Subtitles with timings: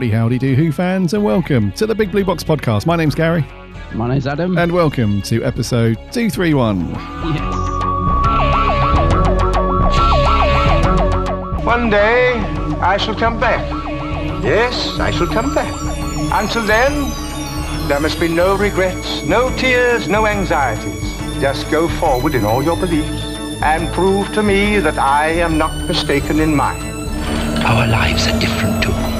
[0.00, 2.86] Howdy, howdy, do Who fans, and welcome to the Big Blue Box podcast.
[2.86, 3.44] My name's Gary,
[3.92, 4.56] My name's Adam.
[4.56, 6.88] and welcome to episode 231.
[6.88, 7.54] yes.
[11.66, 12.32] One day
[12.80, 13.60] I shall come back.
[14.42, 15.70] Yes, I shall come back.
[16.32, 16.92] Until then,
[17.86, 20.98] there must be no regrets, no tears, no anxieties.
[21.42, 23.22] Just go forward in all your beliefs
[23.62, 26.80] and prove to me that I am not mistaken in mine.
[27.66, 29.19] Our lives are different to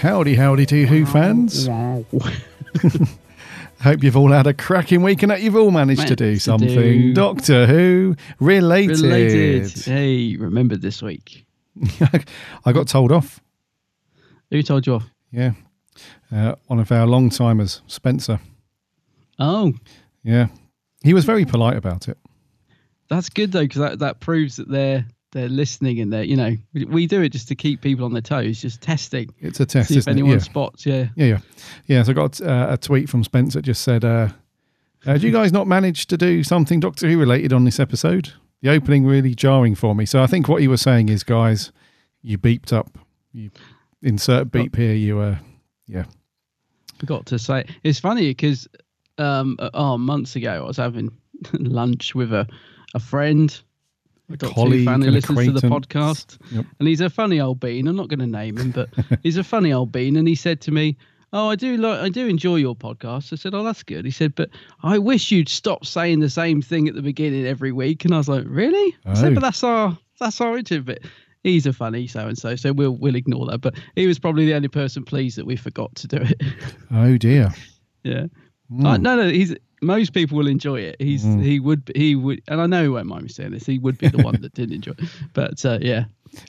[0.00, 1.66] Howdy, howdy, do Who fans.
[3.80, 6.34] Hope you've all had a cracking week and that you've all managed to Managed do
[6.34, 9.00] to something do- Doctor Who related.
[9.00, 9.72] Related.
[9.84, 11.44] Hey, remembered this week.
[12.64, 13.40] I got told off.
[14.52, 15.04] Who told you off?
[15.32, 15.52] Yeah.
[16.32, 18.40] Uh, one of our long timers, Spencer.
[19.38, 19.72] Oh,
[20.22, 20.48] Yeah.
[21.04, 22.18] He was very polite about it.
[23.08, 26.56] that's good though, because that, that proves that they're they're listening and they're you know
[26.72, 29.28] we, we do it just to keep people on their toes, just testing.
[29.38, 30.38] It's a test, See if anyone Yeah.
[30.38, 30.84] spots.
[30.86, 31.08] Yeah.
[31.16, 31.38] Yeah, yeah,
[31.86, 32.02] yeah.
[32.02, 34.30] So I got uh, a tweet from Spencer that just said, uh,
[35.06, 38.32] uh, "Do you guys not manage to do something Doctor Who related on this episode?
[38.62, 41.70] The opening really jarring for me." So I think what he was saying is, guys,
[42.22, 42.98] you beeped up.
[43.32, 43.50] You
[44.02, 44.94] insert beep here.
[44.94, 45.36] You uh,
[45.88, 46.04] yeah,
[46.98, 47.64] Forgot to say.
[47.84, 48.68] It's funny because
[49.18, 51.10] um uh, oh months ago I was having
[51.52, 52.46] lunch with a
[52.94, 53.58] a friend.
[54.30, 56.66] A Doctor colleague, fan who listens to the podcast, Yep.
[56.78, 57.88] and he's a funny old bean.
[57.88, 58.90] I'm not going to name him, but
[59.22, 60.16] he's a funny old bean.
[60.16, 60.98] And he said to me,
[61.32, 64.10] "Oh, I do like, I do enjoy your podcast." I said, "Oh, that's good." He
[64.10, 64.50] said, "But
[64.82, 68.18] I wish you'd stop saying the same thing at the beginning every week." And I
[68.18, 69.14] was like, "Really?" I Oh.
[69.14, 71.06] said, "But that's our that's our bit."
[71.48, 73.60] He's a funny so and so, so we'll we'll ignore that.
[73.60, 76.42] But he was probably the only person pleased that we forgot to do it.
[76.92, 77.52] oh dear.
[78.04, 78.26] yeah,
[78.84, 80.96] Uh, no, no, he's most people will enjoy it.
[81.00, 83.64] He's he would he would, and I know he won't mind me saying this.
[83.66, 84.92] He would be the one that didn't enjoy.
[84.98, 85.08] it.
[85.34, 86.04] But uh, yeah.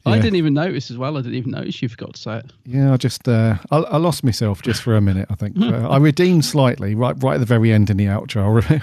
[0.06, 1.18] I didn't even notice as well.
[1.18, 2.52] I didn't even notice you forgot to say it.
[2.66, 5.28] Yeah, I just uh, I, I lost myself just for a minute.
[5.30, 8.82] I think uh, I redeemed slightly right right at the very end in the outro.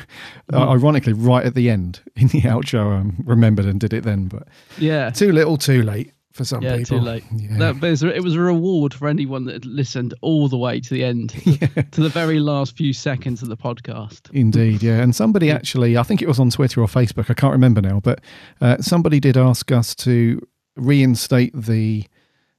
[0.52, 4.04] uh, ironically, right at the end in the outro, I um, remembered and did it
[4.04, 4.26] then.
[4.28, 4.48] But
[4.78, 6.98] Yeah, too little, too late for some yeah, people.
[6.98, 7.24] too late.
[7.34, 7.56] Yeah.
[7.56, 10.58] That, but it was a- it was a reward for anyone that listened all the
[10.58, 11.30] way to the end,
[11.92, 14.31] to the very last few seconds of the podcast.
[14.34, 15.00] Indeed, yeah.
[15.00, 18.00] And somebody actually, I think it was on Twitter or Facebook, I can't remember now,
[18.00, 18.20] but
[18.60, 20.46] uh, somebody did ask us to
[20.76, 22.05] reinstate the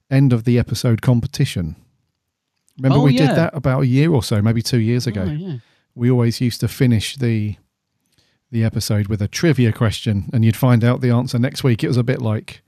[0.10, 1.75] end of the episode competition.
[2.78, 3.28] Remember, Oh, we yeah.
[3.28, 5.25] did that about a year or so, maybe two years ago.
[5.28, 5.56] Oh, yeah.
[5.96, 7.56] We always used to finish the
[8.50, 11.84] the episode with a trivia question, and you'd find out the answer next week.
[11.84, 12.62] It was a bit like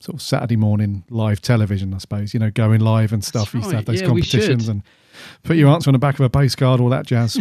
[0.00, 2.32] sort of Saturday morning live television, I suppose.
[2.32, 3.52] You know, going live and stuff.
[3.52, 4.82] We used to have those Yeah, competitions and
[5.42, 7.38] put your answer on the back of a postcard, all that jazz.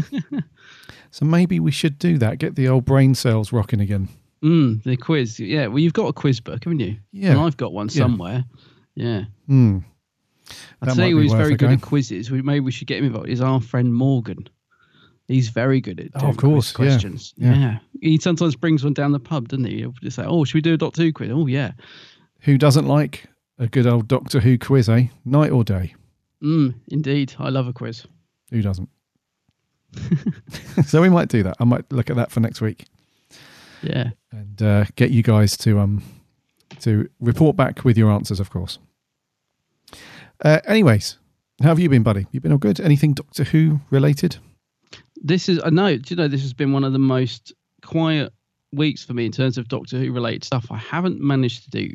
[1.12, 2.38] so maybe we should do that.
[2.40, 4.10] Get the old brain cells rocking again.
[4.46, 5.40] Mm, the quiz.
[5.40, 6.98] Yeah, well, you've got a quiz book, haven't you?
[7.12, 7.32] Yeah.
[7.32, 8.46] And I've got one somewhere.
[8.94, 9.24] Yeah.
[9.48, 9.80] Hmm.
[10.84, 11.74] I'd say who's worth very good go.
[11.74, 12.30] at quizzes.
[12.30, 13.28] We, maybe we should get him involved.
[13.28, 14.48] Is our friend Morgan.
[15.28, 17.34] He's very good at Oh, of course, quiz yeah, questions.
[17.36, 17.56] yeah.
[17.56, 17.78] Yeah.
[18.02, 19.78] He sometimes brings one down the pub, doesn't he?
[19.78, 21.72] He'll just say, "Oh, should we do a Doctor Who quiz?" Oh, yeah.
[22.42, 23.26] Who doesn't like
[23.58, 25.08] a good old Doctor Who quiz, eh?
[25.26, 25.96] Night or day?
[26.44, 28.06] Mm, indeed, I love a quiz.
[28.52, 28.90] Who doesn't?
[30.86, 31.56] so we might do that.
[31.60, 32.86] I might look at that for next week
[33.86, 34.12] Yeah.
[34.32, 36.04] and uh, get you guys to um
[36.80, 38.80] to report back with your answers, of course.
[40.44, 41.18] Uh, anyways,
[41.62, 42.28] how have you been, buddy?
[42.32, 42.80] You been all good?
[42.80, 44.38] Anything Doctor Who related?
[45.16, 45.98] This is I know.
[45.98, 47.54] Do you know this has been one of the most
[47.84, 48.34] quiet
[48.76, 50.68] weeks for me in terms of Doctor Who related stuff.
[50.72, 51.94] I haven't managed to do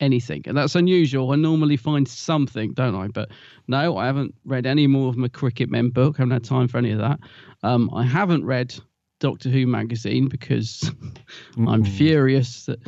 [0.00, 1.32] anything, and that's unusual.
[1.32, 3.08] I normally find something, don't I?
[3.08, 3.30] But
[3.68, 6.16] no, I haven't read any more of my Cricket Men book.
[6.16, 7.18] I haven't had time for any of that.
[7.62, 8.74] Um, I haven't read
[9.22, 10.90] Doctor Who magazine because
[11.56, 11.88] I'm mm.
[11.96, 12.80] furious that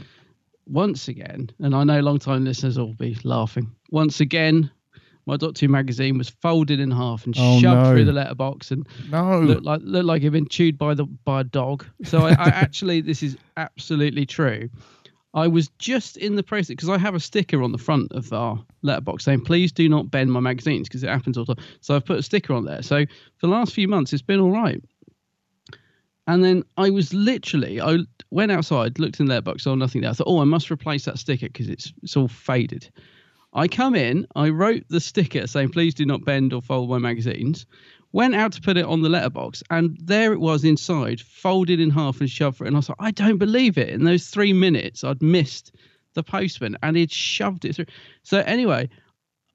[0.67, 3.71] once again, and I know long time listeners will be laughing.
[3.93, 4.69] Once again,
[5.27, 7.93] my Doctor Who magazine was folded in half and Oh, shoved no.
[7.93, 9.43] through the letterbox and No.
[9.43, 11.87] looked like looked like it'd been chewed by the by a dog.
[12.03, 14.69] So I, I actually this is absolutely true.
[15.35, 18.33] I was just in the process because I have a sticker on the front of
[18.33, 21.65] our letterbox saying, "Please do not bend my magazines" because it happens all the time.
[21.81, 22.83] So I've put a sticker on there.
[22.83, 23.05] So
[23.39, 24.83] for the last few months, it's been all right.
[26.27, 27.99] And then I was literally, I
[28.31, 30.11] went outside, looked in the letterbox, saw nothing there.
[30.11, 32.89] I thought, oh, I must replace that sticker because it's it's all faded.
[33.53, 36.99] I come in, I wrote the sticker saying, please do not bend or fold my
[36.99, 37.67] magazines.
[38.13, 41.91] Went out to put it on the letterbox, and there it was inside, folded in
[41.91, 42.69] half and shoved through.
[42.69, 43.89] And I was like, I don't believe it.
[43.89, 45.73] In those three minutes, I'd missed
[46.15, 47.87] the postman and he'd shoved it through.
[48.23, 48.89] So anyway,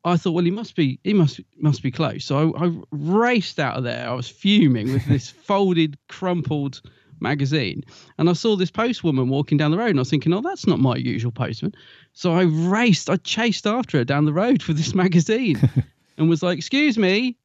[0.05, 2.23] I thought, well, he must be, he must must be close.
[2.25, 4.07] So I, I raced out of there.
[4.07, 6.81] I was fuming with this folded, crumpled
[7.19, 7.83] magazine,
[8.17, 10.67] and I saw this postwoman walking down the road, and I was thinking, oh, that's
[10.67, 11.75] not my usual postman.
[12.13, 15.59] So I raced, I chased after her down the road with this magazine,
[16.17, 17.35] and was like, excuse me.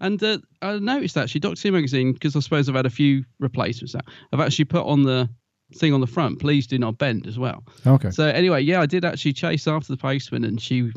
[0.00, 3.24] And uh, I noticed actually, Doctor Who magazine, because I suppose I've had a few
[3.38, 4.00] replacements now.
[4.32, 5.28] I've actually put on the
[5.76, 7.64] thing on the front, please do not bend as well.
[7.86, 8.10] Okay.
[8.10, 10.92] So anyway, yeah, I did actually chase after the postman, and she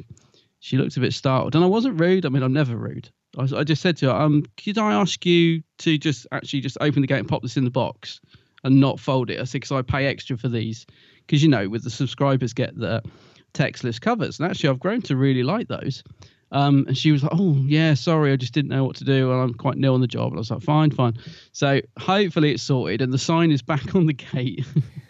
[0.60, 1.56] she looked a bit startled.
[1.56, 2.26] And I wasn't rude.
[2.26, 3.10] I mean, I'm never rude.
[3.38, 6.78] I, I just said to her, um, could I ask you to just actually just
[6.82, 8.20] open the gate and pop this in the box
[8.64, 9.40] and not fold it?
[9.40, 10.86] I said, because I pay extra for these,
[11.20, 13.04] because you know, with the subscribers get the
[13.54, 16.04] textless covers, and actually I've grown to really like those.
[16.52, 19.32] Um, and she was like, "Oh yeah, sorry, I just didn't know what to do,
[19.32, 21.18] and I'm quite new on the job." And I was like, "Fine, fine."
[21.52, 24.66] So hopefully it's sorted, and the sign is back on the gate.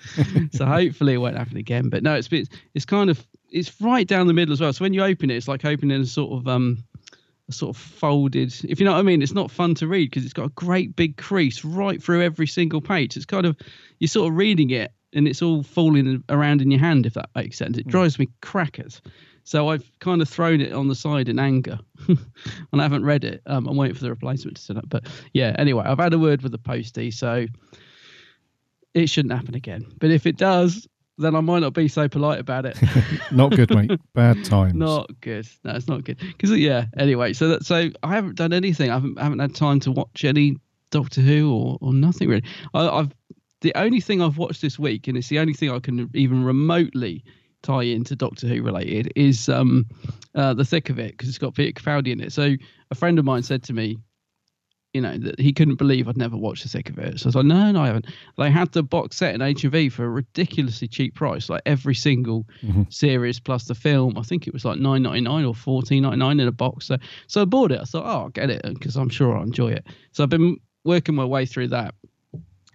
[0.51, 1.89] so hopefully it won't happen again.
[1.89, 2.29] But no, it's
[2.73, 4.73] it's kind of it's right down the middle as well.
[4.73, 6.83] So when you open it, it's like opening a sort of um
[7.49, 8.53] a sort of folded.
[8.67, 10.49] If you know what I mean, it's not fun to read because it's got a
[10.49, 13.15] great big crease right through every single page.
[13.15, 13.55] It's kind of
[13.99, 17.05] you're sort of reading it and it's all falling around in your hand.
[17.05, 19.01] If that makes sense, it drives me crackers.
[19.43, 21.79] So I've kind of thrown it on the side in anger,
[22.09, 22.19] and
[22.73, 23.41] I haven't read it.
[23.45, 24.89] Um, I'm waiting for the replacement to turn up.
[24.89, 27.45] But yeah, anyway, I've had a word with the postie, so
[28.93, 29.85] it shouldn't happen again.
[29.99, 30.85] But if it does,
[31.17, 32.77] then I might not be so polite about it.
[33.31, 33.99] Not good, mate.
[34.13, 34.75] Bad times.
[34.75, 35.47] Not good.
[35.63, 36.19] No, it's not good.
[36.19, 36.85] Because yeah.
[36.95, 38.89] Anyway, so that so I haven't done anything.
[38.91, 40.57] I haven't, haven't had time to watch any
[40.91, 42.43] Doctor Who or or nothing really.
[42.73, 43.13] I, I've
[43.61, 46.43] the only thing I've watched this week, and it's the only thing I can even
[46.43, 47.23] remotely
[47.63, 49.87] tie into Doctor Who related, is um
[50.35, 52.31] uh, the thick of it because it's got Peter Capaldi in it.
[52.31, 52.55] So
[52.91, 53.97] a friend of mine said to me,
[54.97, 57.19] you know, that he couldn't believe I'd never watched the thick of it.
[57.19, 58.07] So I was like, no, no, I haven't.
[58.35, 62.47] They had the box set in HMV for a ridiculously cheap price, like every single
[62.89, 64.17] series plus the film.
[64.17, 66.87] I think it was like nine ninety nine or fourteen ninety nine in a box.
[66.87, 67.79] So, so I bought it.
[67.79, 69.85] I thought, oh, I'll get it because I'm sure I'll enjoy it.
[70.13, 71.93] So I've been working my way through that,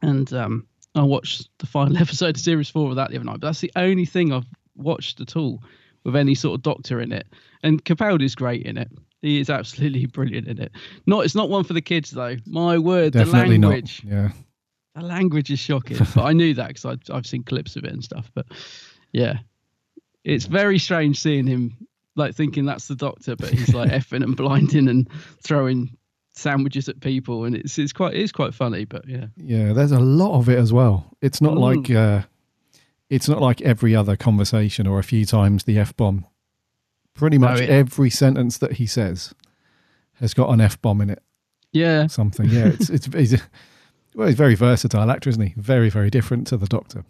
[0.00, 3.40] and um, I watched the final episode of series four of that the other night.
[3.40, 5.60] But that's the only thing I've watched at all
[6.04, 7.26] with any sort of doctor in it.
[7.64, 8.92] And Capaldi's great in it.
[9.22, 10.72] He is absolutely brilliant in it.
[11.06, 12.36] Not, it's not one for the kids though.
[12.46, 13.68] My word, Definitely the not.
[13.68, 14.02] language.
[14.04, 14.30] Yeah.
[14.94, 17.92] The language is shocking, but I knew that because I've, I've seen clips of it
[17.92, 18.30] and stuff.
[18.34, 18.46] But
[19.12, 19.38] yeah,
[20.24, 21.76] it's very strange seeing him
[22.14, 25.08] like thinking that's the doctor, but he's like effing and blinding and
[25.42, 25.96] throwing
[26.34, 28.84] sandwiches at people, and it's it's quite it's quite funny.
[28.84, 31.16] But yeah, Yeah, there's a lot of it as well.
[31.22, 31.60] It's not Mm.
[31.86, 32.22] like uh,
[33.08, 36.26] it's not like every other conversation or a few times the f bomb.
[37.14, 39.34] Pretty No, much it- every sentence that he says
[40.14, 41.22] has got an f bomb in it.
[41.72, 42.48] yeah, Something.
[42.48, 43.42] Yeah, it's it's, it's
[44.14, 45.54] well, he's a very versatile actor, isn't he?
[45.56, 47.04] Very very different to the Doctor.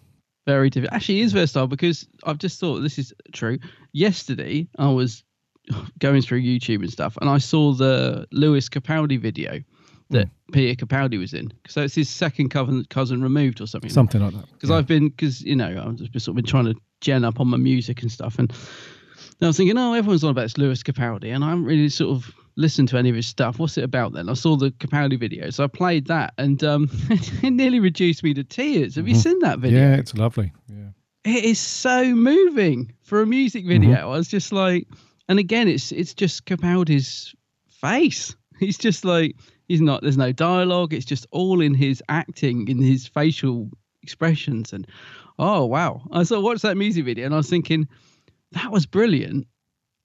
[0.47, 0.95] very different.
[0.95, 3.59] Actually, he is versatile because I've just thought this is true.
[3.93, 5.23] Yesterday, I was
[5.99, 9.61] going through YouTube and stuff, and I saw the Lewis Capaldi video
[10.11, 10.53] that hmm.
[10.53, 11.53] Peter Capaldi was in.
[11.67, 13.91] So it's his second cousin, cousin removed or something.
[13.91, 14.53] Something like that.
[14.53, 17.25] Because I've been, because you know, I've just been sort of been trying to gen
[17.25, 18.53] up on my music and stuff, and
[19.43, 22.17] I was thinking, oh, everyone's on about this Lewis Capaldi, and I haven't really sort
[22.17, 23.59] of listened to any of his stuff.
[23.59, 24.29] What's it about then?
[24.29, 28.35] I saw the Capaldi video, so I played that, and um, it nearly reduced me
[28.35, 28.97] to tears.
[28.97, 29.81] Have you seen that video?
[29.81, 30.53] Yeah, it's lovely.
[30.69, 30.91] Yeah.
[31.25, 33.95] it is so moving for a music video.
[33.95, 34.87] I was just like,
[35.29, 37.35] and again, it's it's just Capaldi's
[37.69, 38.37] face.
[38.61, 39.35] he's just like
[39.67, 40.03] he's not.
[40.03, 40.93] There's no dialogue.
[40.93, 43.71] It's just all in his acting, in his facial
[44.03, 44.87] expressions, and
[45.39, 46.03] oh wow!
[46.13, 47.89] I saw watched that music video and I was thinking
[48.53, 49.47] that was brilliant.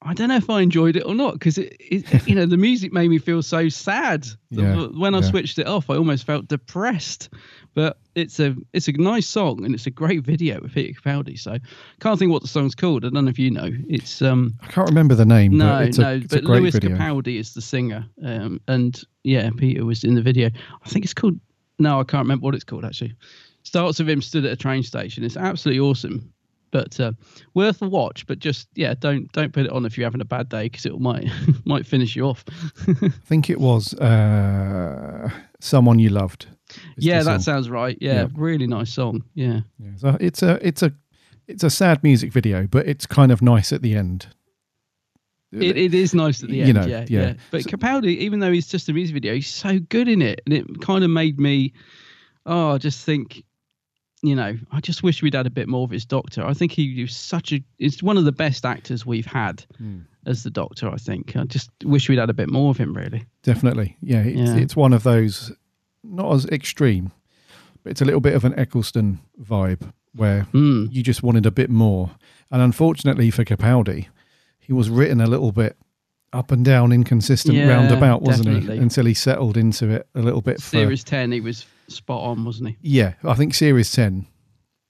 [0.02, 2.58] I don't know if I enjoyed it or not because it, it you know, the
[2.58, 4.28] music made me feel so sad.
[4.50, 5.30] Yeah, when I yeah.
[5.30, 7.30] switched it off, I almost felt depressed.
[7.74, 11.38] But it's a it's a nice song and it's a great video with Peter Capaldi.
[11.38, 11.58] So
[12.00, 13.06] can't think what the song's called.
[13.06, 13.70] I don't know if you know.
[13.90, 15.58] It's um I can't remember the name.
[15.58, 16.96] no but no, a but great Lewis video.
[16.96, 18.06] Capaldi is the singer.
[18.24, 20.50] Um and yeah, Peter was in the video.
[20.84, 21.40] I think it's called.
[21.80, 23.16] No, I can't remember what it's called actually.
[23.64, 25.24] Starts with him stood at a train station.
[25.24, 26.34] It's absolutely awesome.
[26.72, 27.14] But uh,
[27.54, 30.26] worth a watch, but just yeah, don't don't put it on if you're having a
[30.26, 31.28] bad day because it might
[31.66, 32.44] might finish you off.
[32.88, 36.48] I think it was uh, someone you loved.
[36.98, 37.98] yeah, that sounds right.
[38.02, 38.28] Yeah, Yeah.
[38.36, 39.24] really nice song.
[39.34, 39.62] Yeah.
[39.80, 40.92] Yeah, so it's a it's a
[41.48, 44.28] it's a sad music video, but it's kind of nice at the end.
[45.54, 47.22] It, it is nice at the end, You know, yeah, yeah.
[47.28, 47.34] yeah.
[47.52, 50.54] But Capaldi, even though he's just a music video, he's so good in it, and
[50.54, 51.72] it kind of made me,
[52.46, 53.44] oh, just think,
[54.24, 56.46] you know, I just wish we'd had a bit more of his Doctor.
[56.46, 60.00] I think he was such a, it's one of the best actors we've had Hmm.
[60.26, 60.90] as the Doctor.
[60.90, 63.26] I think I just wish we'd had a bit more of him, really.
[63.44, 64.24] Definitely, yeah.
[64.24, 64.56] It's, Yeah.
[64.58, 65.52] it's one of those,
[66.04, 67.12] not as extreme,
[67.84, 70.88] but it's a little bit of an Eccleston vibe where Hmm.
[70.90, 72.12] you just wanted a bit more.
[72.50, 74.08] And unfortunately for Capaldi,
[74.60, 75.78] he was written a little bit
[76.34, 78.78] up and down, inconsistent, Yeah, roundabout, wasn't definitely.
[78.78, 78.82] he?
[78.82, 80.56] Until he settled into it a little bit.
[80.58, 82.78] for- Series ten, he was spot on, wasn't he?
[82.82, 84.28] Yeah, I think Series 10,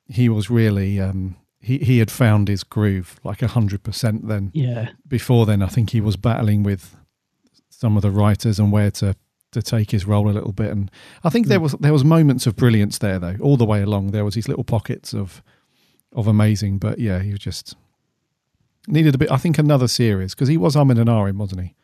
[0.08, 4.52] he was really, um, he, he had found his groove like 100% then.
[4.54, 4.90] Yeah.
[5.08, 6.96] Before then, I think he was battling with
[7.70, 9.16] some of the writers and where to,
[9.52, 10.72] to take his role a little bit.
[10.72, 10.92] And
[11.24, 14.12] I think there was there was moments of brilliance there, though, all the way along.
[14.12, 15.42] There was these little pockets of
[16.14, 17.76] of amazing, but yeah, he was just
[18.88, 19.32] needed a bit.
[19.32, 21.76] I think another series because he was umming and ahhing, wasn't he?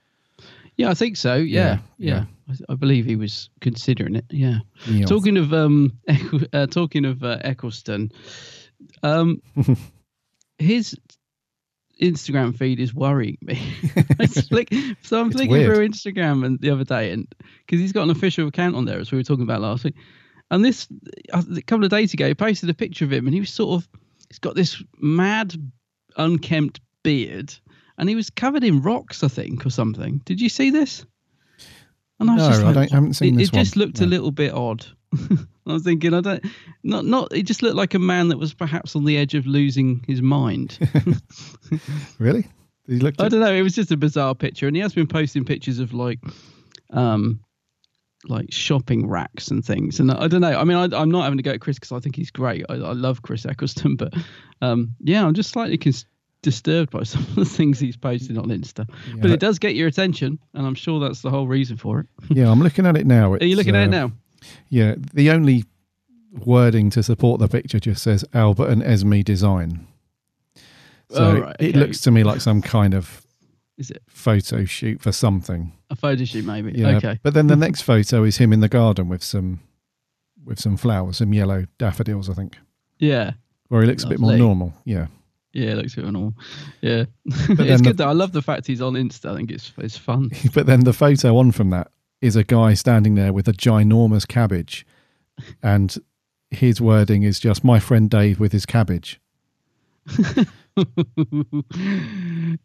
[0.75, 1.35] Yeah, I think so.
[1.35, 2.55] Yeah, Yeah, yeah.
[2.69, 4.25] I, I believe he was considering it.
[4.29, 4.59] Yeah.
[5.05, 5.99] Talking of um,
[6.53, 8.11] uh, talking of uh, Eccleston,
[9.03, 9.41] um,
[10.57, 10.97] his
[12.01, 13.55] Instagram feed is worrying me.
[14.49, 15.75] Flick, so I'm It's flicking weird.
[15.75, 17.27] through Instagram and the other day, and
[17.65, 19.95] because he's got an official account on there, as we were talking about last week,
[20.51, 20.87] and this
[21.31, 23.51] uh, a couple of days ago, he posted a picture of him, and he was
[23.51, 23.87] sort of
[24.27, 25.53] he's got this mad,
[26.17, 27.53] unkempt beard,
[27.97, 30.21] and he was covered in rocks, I think, or something.
[30.25, 31.05] Did you see this?
[32.19, 34.31] And No, I don't- I haven't seen it, this It just one, looked a little
[34.31, 34.85] bit odd.
[35.65, 36.45] I was thinking, I don't,
[36.83, 37.33] not, not.
[37.35, 40.21] It just looked like a man that was perhaps on the edge of losing his
[40.21, 40.77] mind.
[42.19, 42.45] Really?
[42.87, 43.21] He looked.
[43.21, 43.53] I don't know.
[43.53, 46.19] It was just a bizarre picture, and he has been posting pictures of like,
[46.89, 47.39] um,
[48.27, 49.99] like shopping racks and things.
[50.01, 50.57] And I don't know.
[50.59, 52.65] I mean, I, I'm not having to go at Chris because I think he's great.
[52.69, 54.13] I, I love Chris Eccleston, but
[54.61, 56.05] um, yeah, I'm just slightly cons-
[56.43, 58.87] disturbed by some of the things he's posting on Insta.
[59.19, 62.05] But it does get your attention, and I'm sure that's the whole reason for it.
[62.29, 63.33] yeah, I'm looking at it now.
[63.33, 64.11] Are you It's, looking at it uh, now?
[64.69, 65.63] Yeah, the only
[66.45, 69.87] wording to support the picture just says Albert and Esme design.
[71.09, 73.25] So Oh, right, it looks to me like some kind of
[73.77, 75.71] Is it photo shoot for something.
[75.89, 76.43] a photo shoot?
[76.45, 76.71] Maybe.
[76.73, 76.97] Yeah.
[76.97, 77.19] Okay.
[77.23, 79.59] But then the next photo is him in the garden with some
[80.43, 82.57] with some flowers, some yellow daffodils, I think.
[82.99, 83.33] Yeah.
[83.69, 84.73] Where he looks a bit more normal.
[84.85, 85.07] Yeah.
[85.53, 86.33] Yeah, it looks a bit normal.
[86.81, 88.09] Yeah, then it's the- good though.
[88.09, 89.31] I love the fact he's on Insta.
[89.31, 90.31] I think it's it's fun.
[90.53, 91.91] but then the photo on from that
[92.21, 94.85] is a guy standing there with a ginormous cabbage
[95.61, 95.97] and
[96.49, 99.19] his wording is just my friend Dave with his cabbage.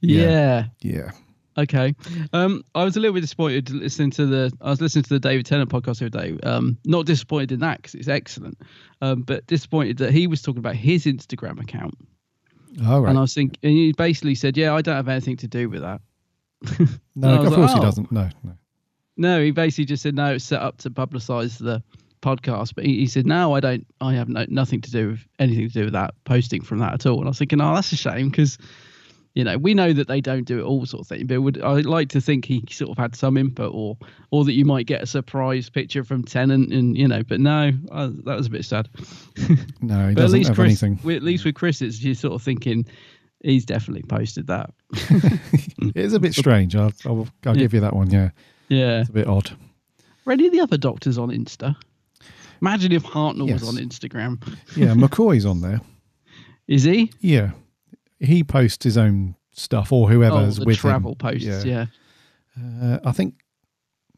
[0.00, 0.64] yeah.
[0.80, 1.10] Yeah.
[1.56, 1.94] Okay.
[2.32, 4.52] Um, I was a little bit disappointed listening to the.
[4.60, 6.38] I was listening to the David Tennant podcast the other day.
[6.48, 8.58] Um, not disappointed in that because it's excellent,
[9.02, 11.94] um, but disappointed that he was talking about his Instagram account.
[12.86, 13.10] All right.
[13.10, 15.68] And I was thinking, and he basically said, "Yeah, I don't have anything to do
[15.68, 16.00] with that."
[17.14, 18.12] no, of was course like, he "Oh." doesn't.
[18.12, 18.52] No, no.
[19.16, 20.34] No, he basically just said no.
[20.34, 21.82] It's set up to publicise the
[22.22, 23.86] podcast, but he, he said no, I don't.
[24.00, 26.94] I have no nothing to do with anything to do with that posting from that
[26.94, 27.18] at all.
[27.18, 28.58] And I was thinking, oh, that's a shame because
[29.38, 31.26] you know we know that they don't do it all sort of thing.
[31.26, 33.96] But would I like to think he sort of had some input, or
[34.32, 37.22] or that you might get a surprise picture from Tennant, and you know.
[37.22, 38.88] But no, I, that was a bit sad.
[39.80, 40.98] No, he but at doesn't least have Chris, anything.
[41.04, 42.84] with- at least with Chris, it's you're sort of thinking
[43.44, 44.70] he's definitely posted that.
[45.80, 46.74] It is a bit strange.
[46.76, 47.62] I'll, I'll, I'll Yeah.
[47.62, 48.10] give you that one.
[48.10, 48.30] Yeah.
[48.68, 49.00] Yeah.
[49.00, 49.50] It's a bit odd.
[50.26, 51.76] Are any of the other doctors on Insta?
[52.60, 53.60] Imagine if Hartnell Yes.
[53.60, 54.42] was on Instagram.
[54.76, 55.80] Yeah, McCoy's on there.
[56.66, 57.12] Is he?
[57.20, 57.52] Yeah.
[58.20, 61.16] He posts his own stuff or whoever's oh, the with travel him.
[61.18, 61.64] posts.
[61.64, 61.86] Yeah.
[62.60, 63.34] Uh, I think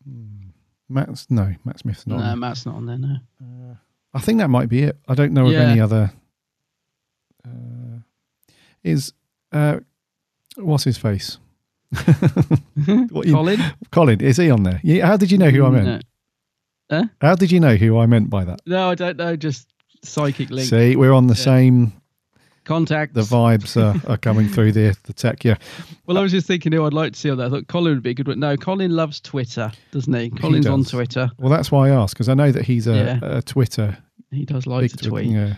[0.05, 0.49] hmm,
[0.89, 2.19] Matt's no, Matt Smith's not.
[2.19, 2.39] No, on.
[2.39, 2.99] Matt's not on there.
[2.99, 3.77] No.
[4.13, 4.97] I think that might be it.
[5.09, 5.61] I don't know of Yeah.
[5.61, 6.13] any other.
[7.45, 8.01] Uh,
[8.83, 9.13] is
[9.53, 9.81] uh,
[10.57, 11.39] what's his face?
[13.11, 13.61] What you- Colin?
[13.91, 14.81] Colin, is he on there?
[14.83, 16.05] Yeah, how did you know who I meant?
[16.91, 17.05] Huh?
[17.21, 18.61] How did you know who I meant by that?
[18.67, 19.37] No, I don't know.
[19.37, 19.69] Just
[20.03, 20.69] psychic link.
[20.69, 21.45] See, we're on the Yeah.
[21.45, 21.93] same.
[22.65, 23.15] Contact.
[23.15, 25.45] The vibes are, are coming through the the tech.
[25.45, 25.57] Yeah,
[26.07, 27.47] Well, I was just thinking who I'd like to see on there.
[27.47, 28.39] I thought Colin would be a good one.
[28.39, 30.31] No, Colin loves Twitter, doesn't he?
[30.31, 30.91] Colin's on does.
[30.91, 31.31] Twitter.
[31.39, 33.19] Well, that's why I asked because I know that he's a, Yeah.
[33.39, 33.97] a Twitter.
[34.31, 35.27] He does like to Twitter- tweet.
[35.31, 35.55] Yeah.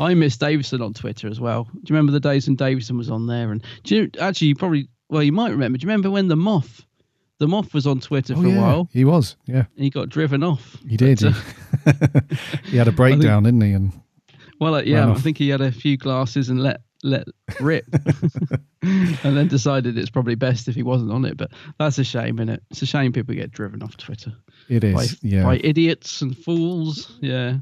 [0.00, 1.64] I miss Davison on Twitter as well.
[1.64, 3.50] Do you remember the days when Davison was on there?
[3.50, 5.78] And do you, actually, you probably well, you might remember.
[5.78, 6.84] Do you remember when the Moff,
[7.38, 8.88] the Moff was on Twitter Oh, for yeah, a while?
[8.92, 9.36] He was.
[9.46, 10.76] Yeah, And he got driven off.
[10.88, 11.20] he did.
[11.20, 11.34] But,
[11.86, 12.20] uh,
[12.66, 13.72] he had a breakdown, didn't he?
[13.72, 13.92] And
[14.60, 17.26] well, uh, yeah, I think he had a few glasses and let let
[17.60, 17.86] rip,
[18.82, 21.36] and then decided it's probably best if he wasn't on it.
[21.36, 22.62] But that's a shame, isn't it?
[22.70, 24.32] It's a shame people get driven off Twitter.
[24.68, 24.94] it is.
[24.94, 25.42] by, yeah.
[25.44, 27.16] by idiots and fools.
[27.20, 27.58] Yeah.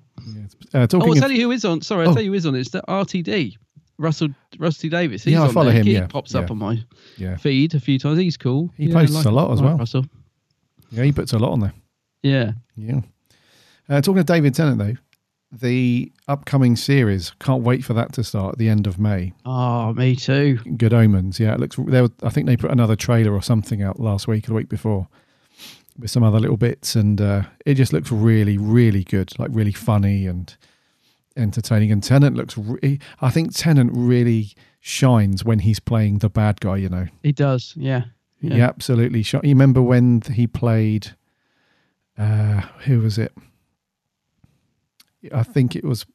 [0.74, 1.80] Uh, Oh, I'll of- tell you who is on.
[1.82, 2.14] Sorry, I'll Oh.
[2.14, 2.54] tell you who is on.
[2.54, 3.56] It's the RTD,
[3.98, 5.22] Russell Rusty Davies.
[5.24, 5.80] He's Yeah, I follow there.
[5.80, 6.82] him, He yeah, pops up on my
[7.18, 7.36] Yeah.
[7.36, 8.18] feed a few times.
[8.18, 8.72] He's cool.
[8.76, 9.76] He Yeah, posts like- a lot as well.
[9.76, 10.06] Russell.
[10.90, 11.72] Yeah, he puts a lot on there.
[12.22, 12.52] Yeah.
[12.76, 13.00] Yeah.
[13.88, 14.94] Uh, talking to David Tennant though,
[15.52, 19.32] the upcoming series can't wait for that to start at the end of May.
[19.44, 20.58] Oh, me too.
[20.76, 21.38] Good Omens.
[21.40, 21.76] Yeah, it looks.
[21.76, 24.54] There, were- I think they put another trailer or something out last week or the
[24.54, 25.08] week before
[25.98, 29.38] with some other little bits, and uh, it just looks really, really good.
[29.38, 30.54] Like really funny and
[31.36, 31.92] entertaining.
[31.92, 32.58] And Tennant looks.
[32.58, 36.76] Re- I think Tennant really shines when he's playing the bad guy.
[36.76, 37.06] You know.
[37.22, 37.72] He does.
[37.76, 38.04] Yeah.
[38.42, 39.44] He absolutely shot.
[39.44, 41.14] You remember when he played?
[42.18, 43.32] Uh, who was it?
[45.32, 46.06] I think it was.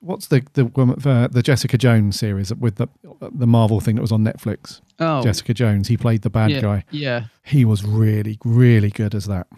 [0.00, 0.66] What's the the
[1.10, 2.86] uh, the Jessica Jones series with the
[3.32, 4.80] the Marvel thing that was on Netflix?
[5.00, 5.22] Oh.
[5.22, 5.88] Jessica Jones.
[5.88, 6.84] He played the bad Yeah, guy.
[6.90, 7.24] yeah.
[7.44, 9.48] he was really really good as that.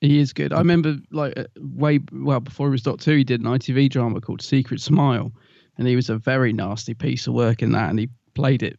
[0.00, 0.52] He is good.
[0.52, 3.90] I remember like uh, way well before he was Doctor Who, he did an ITV
[3.90, 5.32] drama called Secret Smile,
[5.78, 8.78] and he was a very nasty piece of work in that, and he played it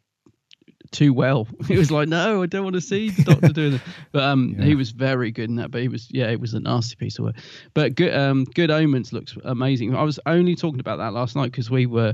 [0.92, 1.48] too well.
[1.68, 4.56] He was like, "No, I don't want to see the Doctor doing it." But um,
[4.56, 5.72] he was very good in that.
[5.72, 7.36] But he was, yeah, it was a nasty piece of work.
[7.74, 9.96] But good, um, Good Omens looks amazing.
[9.96, 12.14] I was only talking about that last night because we were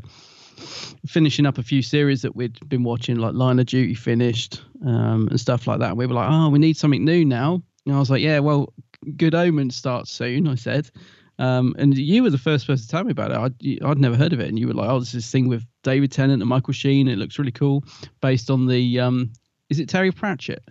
[1.08, 5.28] finishing up a few series that we'd been watching, like Line of Duty finished um,
[5.30, 5.90] and stuff like that.
[5.90, 8.40] And we were like, "Oh, we need something new now." And I was like, "Yeah,
[8.40, 8.74] well,
[9.18, 10.90] Good Omens starts soon." I said.
[11.40, 13.38] Um, and you were the first person to tell me about it.
[13.38, 15.50] I'd, I'd never heard of it, and you were like, "Oh, this is this thing
[15.50, 17.08] with David Tennant and Michael Sheen.
[17.08, 17.84] It looks really cool,
[18.22, 19.32] based on the um,
[19.70, 20.64] is it Terry Pratchett?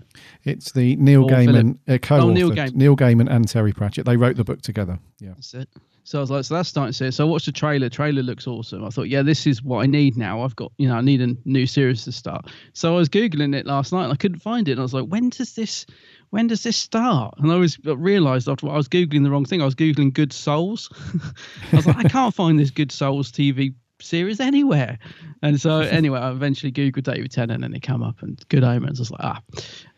[0.45, 2.23] It's the Neil Or Gaiman uh, co-authored.
[2.23, 2.75] Oh, Neil Gaiman.
[2.75, 4.07] Neil Gaiman and Terry Pratchett.
[4.07, 4.99] They wrote the book together.
[5.19, 5.31] Yeah.
[5.31, 5.69] That's it.
[6.05, 7.11] So I was like, so that's starting to see.
[7.11, 7.89] So I watched the trailer.
[7.89, 8.85] Trailer looks awesome.
[8.85, 10.43] I thought, yeah, this is what I need now.
[10.43, 12.47] I've got, you know, I need a new series to start.
[12.73, 14.73] So I was googling it last night and I couldn't find it.
[14.73, 15.87] And I was like, when does this,
[16.33, 17.35] when does this start?
[17.37, 19.61] And I was realised after I was googling the wrong thing.
[19.61, 20.89] I was googling Good Souls.
[21.73, 24.99] I was like, I can't find this Good Souls TV series anywhere.
[25.43, 28.99] And so anyway, I eventually googled David Tennant and it came up and Good Omens.
[28.99, 29.43] I was like, ah,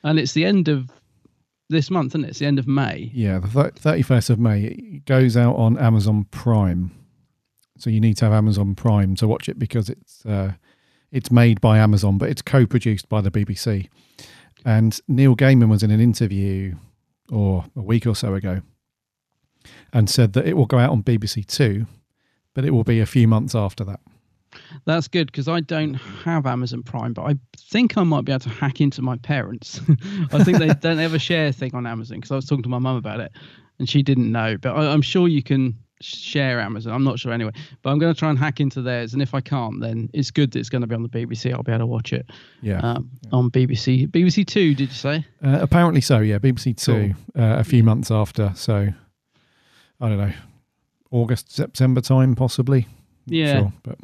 [0.03, 0.91] and it's the end of
[1.71, 2.31] this month, isn't it?
[2.31, 3.13] It's the end of May.
[3.15, 4.65] Yeah, the thirty first of May.
[4.65, 6.91] It goes out on Amazon Prime,
[7.79, 10.55] so you need to have Amazon Prime to watch it because it's uh,
[11.13, 13.89] it's made by Amazon, but it's co-produced by the BBC.
[14.65, 16.75] And Neil Gaiman was in an interview,
[17.31, 18.63] or a week or so ago,
[19.93, 21.87] and said that it will go out on BBC Two,
[22.55, 24.01] but it will be a few months after that.
[24.85, 28.41] That's good because I don't have Amazon Prime, but I think I might be able
[28.41, 29.81] to hack into my parents.
[30.33, 32.69] I think they don't ever share a thing on Amazon because I was talking to
[32.69, 33.33] my mum about it
[33.79, 34.57] and she didn't know.
[34.57, 36.93] But I, I'm sure you can share Amazon.
[36.93, 37.53] I'm not sure anyway,
[37.83, 39.13] but I'm going to try and hack into theirs.
[39.13, 41.53] And if I can't, then it's good that it's going to be on the BBC.
[41.53, 42.31] I'll be able to watch it.
[42.63, 42.81] Yeah.
[42.81, 44.09] Um, On BBC.
[44.09, 45.25] BBC Two, did you say?
[45.45, 46.39] Uh, apparently so, yeah.
[46.39, 48.53] BBC Two, uh, a few months after.
[48.55, 48.89] So
[50.01, 50.33] I don't know,
[51.11, 52.87] August, September time, possibly.
[53.27, 53.61] Yeah.
[53.61, 53.99] sure, but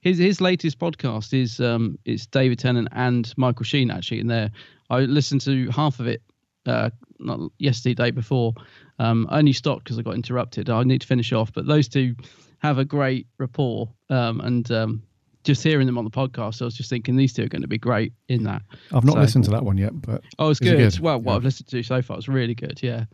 [0.00, 4.50] his his latest podcast is um it's David Tennant and Michael Sheen actually in there.
[4.90, 6.22] I listened to half of it
[6.66, 8.52] uh not yesterday day before.
[8.98, 10.70] Um I only stopped because I got interrupted.
[10.70, 12.14] I need to finish off, but those two
[12.58, 13.88] have a great rapport.
[14.10, 15.02] Um and um
[15.44, 17.68] just hearing them on the podcast, I was just thinking these two are going to
[17.68, 18.62] be great in that.
[18.94, 19.92] I've not So- listened to that one yet.
[20.00, 21.00] But Oh, it's is it good.
[21.00, 22.80] Well, what I've listened to so far is really good.
[22.82, 23.04] Yeah,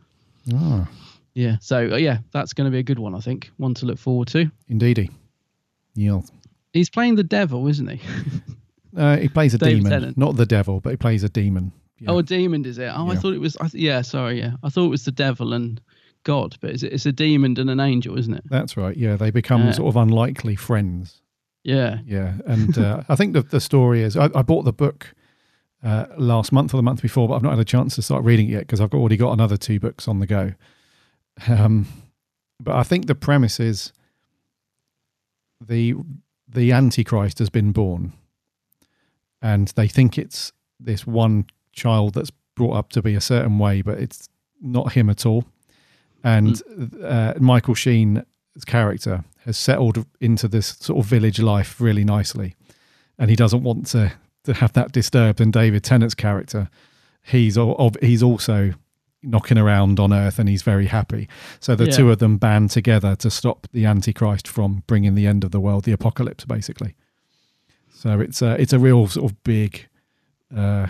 [0.53, 0.87] Ah,
[1.35, 1.57] yeah.
[1.59, 3.13] So uh, yeah, that's going to be a good one.
[3.15, 4.49] I think one to look forward to.
[4.69, 5.09] indeedy.
[5.97, 6.23] Neil.
[6.71, 7.99] He's playing the devil, isn't he?
[8.95, 10.17] Uh, he plays a David demon, Tennant.
[10.17, 11.71] not the devil, but he plays a demon.
[12.07, 12.91] Oh, a demon is it?
[12.95, 13.55] Oh, I thought it was.
[13.57, 14.39] I th- yeah, sorry.
[14.39, 15.79] Yeah, I thought it was the devil and
[16.23, 18.43] God, but it's, it's a demon and an angel, isn't it?
[18.49, 18.95] That's right.
[18.97, 19.71] Yeah, they become Yeah.
[19.73, 21.21] sort of unlikely friends.
[21.63, 21.99] Yeah.
[22.05, 25.13] Yeah, and uh, I think the the story is I, I bought the book
[25.83, 28.23] uh, last month or the month before, but I've not had a chance to start
[28.23, 30.53] reading it yet because I've already got another two books on the go.
[31.47, 31.85] Um,
[32.59, 33.93] but I think the premise is
[35.59, 35.95] the
[36.47, 38.13] the Antichrist has been born,
[39.41, 43.81] and they think it's this one child that's brought up to be a certain way,
[43.81, 44.27] but it's
[44.61, 45.45] not him at all.
[46.23, 46.61] And
[47.03, 48.23] uh, Michael Sheen's
[48.65, 52.55] character has settled into this sort of village life really nicely,
[53.17, 54.11] and he doesn't want to
[54.43, 55.39] to have that disturbed.
[55.41, 56.69] And David Tennant's character,
[57.23, 58.73] he's of he's also
[59.23, 61.27] knocking around on Earth, and he's very happy.
[61.59, 61.91] So the Yeah.
[61.95, 65.59] two of them band together to stop the Antichrist from bringing the end of the
[65.59, 66.95] world, the apocalypse, basically.
[67.93, 69.87] So it's a it's a real sort of big.
[70.55, 70.87] Uh,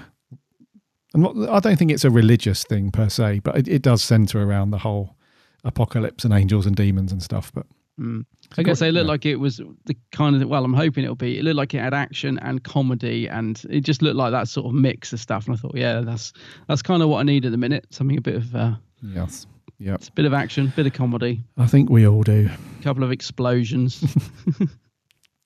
[1.13, 4.41] not, I don't think it's a religious thing per se, but it, it does center
[4.41, 5.15] around the whole
[5.63, 7.51] apocalypse and angels and demons and stuff.
[7.53, 7.65] But
[7.99, 8.25] Mm.
[8.57, 11.37] I guess it looked like it was the kind of well, I'm hoping it'll be.
[11.37, 14.65] It looked like it had action and comedy, and it just looked like that sort
[14.65, 15.45] of mix of stuff.
[15.45, 16.31] And I thought, yeah, that's
[16.67, 17.85] that's kind of what I need at the minute.
[17.91, 19.45] Something a bit of uh, yes,
[19.77, 22.83] yeah, it's a bit of action, bit of comedy, I think we all do a
[22.83, 24.01] couple of explosions.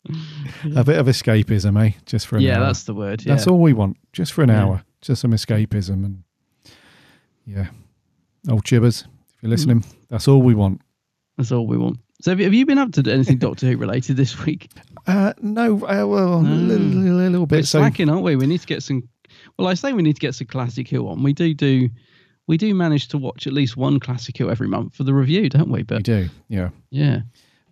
[0.75, 1.91] a bit of escapism, eh?
[2.05, 2.65] Just for an Yeah, hour.
[2.67, 3.33] that's the word, Yeah.
[3.33, 4.63] That's all we want, just for an Yeah.
[4.63, 6.23] hour, just some escapism and
[7.45, 7.67] yeah,
[8.49, 9.03] old chibbers.
[9.03, 10.81] If you're listening, that's all we want.
[11.37, 11.99] That's all we want.
[12.21, 14.71] So have you, have you been up to anything Doctor Who related this week?
[15.05, 17.57] Uh, no, uh, well, a little, a little bit.
[17.57, 18.35] We're So slacking, aren't we?
[18.35, 19.07] We need to get some.
[19.57, 21.21] Well, I say we need to get some classic Who on.
[21.21, 21.89] We do do.
[22.47, 25.49] We do manage to watch at least one classic Who every month for the review,
[25.49, 25.83] don't we?
[25.83, 26.69] But we do, yeah.
[26.89, 27.21] yeah.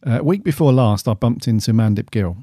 [0.06, 2.38] Uh, week before last, I bumped into Mandip Gill.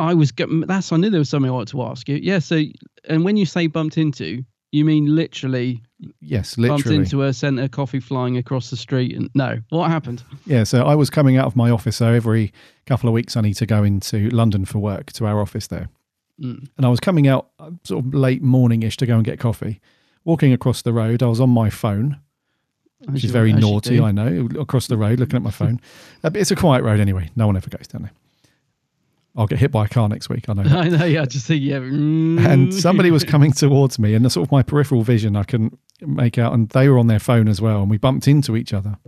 [0.00, 0.32] I was
[0.66, 2.16] that's I knew there was something I wanted to ask you.
[2.16, 2.62] Yeah, so
[3.08, 5.82] and when you say bumped into, you mean literally
[6.20, 6.82] Yes, literally.
[6.82, 9.58] bumped into her, sent her coffee flying across the street and no.
[9.68, 10.22] What happened?
[10.46, 11.96] Yeah, so I was coming out of my office.
[11.96, 12.52] So every
[12.86, 15.88] couple of weeks, I need to go into London for work to our office there.
[16.40, 16.68] Mm.
[16.78, 19.80] And I was coming out uh, sort of late morning-ish to go and get coffee.
[20.24, 22.18] Walking across the road, I was on my phone,
[23.06, 24.00] which is very naughty.
[24.00, 24.48] I know.
[24.58, 25.80] Across the road, looking at my phone.
[26.22, 27.30] Uh, but it's a quiet road anyway.
[27.34, 28.12] No one ever goes down there.
[29.36, 30.48] I'll get hit by a car next week.
[30.48, 30.62] I know.
[30.78, 31.78] I know, yeah, I just think yeah.
[31.78, 32.44] mm.
[32.44, 35.78] and somebody was coming towards me, and the sort of my peripheral vision I couldn't
[36.00, 38.72] make out, and they were on their phone as well, and we bumped into each
[38.72, 38.98] other,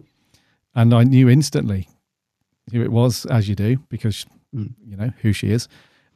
[0.74, 1.88] and I knew instantly
[2.72, 5.68] who it was, as you do, because you know who she is.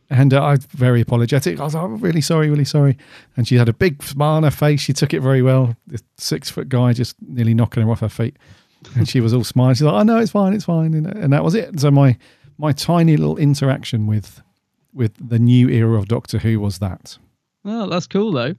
[0.08, 1.58] And uh, I was very apologetic.
[1.58, 2.96] I was like, I'm really sorry, really sorry.
[3.36, 4.80] And she had a big smile on her face.
[4.80, 5.76] She took it very well.
[5.86, 8.36] This six foot guy just nearly knocking her off her feet.
[8.94, 9.74] And she was all smiling.
[9.74, 10.94] She's like, oh, no, it's fine, it's fine.
[10.94, 11.80] And, and that was it.
[11.80, 12.16] So my
[12.58, 14.42] my tiny little interaction with
[14.92, 17.18] with the new era of Doctor Who was that.
[17.64, 18.54] Oh, that's cool though.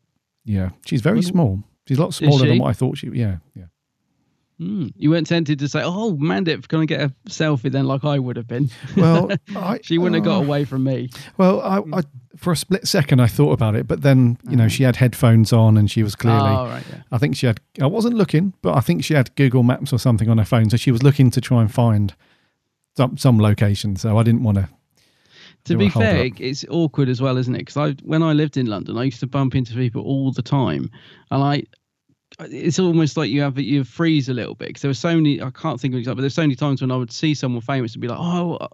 [0.45, 1.63] Yeah, she's very Was- small.
[1.87, 3.07] She's a lot smaller than what I thought she.
[3.07, 3.65] Yeah, yeah.
[4.59, 4.91] Mm.
[4.97, 8.17] You weren't tempted to say, "Oh, Mandip, can I get a selfie?" Then, like I
[8.17, 8.69] would have been.
[8.95, 11.09] Well, I- she wouldn't have got uh, away from me.
[11.37, 12.01] Well, I, I
[12.35, 15.53] for a split second I thought about it, but then you know she had headphones
[15.53, 16.49] on and she was clearly.
[16.49, 17.03] Oh, right, yeah.
[17.11, 17.59] I think she had.
[17.79, 20.69] I wasn't looking, but I think she had Google Maps or something on her phone,
[20.71, 22.15] so she was looking to try and find
[22.97, 23.95] some some location.
[23.95, 24.69] So I didn't want to.
[25.65, 27.59] To be fair, it's awkward as well, isn't it?
[27.59, 30.41] Because I, when I lived in London, I used to bump into people all the
[30.41, 30.89] time,
[31.29, 31.63] and I,
[32.39, 35.41] it's almost like you have you freeze a little bit because there were so many.
[35.41, 37.61] I can't think of example, but there's so many times when I would see someone
[37.61, 38.67] famous and be like, oh.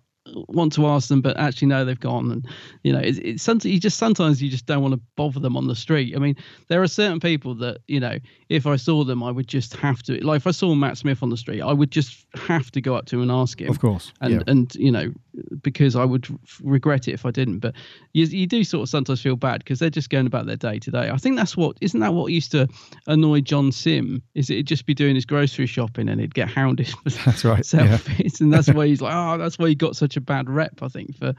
[0.50, 2.48] Want to ask them, but actually no, they've gone, and
[2.84, 5.56] you know, it's, it's sometimes you just sometimes you just don't want to bother them
[5.56, 6.16] on the street.
[6.16, 6.36] I mean,
[6.70, 8.18] there are certain people that you know,
[8.50, 10.24] if I saw them, I would just have to.
[10.26, 12.96] Like if I saw Matt Smith on the street, I would just have to go
[12.96, 13.70] up to him and ask him.
[13.70, 14.44] Of course, and yeah.
[14.48, 15.14] and you know
[15.62, 16.28] because I would
[16.62, 17.60] regret it if I didn't.
[17.60, 17.76] But
[18.14, 20.80] you, you do sort of sometimes feel bad because they're just going about their day
[20.80, 21.10] to day.
[21.10, 22.68] I think that's what isn't that what used to
[23.08, 24.22] annoy John Simm?
[24.36, 27.44] Is it he'd just be doing his grocery shopping and he'd get hounded for That's
[27.44, 27.98] right, yeah.
[27.98, 30.82] selfies, and that's why he's like, oh, that's why he got such a bad rep.
[30.82, 31.34] I think for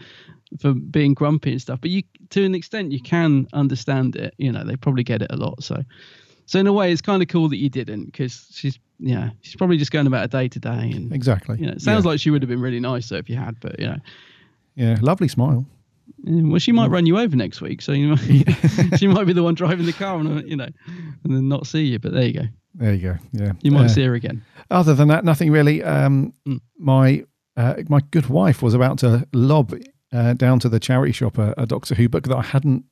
[0.60, 1.80] for being grumpy and stuff.
[1.80, 4.34] But you, to an extent, you can understand it.
[4.38, 5.62] You know, they probably get it a lot.
[5.64, 5.82] So.
[6.46, 9.56] So in a way, it's kind of cool that you didn't, because she's yeah, she's
[9.56, 11.56] probably just going about a day to day, and Exactly.
[11.58, 12.10] you know, it sounds Yeah.
[12.10, 13.96] like she would have been really nice though if you had, but you know,
[14.76, 15.64] Yeah, lovely smile.
[16.22, 18.18] yeah, well, she might run you over next week, so you might,
[18.98, 20.68] she might be the one driving the car, and you know,
[21.24, 21.98] and then not see you.
[21.98, 23.16] But there you go, There you go.
[23.32, 24.44] Yeah, you might Uh, see her again.
[24.70, 25.82] Other than that, nothing really.
[25.82, 26.60] Um, Mm.
[26.78, 27.24] My
[27.56, 29.74] uh, my good wife was about to lob
[30.12, 32.84] uh, down to the charity shop a, a Doctor Who book that I hadn't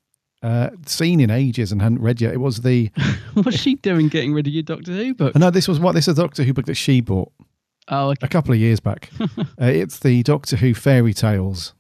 [0.43, 2.33] uh, seen in ages and hadn't read yet.
[2.35, 2.91] It was the
[3.35, 5.35] What's she doing, getting rid of your Doctor Who book?
[5.37, 7.31] no, this was what this is a Doctor Who book that she bought
[7.89, 8.25] Oh, okay.
[8.25, 9.11] a couple of years back.
[9.21, 11.75] uh, it's the Doctor Who fairy tales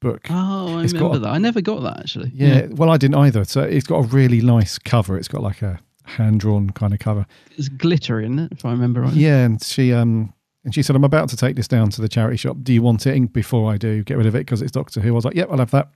[0.00, 0.26] book.
[0.30, 1.28] Oh, I It's remember a- that.
[1.30, 2.30] I never got that actually.
[2.34, 3.44] Yeah, well, I didn't either.
[3.44, 5.16] So it's got a really nice cover.
[5.16, 7.26] It's got like a hand drawn kind of cover.
[7.56, 8.52] it's glittery, isn't it?
[8.52, 9.12] If I remember right.
[9.14, 10.32] Yeah, and she um
[10.64, 12.56] and she said, "I'm about to take this down to the charity shop.
[12.62, 15.08] Do you want it?" Before I do, get rid of it because it's Doctor Who.
[15.08, 15.88] I was like, "Yep, I'll have that."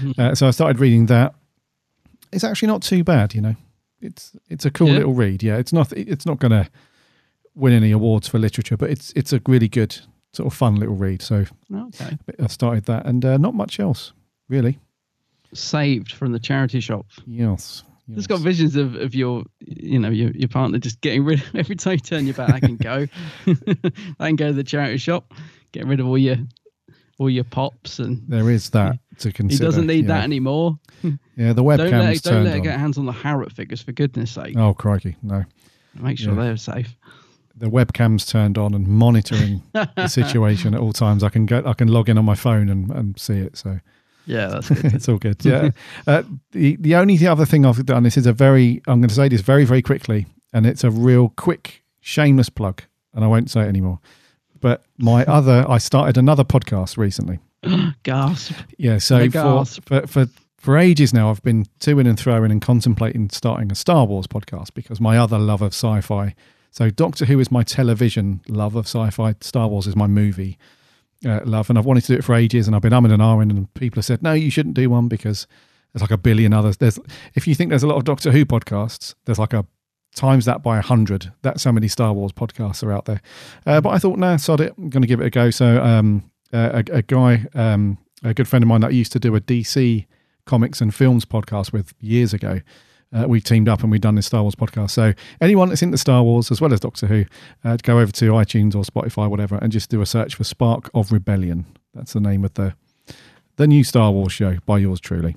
[0.00, 0.18] Mhm.
[0.18, 1.34] Uh, so I started reading that.
[2.32, 3.54] It's actually not too bad, you know.
[4.00, 4.94] It's it's a cool Yeah.
[4.98, 5.42] little read.
[5.42, 6.68] Yeah, it's not it's not going to
[7.54, 9.96] win any awards for literature, but it's it's a really good
[10.32, 11.22] sort of fun little read.
[11.22, 12.16] So Okay.
[12.38, 14.12] I started that, and uh, not much else
[14.48, 14.78] really.
[15.54, 17.06] saved from the charity shop.
[17.26, 17.82] Yes.
[18.14, 21.54] Just got visions of, of your, you know, your, your partner just getting rid of
[21.54, 22.50] every time you turn your back.
[22.50, 23.06] I can go,
[24.18, 25.34] I can go to the charity shop,
[25.72, 26.36] get rid of all your
[27.18, 29.64] all your pops, and There is that to consider.
[29.64, 30.14] he doesn't need yeah.
[30.14, 30.78] that anymore.
[31.36, 32.62] Yeah, the don't let don't let on.
[32.62, 34.56] get hands on the Harrod figures for goodness sake.
[34.56, 35.44] Oh crikey, no.
[35.94, 36.42] Make sure yeah.
[36.42, 36.96] they're safe.
[37.54, 41.22] The webcam's turned on and monitoring the situation at all times.
[41.22, 43.56] I can get, I can log in on my phone and, and see it.
[43.56, 43.78] So
[44.28, 44.84] Yeah, that's good.
[44.94, 45.44] it's all good.
[45.44, 45.70] Yeah.
[46.06, 48.02] uh, the the only other thing I've done.
[48.02, 48.82] This is a very.
[48.86, 52.82] I'm going to say this very very quickly, and it's a real quick shameless plug,
[53.14, 54.00] and I won't say it anymore.
[54.60, 57.38] But my other, I started another podcast recently.
[58.02, 58.52] Gasp.
[58.76, 59.84] Yeah, so The for, gasp.
[59.86, 60.26] for for
[60.58, 64.74] for ages now, I've been to and throwing and contemplating starting a Star Wars podcast
[64.74, 66.34] because my other love of sci-fi.
[66.70, 69.36] So Doctor Who is my television love of sci-fi.
[69.40, 70.58] Star Wars is my movie
[71.26, 72.66] uh, love, and I've wanted to do it for ages.
[72.66, 75.08] And I've been umming and ahhing, and people have said, "No, you shouldn't do one
[75.08, 75.46] because
[75.92, 76.98] there's like a billion others." There's
[77.34, 79.66] if you think there's a lot of Doctor Who podcasts, there's like a
[80.14, 81.32] times that by a hundred.
[81.42, 83.20] That's how many Star Wars podcasts are out there.
[83.66, 84.74] Uh, but I thought, nah, sod it.
[84.76, 85.50] I'm going to give it a go.
[85.50, 89.34] So um, a, a guy, um, a good friend of mine that used to do
[89.34, 90.06] a DC
[90.46, 92.60] comics and films podcast with years ago.
[93.12, 94.90] Uh, we teamed up and we've done this Star Wars podcast.
[94.90, 97.24] So anyone that's into Star Wars as well as Doctor Who,
[97.64, 100.90] uh, go over to iTunes or Spotify, whatever, and just do a search for Spark
[100.92, 101.64] of Rebellion.
[101.94, 102.74] That's the name of the
[103.56, 105.36] the new Star Wars show by yours truly.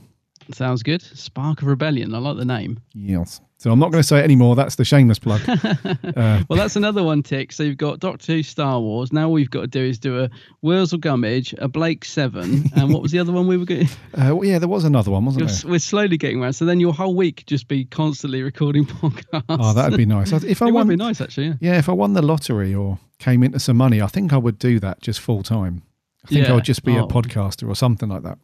[0.54, 1.02] Sounds good.
[1.02, 2.14] Spark of Rebellion.
[2.14, 2.80] I like the name.
[2.94, 3.42] Yes.
[3.58, 4.56] So I'm not going to say it anymore.
[4.56, 5.42] That's the shameless plug.
[5.48, 7.52] Uh, Well, that's another one tick.
[7.52, 9.14] So you've got Doctor Who, Star Wars.
[9.14, 10.30] Now all we've got to do is do a
[10.64, 13.86] Wurzel Gummidge, a Blake Seven, and what was the other one we were going?
[14.16, 15.72] uh, well, yeah, there was another one, wasn't We're, there?
[15.72, 16.54] we're slowly getting around.
[16.54, 19.44] So then your whole week just be constantly recording podcasts.
[19.48, 20.32] Oh, that'd be nice.
[20.32, 21.48] If I it won, would be nice actually.
[21.48, 21.54] Yeah.
[21.62, 24.58] Yeah, if I won the lottery or came into some money, I think I would
[24.58, 25.84] do that just full time.
[26.26, 27.08] I think I would just be a Oh.
[27.08, 28.40] podcaster or something like that.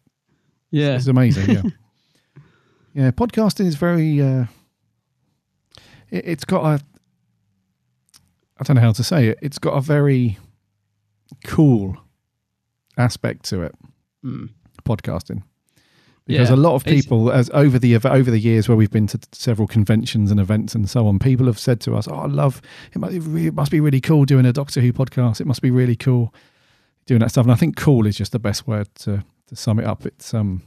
[0.69, 0.95] Yeah.
[0.95, 1.49] It's amazing.
[1.55, 1.61] Yeah.
[2.97, 3.11] Yeah.
[3.11, 4.45] Podcasting is very, uh,
[6.09, 6.83] it, it's got a,
[8.59, 9.39] I don't know how to say it.
[9.41, 10.37] It's got a very
[11.45, 11.95] cool
[12.97, 13.75] aspect to it.
[14.25, 14.49] Mm.
[14.83, 15.43] Podcasting.
[16.25, 16.55] Because Yeah.
[16.55, 19.67] a lot of people, as over the over the years where we've been to several
[19.67, 22.61] conventions and events and so on, people have said to us, "Oh, I love
[22.93, 22.99] it.
[22.99, 25.39] Must be really, it must be really cool doing a Doctor Who podcast.
[25.39, 26.33] It must be really cool
[27.05, 29.79] doing that stuff." And I think "cool" is just the best word to to sum
[29.79, 30.05] it up.
[30.05, 30.63] It's um,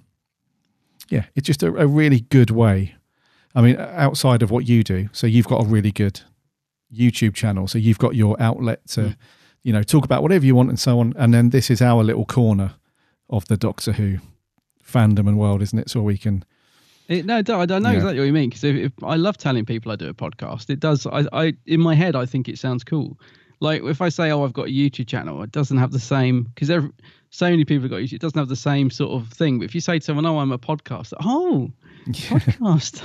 [1.10, 2.94] yeah, it's just a, a really good way.
[3.54, 6.20] I mean, outside of what you do, so you've got a really good
[6.94, 9.16] YouTube channel, so you've got your outlet to, mm.
[9.64, 11.12] you know, talk about whatever you want and so on.
[11.16, 12.74] And then this is our little corner
[13.28, 14.18] of the Doctor Who
[14.84, 15.90] fandom and world, isn't it?
[15.90, 16.44] So we can
[17.08, 17.96] It, no, I don't- I don't know Yeah.
[17.96, 20.70] exactly what you mean because if, if I love telling people I do a podcast,
[20.70, 21.06] it does.
[21.06, 23.18] I, I in my head, I think it sounds cool.
[23.60, 26.44] Like if I say, "Oh, I've got a YouTube channel," it doesn't have the same
[26.54, 26.68] because
[27.30, 28.14] so many people have got YouTube.
[28.14, 29.58] It doesn't have the same sort of thing.
[29.58, 31.70] But if you say to someone, "Oh, I'm a podcaster," oh,
[32.08, 33.02] podcast,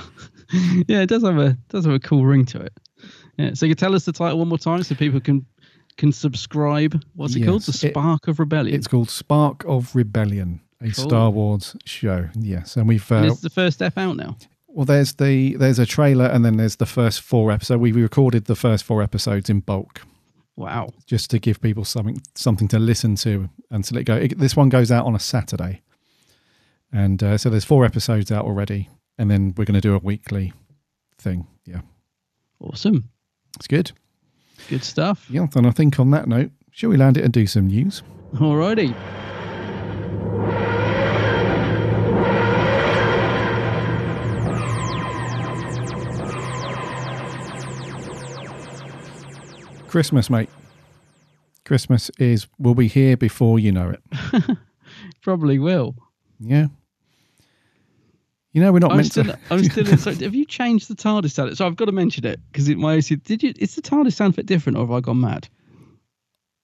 [0.88, 2.72] yeah, it does have a does have a cool ring to it.
[3.36, 3.54] Yeah.
[3.54, 5.44] So you can tell us the title one more time so people can
[5.96, 7.02] can subscribe.
[7.14, 7.62] What's it called?
[7.62, 8.76] The Yes, it- Spark of Rebellion.
[8.76, 10.92] It's called Spark of Rebellion, a Cool.
[11.08, 12.28] Star Wars show.
[12.34, 14.36] Yes, and we've And uh, is the first step out now?
[14.68, 17.80] well, there's the there's a trailer, and then there's the first four episodes.
[17.80, 20.02] We recorded the first four episodes in bulk,
[20.56, 20.88] Wow.
[21.06, 24.16] just to give people something something to listen to and to let go.
[24.16, 25.82] It, this one goes out on a Saturday,
[26.92, 28.88] and uh, so there's four episodes out already,
[29.18, 30.52] and then we're going to do a weekly
[31.18, 31.46] thing.
[31.66, 31.80] Yeah,
[32.60, 33.10] Awesome.
[33.56, 33.92] it's good.
[34.70, 35.26] Good stuff.
[35.28, 38.02] Yeah, and I think on that note, shall we land it and do some news?
[38.34, 38.94] Alrighty.
[49.96, 50.50] Christmas, mate.
[51.64, 54.58] Christmas is will be here before you know it.
[55.22, 55.94] Probably will.
[56.38, 56.66] Yeah.
[58.52, 59.38] You know we're not I'm meant still, to.
[59.48, 59.88] I'm still.
[59.88, 61.56] in- so have you changed the TARDIS sound?
[61.56, 63.54] So I've got to mention it because it my Did you?
[63.58, 65.48] Is the TARDIS sound a bit different, or have I gone mad?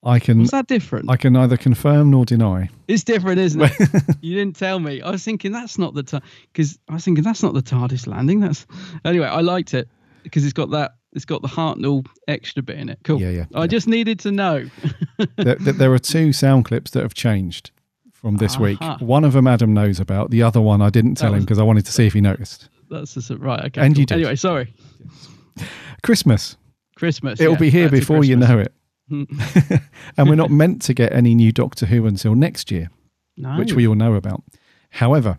[0.05, 0.41] I can.
[0.41, 1.09] Was that different?
[1.09, 2.69] I can neither confirm nor deny.
[2.87, 3.73] It's different, isn't it?
[4.21, 5.01] you didn't tell me.
[5.01, 6.21] I was thinking that's not the
[6.53, 8.41] because I was thinking that's not the TARDIS landing.
[8.41, 8.67] That's
[9.07, 9.29] anyway.
[9.29, 9.89] I liked it
[10.23, 10.97] because it's got that.
[11.15, 12.99] It's got the Hartnell extra bit in it.
[13.05, 13.21] Cool.
[13.21, 14.69] Yeah, yeah, I just needed to know.
[15.37, 17.71] there, there- are two sound clips that have changed
[18.13, 18.79] from this week.
[19.01, 20.31] One of them Adam knows about.
[20.31, 22.21] The other one I didn't tell That him because I wanted to see if he
[22.21, 22.69] noticed.
[22.89, 23.65] That's just right.
[23.67, 23.81] Okay.
[23.81, 24.01] And cool.
[24.01, 24.15] you did.
[24.15, 24.73] Anyway, sorry.
[26.03, 26.57] Christmas.
[26.97, 27.41] Christmas.
[27.41, 28.73] It'll yeah, be here before you know it.
[29.09, 29.25] Hmm.
[30.17, 32.91] and we're not meant to get any new Doctor Who until next year,
[33.37, 33.59] No.
[33.59, 34.43] which we all know about.
[34.91, 35.39] However,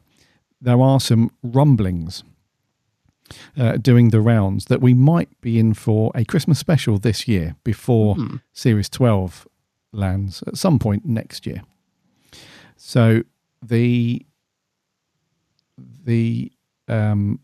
[0.59, 2.23] there are some rumblings
[3.57, 7.55] uh, doing the rounds that we might be in for a Christmas special this year
[7.63, 8.35] before Hmm.
[8.53, 9.47] Series 12
[9.91, 11.61] lands at some point next year.
[12.77, 13.23] So
[13.61, 14.25] the
[16.05, 16.51] the
[16.87, 17.39] um,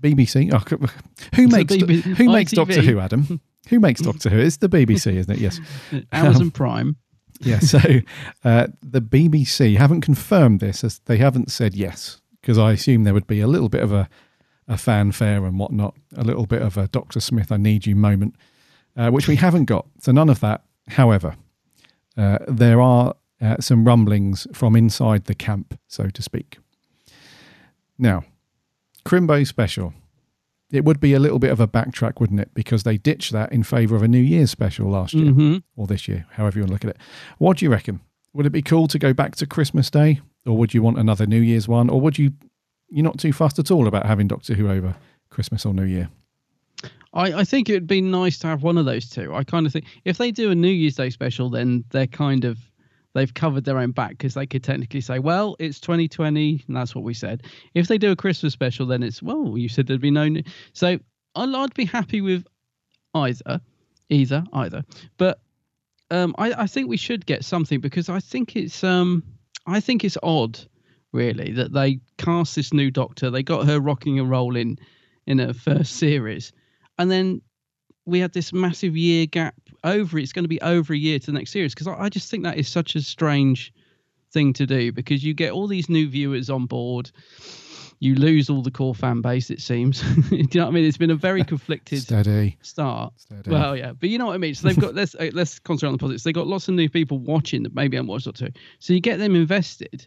[0.00, 0.50] BBC.
[0.52, 0.58] Oh,
[1.34, 3.40] who makes who makes Doctor Who, Adam?
[3.68, 4.38] Who makes Doctor Who?
[4.38, 5.40] It's the BBC, isn't it?
[5.40, 5.60] Yes.
[6.12, 6.96] Amazon Um, Prime.
[7.40, 7.58] yeah.
[7.58, 7.78] So
[8.42, 13.12] uh, the BBC haven't confirmed this, as they haven't said yes, because I assume there
[13.12, 14.08] would be a little bit of a,
[14.66, 18.36] a fanfare and whatnot, a little bit of a Doctor Smith, I need you moment,
[18.96, 19.84] uh, which we haven't got.
[20.00, 20.62] So none of that.
[20.88, 21.36] However,
[22.16, 26.56] uh, there are uh, some rumblings from inside the camp, so to speak.
[27.98, 28.24] Now,
[29.04, 29.92] Crimbo special.
[30.72, 32.54] It would be a little bit of a backtrack, wouldn't it?
[32.54, 35.62] Because they ditched that in favour of a New Year's special last year Mhm.
[35.76, 37.02] or this year, however you want to look at it.
[37.36, 38.00] What do you reckon?
[38.32, 41.26] Would it be cool to go back to Christmas Day, or would you want another
[41.26, 42.32] New Year's one, or would you?
[42.90, 44.96] You're not too fussed at all about having Doctor Who over
[45.30, 46.08] Christmas or New Year.
[47.12, 49.34] I, I think it would be nice to have one of those two.
[49.34, 52.44] I kind of think if they do a New Year's Day special, then they're kind
[52.44, 52.58] of
[53.14, 56.94] they've covered their own back because they could technically say, well, it's 2020, and that's
[56.94, 57.42] what we said.
[57.74, 60.28] If they do a Christmas special, then it's well, you said there'd be no.
[60.28, 60.42] New.
[60.72, 60.98] So
[61.34, 62.46] I'd, I'd be happy with
[63.14, 63.60] either,
[64.10, 64.84] either, either.
[65.16, 65.40] But
[66.10, 69.22] um, I, I think we should get something because I think it's um,
[69.68, 70.58] I think it's odd,
[71.12, 73.30] really, that they cast this new Doctor.
[73.30, 74.78] They got her rocking and rolling
[75.26, 76.52] in her first series,
[76.98, 77.42] and then
[78.06, 79.54] we had this massive year gap
[79.84, 80.18] over.
[80.18, 82.30] It's going to be over a year to the next series because I, I just
[82.30, 83.72] think that is such a strange
[84.32, 87.10] thing to do because you get all these new viewers on board.
[88.00, 90.00] You lose all the core fan base, it seems.
[90.30, 90.84] do you know what I mean?
[90.84, 92.56] It's been a very conflicted Steady.
[92.62, 93.12] start.
[93.16, 93.50] Steady.
[93.50, 94.54] Well, yeah, but you know what I mean.
[94.54, 96.22] So they've got let's uh, let's concentrate on the positives.
[96.22, 98.52] They've got lots of new people watching that maybe haven't watched Doctor Who.
[98.78, 100.06] So you get them invested,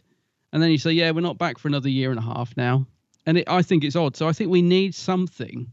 [0.52, 2.86] and then you say, yeah, we're not back for another year and a half now.
[3.26, 4.16] And it, I think it's odd.
[4.16, 5.70] So I think we need something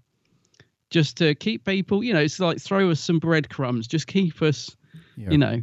[0.90, 2.04] just to keep people.
[2.04, 3.88] You know, it's like throw us some breadcrumbs.
[3.88, 4.76] Just keep us.
[5.16, 5.32] Yeah.
[5.32, 5.62] You know,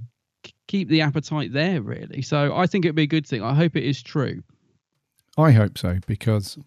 [0.66, 1.82] keep the appetite there.
[1.82, 2.22] Really.
[2.22, 3.42] So I think it'd be a good thing.
[3.42, 4.42] I hope it is true.
[5.36, 6.58] I hope so because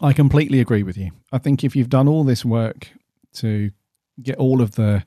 [0.00, 1.12] I completely agree with you.
[1.32, 2.88] I think if you've done all this work
[3.34, 3.70] to
[4.22, 5.04] get all of the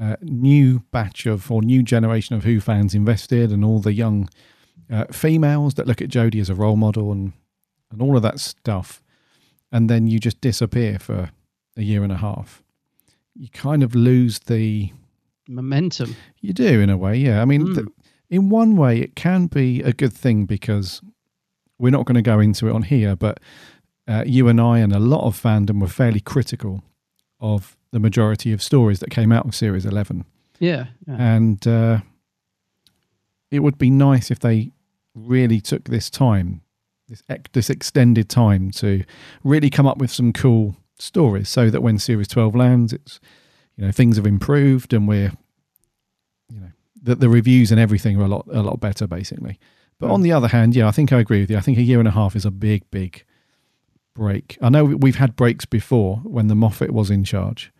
[0.00, 4.28] uh, new batch of or new generation of Who fans invested and all the young
[4.90, 7.32] uh, females that look at Jodie as a role model and
[7.90, 9.02] and all of that stuff,
[9.70, 11.30] and then you just disappear for
[11.76, 12.62] a year and a half,
[13.34, 14.92] you kind of lose the
[15.46, 16.16] Momentum.
[16.40, 17.40] you do in a way, yeah.
[17.40, 17.86] I mean, th-
[18.30, 21.02] in one way, it can be a good thing because
[21.84, 23.38] we're not going to go into it on here, but
[24.08, 26.82] uh, you and I and a lot of fandom were fairly critical
[27.40, 30.24] of the majority of stories that came out of Series 11.
[30.58, 30.86] Yeah.
[31.06, 31.16] yeah.
[31.18, 31.98] And uh,
[33.50, 34.70] it would be nice if they
[35.14, 36.62] really took this time,
[37.06, 39.04] this, ex- this extended time to
[39.44, 43.20] really come up with some cool stories so that when Series 12 lands, it's,
[43.76, 45.32] you know, things have improved and we're,
[46.48, 46.70] you know,
[47.02, 49.58] that the reviews and everything are a lot, a lot better basically.
[49.98, 51.56] But on the other hand, yeah, I think I agree with you.
[51.56, 53.24] I think a year and a half is a big, big
[54.14, 54.58] break.
[54.60, 57.72] I know we've had breaks before when the Moffat was in charge,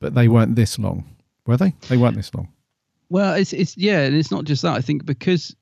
[0.00, 1.74] but they weren't this long, were they?
[1.88, 2.48] They weren't this long.
[3.10, 4.74] Well, it's it's yeah, and it's not just that.
[4.74, 5.54] I think because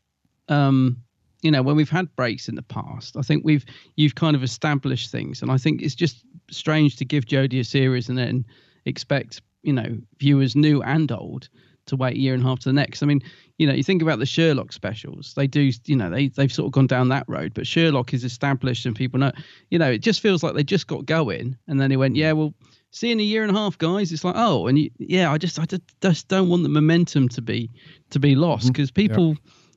[0.48, 0.96] um
[1.42, 3.64] you know, when we've had breaks in the past, I think we've
[3.96, 7.64] you've kind of established things and I think it's just strange to give Jodie a
[7.64, 8.44] series and then
[8.84, 11.48] expect, you know, viewers new and old
[11.86, 13.02] to wait a year and a half to the next.
[13.02, 13.20] I mean,
[13.58, 15.34] you know, you think about the Sherlock specials.
[15.34, 18.24] They do, you know, they they've sort of gone down that road, but Sherlock is
[18.24, 19.32] established and people know,
[19.70, 22.32] you know, it just feels like they just got going and then he went, yeah,
[22.32, 22.54] well,
[22.90, 24.12] see you in a year and a half, guys.
[24.12, 25.64] It's like, oh, and you, yeah, I just I
[26.00, 27.70] just, don't want the momentum to be
[28.10, 28.72] to be lost mm-hmm.
[28.72, 29.36] because people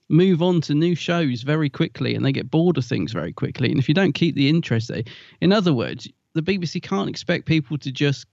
[0.09, 3.71] move on to new shows very quickly and they get bored of things very quickly.
[3.71, 4.91] And if you don't keep the interest
[5.41, 8.27] in other words, the BBC can't expect people to just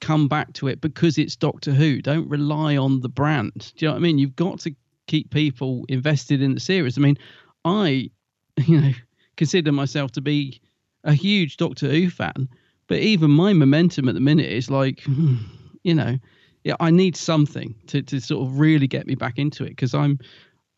[0.00, 2.00] come back to it because it's Doctor Who.
[2.00, 3.72] Don't rely on the brand.
[3.76, 4.18] Do you know what I mean?
[4.18, 4.74] You've got to
[5.06, 6.96] keep people invested in the series.
[6.96, 7.18] I mean,
[7.64, 8.10] I,
[8.66, 8.92] you know,
[9.36, 10.60] consider myself to be
[11.04, 12.48] a huge Doctor Who fan,
[12.86, 15.36] but even my momentum at the minute is like, hmm,
[15.82, 16.18] you know,
[16.64, 19.94] yeah, I need something to, to sort of really get me back into it because
[19.94, 20.18] I'm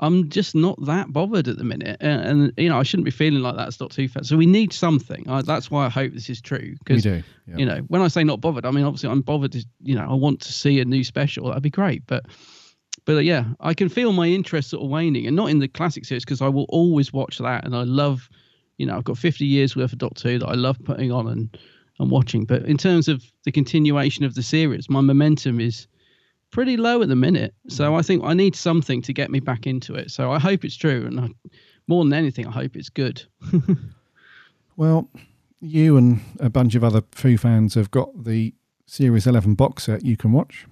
[0.02, 3.12] I'm just not that bothered at the minute, and, and you know I shouldn't be
[3.12, 4.24] feeling like that as Doctor Who fan.
[4.24, 5.28] So we need something.
[5.28, 6.74] I, that's why I hope this is true.
[6.80, 7.56] Because We do, yeah.
[7.56, 9.52] you know when I say not bothered, I mean obviously I'm bothered.
[9.52, 11.46] To, you know I want to see a new special.
[11.46, 12.26] That'd be great, but
[13.04, 15.68] but uh, yeah, I can feel my interest sort of waning, and not in the
[15.68, 18.28] classic series because I will always watch that, and I love,
[18.78, 21.28] you know, I've got 50 years worth of Doctor Who that I love putting on
[21.28, 21.56] and
[22.00, 22.44] and watching.
[22.44, 25.86] But in terms of the continuation of the series, my momentum is
[26.52, 27.54] pretty low at the minute.
[27.68, 30.12] So I think I need something to get me back into it.
[30.12, 31.28] So I hope it's true, and I,
[31.88, 33.24] more than anything, I hope it's good.
[34.76, 35.10] Well,
[35.60, 38.54] you and a bunch of other Who fans have got the
[38.86, 40.66] Series 11 box set you can watch.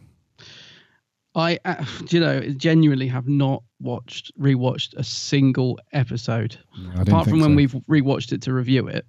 [1.35, 7.35] I, uh, you know, genuinely have not watched, rewatched a single episode, didn't apart from
[7.35, 9.07] think when we've rewatched it to review it.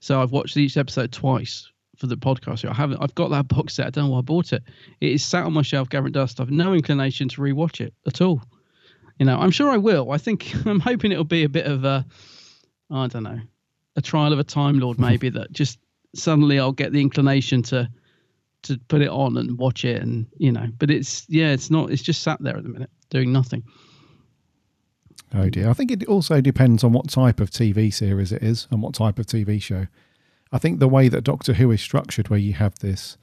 [0.00, 1.70] So I've watched each episode twice
[2.00, 2.68] for the podcast.
[2.68, 3.00] I haven't.
[3.00, 3.86] I've got that box set.
[3.86, 4.62] I don't know why I bought it.
[5.00, 6.40] It is sat on my shelf, Garrett Dust.
[6.40, 8.42] I've no inclination to rewatch it at all.
[9.18, 10.10] You know, I'm sure I will.
[10.10, 12.06] I think I'm hoping it'll be a bit of a,
[12.90, 13.40] I don't know,
[13.96, 15.78] a trial of a Time Lord maybe that just
[16.14, 17.88] suddenly I'll get the inclination to
[18.62, 21.90] to put it on and watch it and you know but it's yeah it's not
[21.90, 23.62] it's just sat there at the minute doing nothing
[25.32, 25.70] Oh dear.
[25.70, 28.94] I think it also depends on what type of TV series it is and what
[28.94, 29.86] type of TV show.
[30.52, 33.16] I think the way that Doctor Who is structured, where you have this,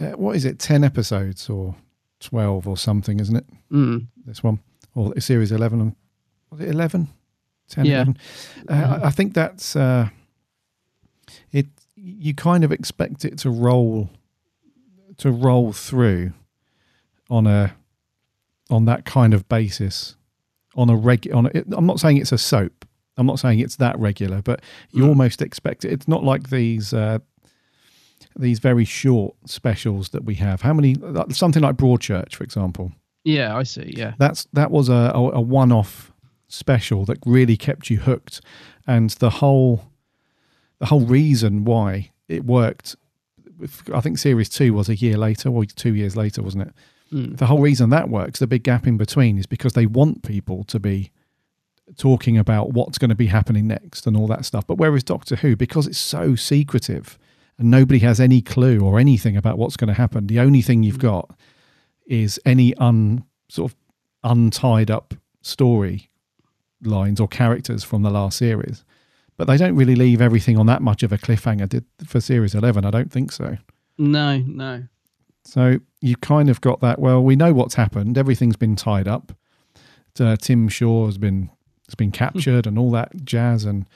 [0.00, 1.76] uh, what is it, 10 episodes or
[2.20, 3.46] 12 or something, isn't it?
[3.70, 4.06] Mm.
[4.24, 4.60] This one,
[4.94, 5.94] or series 11.
[6.50, 7.08] Was it 11?
[7.68, 7.94] 10, Yeah.
[7.94, 8.18] 11?
[8.68, 10.08] Uh, I I think that's, uh,
[11.52, 14.10] it, you kind of expect it to roll,
[15.18, 16.32] to roll through
[17.28, 17.74] on a,
[18.70, 20.16] on that kind of basis
[20.76, 22.85] on a reg on it, I'm not saying it's a soap.
[23.16, 24.60] I'm not saying it's that regular, but
[24.92, 25.92] you almost expect it.
[25.92, 27.18] It's not like these uh,
[28.38, 30.62] these very short specials that we have.
[30.62, 30.96] How many?
[31.30, 32.92] Something like Broadchurch, for example.
[33.24, 36.12] yeah i see yeah That's that was a, a, a one-off
[36.48, 38.40] special that really kept you hooked,
[38.86, 39.82] and the whole
[40.78, 42.96] the whole reason why it worked.
[43.92, 46.74] I think series two was a year later, or two years later, wasn't it?
[47.12, 47.38] Mm.
[47.38, 50.62] The whole reason that works, the big gap in between, is because they want people
[50.64, 51.10] to be
[51.96, 54.66] talking about what's going to be happening next and all that stuff.
[54.66, 57.18] But whereas Doctor Who, because it's so secretive
[57.58, 60.82] and nobody has any clue or anything about what's going to happen, the only thing
[60.82, 61.38] you've got
[62.06, 63.76] is any un sort of
[64.24, 66.10] untied up story
[66.82, 68.84] lines or characters from the last series.
[69.36, 71.68] But they don't really leave everything on that much of a cliffhanger.
[71.68, 72.84] Did for series eleven?
[72.84, 73.58] I don't think so.
[73.98, 74.84] no no
[75.44, 76.98] So you kind of got that.
[76.98, 78.18] Well, we know what's happened.
[78.18, 79.32] Everything's been tied up.
[80.18, 81.50] Uh, Tim Shaw has been
[81.86, 83.86] has been captured and all that jazz, and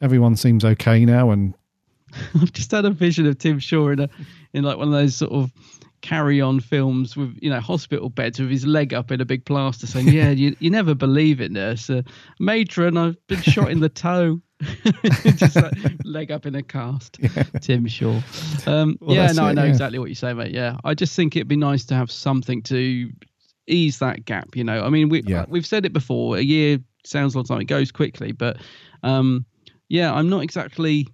[0.00, 1.30] everyone seems okay now.
[1.30, 1.54] And
[2.40, 4.08] i've just had a vision of tim shaw in a
[4.52, 5.50] in like one of those sort of
[6.00, 9.44] carry on films with you know hospital beds with his leg up in a big
[9.44, 12.02] plaster saying yeah you, you never believe it nurse uh,
[12.38, 14.40] matron i've been shot in the toe
[15.36, 15.72] just like
[16.04, 17.18] leg up in a cast
[17.62, 18.20] tim shaw
[18.66, 19.70] um Well, yeah no i know yeah.
[19.70, 22.62] exactly what you say mate yeah i just think it'd be nice to have something
[22.64, 23.10] to
[23.66, 25.46] ease that gap you know i mean we Yeah.
[25.48, 28.56] we've said it before a year sounds a long time it goes quickly but
[29.02, 29.44] um
[29.88, 31.06] yeah i'm not exactly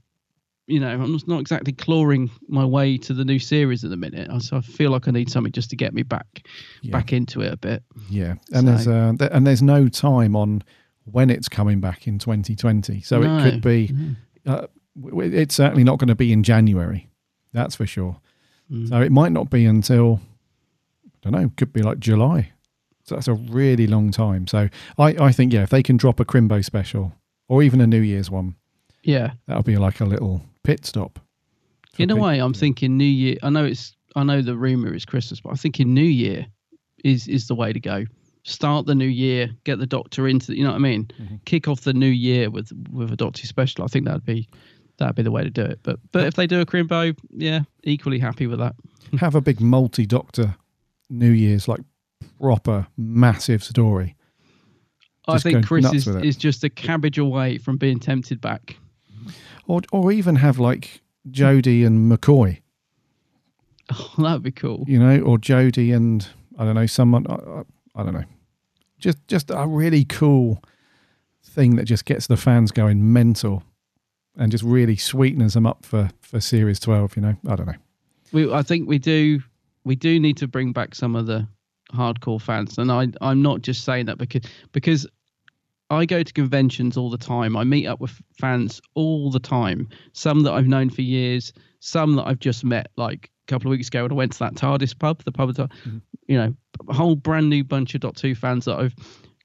[0.66, 4.30] you know, I'm not exactly clawing my way to the new series at the minute.
[4.30, 6.46] I- So I feel like I need something just to get me back,
[6.80, 6.92] Yeah.
[6.92, 7.82] back into it a bit.
[8.08, 10.62] yeah, and there's uh, th- and there's no time on
[11.06, 13.00] when it's coming back in 2020.
[13.00, 13.38] So No.
[13.38, 13.92] it could be.
[14.46, 17.10] Uh, w- w- it's certainly not going to be in January.
[17.52, 18.20] That's for sure.
[18.70, 18.90] Mm.
[18.90, 20.20] So it might not be until
[21.04, 21.50] I don't know.
[21.56, 22.52] Could be like July.
[23.10, 24.46] So that's a really long time.
[24.46, 27.12] So I I think yeah, if they can drop a Crimbo special
[27.48, 28.54] or even a New Year's one,
[29.02, 29.32] Yeah.
[29.48, 31.18] that'll be like a little pit stop.
[31.98, 32.24] In a people.
[32.28, 33.36] way, I'm thinking New Year.
[33.42, 33.96] I know it's.
[34.14, 36.46] I know the rumor is Christmas, but I'm thinking New Year
[37.04, 38.04] is is the way to go.
[38.44, 40.56] Start the new year, get the Doctor into.
[40.56, 41.10] You know what I mean?
[41.20, 41.36] Mm-hmm.
[41.46, 43.84] Kick off the new year with with a Doctor special.
[43.84, 44.48] I think that'd be
[44.98, 45.80] that'd be the way to do it.
[45.82, 48.76] But but if they do a Crimbo, yeah, equally happy with that.
[49.18, 50.54] have a big multi doctor
[51.10, 51.80] New Year's like
[52.40, 54.16] proper massive story.
[55.28, 58.76] I Just think Chris is, is just a cabbage away from being tempted back.
[59.66, 62.60] Or or even have like Jodie and McCoy,
[63.92, 64.84] Oh, that would be cool.
[64.88, 66.26] you know, or Jodie and
[66.58, 67.62] I don't know someone I, I,
[67.96, 68.24] I don't know.
[68.98, 70.62] Just just a really cool
[71.44, 73.62] thing that just gets the fans going mental
[74.36, 77.36] and just really sweetens them up for for series 12, you know.
[77.48, 77.74] I don't know.
[78.32, 79.40] we I think we do
[79.84, 81.46] we do need to bring back some of the
[81.92, 85.06] hardcore fans, and I I'm not just saying that because because
[85.90, 87.56] I go to conventions all the time.
[87.56, 89.88] I meet up with fans all the time.
[90.12, 93.76] Some that I've known for years, some that I've just met like a couple of
[93.76, 95.98] weeks ago when I went to that TARDIS pub, the pub, that- mm-hmm.
[96.28, 96.54] you know,
[96.88, 98.94] a whole brand new bunch of Dot Two fans that I've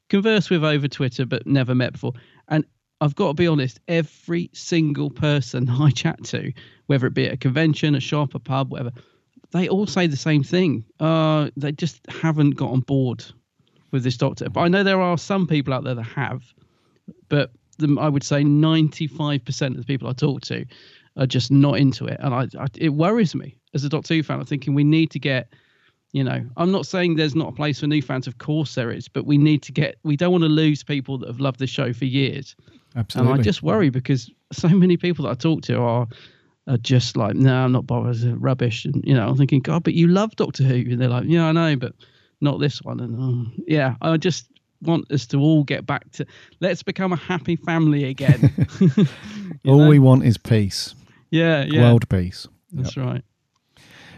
[0.09, 2.13] conversed with over Twitter but never met before.
[2.47, 2.63] And
[3.01, 6.53] I've got to be honest, every single person I chat to,
[6.85, 8.91] whether it be at a convention, a shop, a pub, whatever,
[9.55, 10.83] they all say the same thing.
[10.99, 13.23] Uh, they just haven't got on board
[13.91, 14.49] with this doctor.
[14.49, 16.43] But I know there are some people out there that have,
[17.29, 20.65] but the, I would say 95% of the people I talk to
[21.15, 22.17] are just not into it.
[22.19, 24.39] And I, I it worries me as a Doctor Who fan.
[24.39, 25.53] I'm thinking we need to get,
[26.11, 28.27] you know, I'm not saying there's not a place for new fans.
[28.27, 31.17] Of course there is, but we need to get, we don't want to lose people
[31.19, 32.57] that have loved the show for years.
[32.97, 33.31] Absolutely.
[33.31, 36.07] And I just worry because so many people that I talk to are
[36.67, 38.85] are just like, no, I'm not bothered, it's rubbish.
[38.85, 41.45] And you know, I'm thinking, God, but you love Doctor Who, and they're like, yeah,
[41.45, 41.93] I know, but
[42.41, 42.99] not this one.
[42.99, 44.47] And oh, yeah, I just
[44.81, 46.25] want us to all get back to
[46.59, 48.53] let's become a happy family again.
[49.65, 49.87] All know?
[49.89, 50.93] we want is peace,
[51.31, 52.47] yeah, yeah, world peace.
[52.71, 53.23] that's right.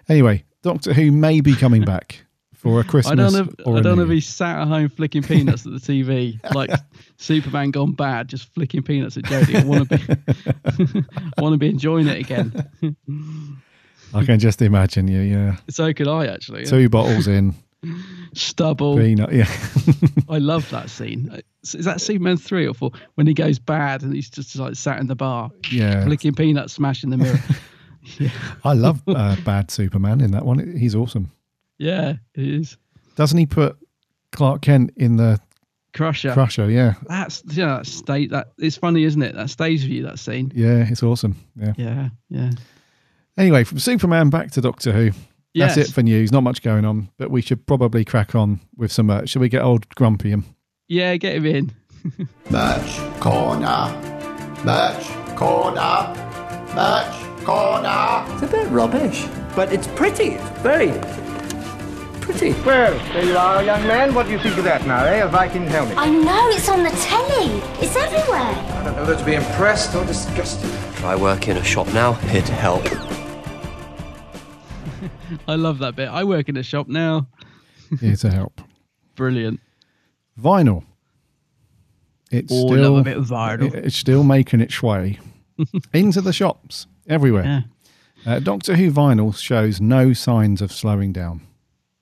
[0.10, 2.26] Anyway, Doctor Who may be coming back
[2.58, 3.40] for a Christmas I don't know.
[3.40, 6.44] If, or I don't know if he's sat at home flicking peanuts at the TV,
[6.56, 6.72] like
[7.18, 9.62] Superman gone bad, just flicking peanuts at Jodie.
[9.62, 11.06] I want to be,
[11.38, 12.68] I want to be enjoying it again.
[14.14, 15.22] I can just imagine you.
[15.22, 16.62] Yeah, so could I actually.
[16.62, 16.70] yeah.
[16.70, 17.54] two bottles in,
[18.34, 18.98] Stubble.
[18.98, 19.32] peanut.
[19.32, 19.50] Yeah,
[20.30, 21.40] I love that scene.
[21.64, 25.00] Is that Superman three or four when he goes bad and he's just like sat
[25.00, 26.04] in the bar, yeah.
[26.06, 27.40] flicking peanuts, smashing the mirror.
[28.18, 28.30] Yeah.
[28.64, 30.78] I love uh, Bad Superman in that one.
[30.78, 31.32] He's awesome.
[31.78, 32.78] Yeah, it is.
[33.16, 33.78] Doesn't he put
[34.32, 35.40] Clark Kent in the
[35.94, 36.32] Crusher.
[36.34, 36.70] Crusher?
[36.70, 37.78] Yeah, That's yeah.
[37.78, 39.36] That state that it's funny, isn't it?
[39.36, 40.04] That stays with you.
[40.04, 40.52] That scene.
[40.56, 40.86] yeah.
[40.90, 41.36] It's awesome.
[41.56, 41.74] Yeah.
[41.78, 42.52] Yeah, yeah.
[43.38, 45.12] Anyway, from Superman back to Doctor Who.
[45.56, 45.90] That's Yes.
[45.90, 46.32] it for news.
[46.32, 49.30] Not much going on, but we should probably crack on with some merch.
[49.30, 50.46] Shall we get old Grumpy him?
[50.88, 51.72] Yeah, get him in.
[52.52, 53.90] Merch corner.
[54.64, 56.14] Merch corner.
[56.76, 58.26] Merch corner.
[58.34, 59.26] It's a bit rubbish,
[59.56, 60.36] but it's pretty.
[60.36, 60.90] It's very
[62.28, 62.52] pretty.
[62.62, 64.14] Well, there you are, young man.
[64.14, 65.24] What do you think of that now, eh?
[65.24, 65.98] A Viking helmet.
[65.98, 67.60] I know, it's on the telly.
[67.84, 68.40] It's everywhere.
[68.40, 70.70] I don't know whether to be impressed or disgusted.
[70.98, 72.86] Try work in a shop now, it'd help.
[75.48, 76.10] I love that bit.
[76.10, 77.28] I work in a shop now.
[78.00, 78.62] Here to help.
[79.16, 79.60] Brilliant.
[80.40, 80.84] Vinyl.
[82.32, 83.74] It's Oh, still love a bit of vinyl.
[83.74, 85.20] it- It's still making its way
[85.94, 87.66] into the shops everywhere.
[88.26, 91.42] Uh, Doctor Who vinyl shows no signs of slowing down,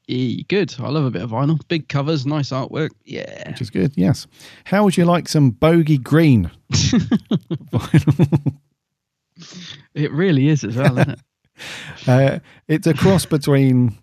[0.07, 0.73] E, good.
[0.79, 1.59] I love a bit of vinyl.
[1.67, 2.89] Big covers, nice artwork.
[3.05, 3.49] Yeah.
[3.49, 3.93] which is good.
[3.95, 4.27] Yes.
[4.65, 6.51] How would you like some bogey green?
[6.71, 8.53] Vinyl?
[9.93, 11.19] It really is as well, isn't it?
[12.07, 13.97] Uh, it's a cross between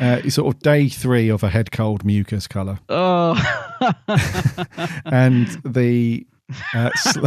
[0.00, 3.34] uh, sort of day three of a head cold mucus color Oh,
[5.06, 6.26] and the
[6.74, 7.26] uh, sl-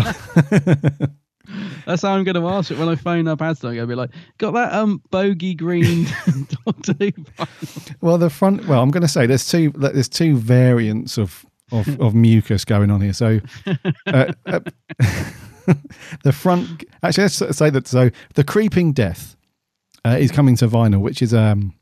[1.86, 3.70] that's how I'm going to ask it when I phone up Asda.
[3.70, 6.08] I'm going to be like, "Got that um bogey green
[6.66, 7.12] Doctor Who
[8.02, 8.68] well the front.
[8.68, 12.91] Well, I'm going to say there's two there's two variants of of, of mucus going
[12.91, 13.14] on here.
[13.14, 13.39] So
[14.08, 14.60] uh, uh,
[16.24, 19.36] the front actually let's say that so the creeping death
[20.06, 21.74] uh, is coming to vinyl, which is um.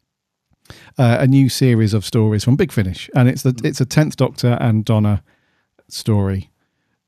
[0.97, 4.17] Uh, a new series of stories from Big Finish, and it's the it's a tenth
[4.17, 5.23] Doctor and Donna
[5.87, 6.49] story,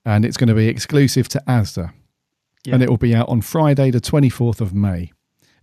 [0.05, 1.91] and it's going to be exclusive to Asda,
[2.65, 2.73] Yeah.
[2.73, 5.11] and it will be out on Friday, the twenty fourth of May,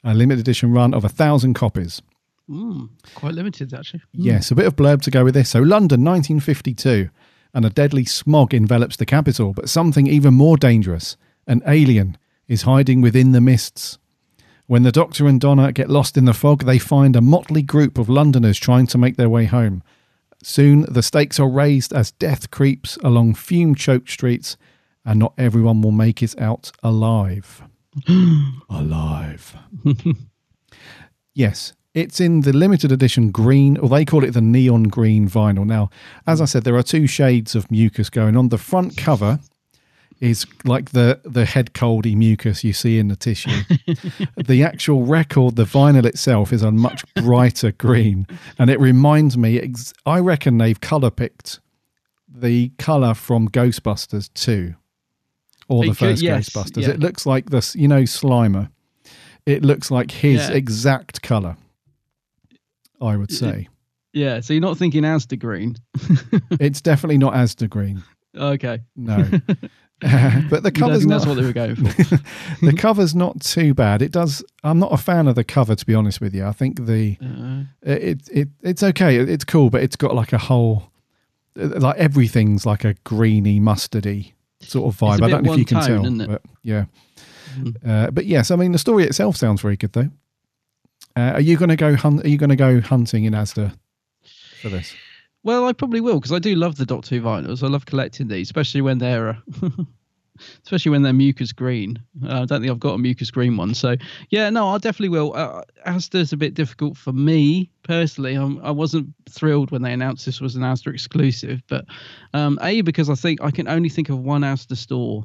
[0.02, 2.00] a limited edition run of a thousand copies.
[2.48, 4.02] Mm, quite limited actually.
[4.12, 5.50] Yes, a bit of blurb to go with this.
[5.50, 7.10] So, London, 1952,
[7.52, 11.16] and a deadly smog envelops the capital, but something even more dangerous
[11.46, 12.16] an alien
[12.48, 13.98] is hiding within the mists.
[14.66, 17.98] When the Doctor and Donna get lost in the fog, they find a motley group
[17.98, 19.82] of Londoners trying to make their way home.
[20.42, 24.56] Soon, the stakes are raised as death creeps along fume choked streets,
[25.06, 27.62] and not everyone will make it out alive.
[28.68, 29.56] alive.
[31.36, 35.66] Yes, it's in the limited edition green, or they call it the neon green vinyl.
[35.66, 35.90] Now,
[36.26, 38.48] as I said, there are two shades of mucus going on.
[38.48, 39.38] The front cover
[40.18, 43.64] is like the the head coldy mucus you see in the tissue.
[44.36, 48.26] the actual record, the vinyl itself, is a much brighter green,
[48.58, 49.60] and it reminds me.
[49.60, 51.60] Ex- I reckon they've color picked
[52.26, 54.74] the color from Ghostbusters two,
[55.68, 56.82] or It the could- first yes, Ghostbusters.
[56.82, 56.90] yeah.
[56.90, 58.70] It looks like this, you know, Slimer.
[59.46, 60.54] It looks like his Yeah.
[60.54, 61.56] exact color.
[63.00, 63.68] I would say
[64.12, 64.40] Yeah.
[64.40, 65.76] So you're not thinking Asda green?
[66.60, 68.02] it's definitely not Asda green.
[68.36, 68.80] Okay.
[68.96, 69.16] No.
[70.50, 72.16] but the cover's not, that's what they were going for.
[72.62, 74.02] the cover's not too bad.
[74.02, 74.44] It does.
[74.62, 76.44] I'm not a fan of the cover, to be honest with you.
[76.44, 79.16] I think the Uh, it it it's okay.
[79.16, 80.90] It- It's cool, but it's got like a whole
[81.54, 84.32] like everything's like a greeny, mustardy
[84.66, 85.22] sort of vibe.
[85.22, 86.84] I don't know if you can tone, tell, but yeah.
[87.86, 90.10] Uh, but yes, I mean the story itself sounds very good though.
[91.16, 92.24] Uh, are you going to go hunt?
[92.24, 93.74] Are you going to go hunting in Asda
[94.60, 94.94] for this?
[95.42, 97.62] Well, I probably will because I do love the Doctor Who vinyls.
[97.62, 99.68] I love collecting these, especially when they're, uh,
[100.62, 101.98] especially when they're mucus green.
[102.24, 103.96] Uh, I don't think I've got a mucus green one, so
[104.30, 105.34] yeah, no, I definitely will.
[105.34, 108.34] Uh, Asda's a bit difficult for me personally.
[108.34, 111.84] I'm, I wasn't thrilled when they announced this was an Asda exclusive, but
[112.34, 115.24] um, a because I think I can only think of one Asda store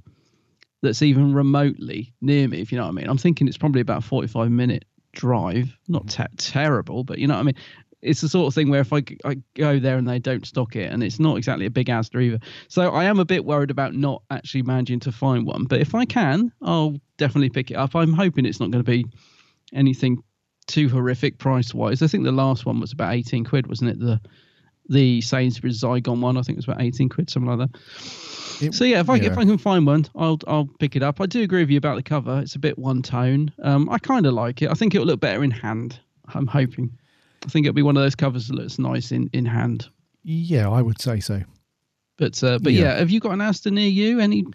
[0.81, 2.61] that's even remotely near me.
[2.61, 5.77] If you know what I mean, I'm thinking it's probably about a 45 minute drive.
[5.87, 7.55] Not te- terrible, but you know what I mean
[8.01, 10.75] it's the sort of thing where if I, I go there and they don't stock
[10.75, 12.39] it, and it's not exactly a big Asda either.
[12.67, 15.65] So I am a bit worried about not actually managing to find one.
[15.65, 17.95] But if I can, I'll definitely pick it up.
[17.95, 19.05] I'm hoping it's not going to be
[19.73, 20.23] anything
[20.67, 22.01] too horrific price wise.
[22.01, 23.99] I think the last one was about 18 quid, wasn't it?
[23.99, 24.19] The
[24.89, 26.37] the Sainsbury's Zygon one.
[26.37, 27.79] I think it was about eighteen quid, something like that.
[28.61, 29.31] It- so yeah, if I yeah.
[29.31, 31.21] if I can find one, I'll I'll pick it up.
[31.21, 32.39] I do agree with you about the cover.
[32.39, 33.51] It's a bit one tone.
[33.63, 34.69] Um, I kind of like it.
[34.69, 35.99] I think it'll look better in hand.
[36.33, 36.97] I'm hoping.
[37.45, 39.87] I think it'll be one of those covers that looks nice in in hand.
[40.23, 41.41] Yeah, I would say so.
[42.17, 42.81] But uh, but Yeah.
[42.83, 42.97] yeah.
[42.99, 44.19] have you got an Asda near you?
[44.19, 44.45] Any?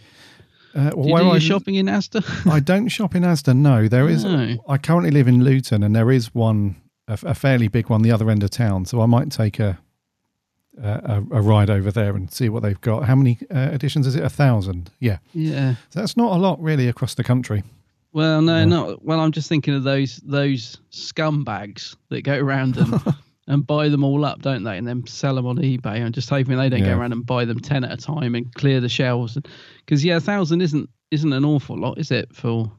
[0.75, 2.23] Uh, Do you do I- shopping in Asda?
[2.53, 3.57] I don't shop in Asda.
[3.57, 4.25] No, there is.
[4.25, 4.57] No.
[4.69, 6.77] I currently live in Luton, and there is one,
[7.09, 8.85] a, a fairly big one, the other end of town.
[8.85, 9.79] So I might take a
[10.83, 13.05] a, a ride over there and see what they've got.
[13.05, 14.23] How many uh, editions is it?
[14.23, 14.91] A thousand.
[15.01, 15.19] Yeah.
[15.33, 15.77] yeah.
[15.89, 17.63] So that's not a lot really across the country.
[18.17, 19.21] Well, no, not well.
[19.21, 22.99] I'm just thinking of those those scumbags that go around and
[23.47, 24.79] and buy them all up, don't they?
[24.79, 26.03] And then sell them on eBay.
[26.03, 26.95] I'm just hoping they don't Yeah.
[26.95, 29.37] go around and buy them ten at a time and clear the shelves.
[29.85, 32.73] Because yeah, a thousand isn't isn't an awful lot, is it for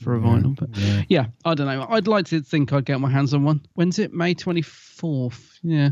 [0.00, 0.56] for a vinyl?
[0.56, 0.70] But
[1.08, 1.26] yeah.
[1.44, 1.86] I don't know.
[1.88, 3.64] I'd like to think I'd get my hands on one.
[3.74, 4.12] When's it?
[4.12, 5.58] May 24th.
[5.62, 5.90] Yeah.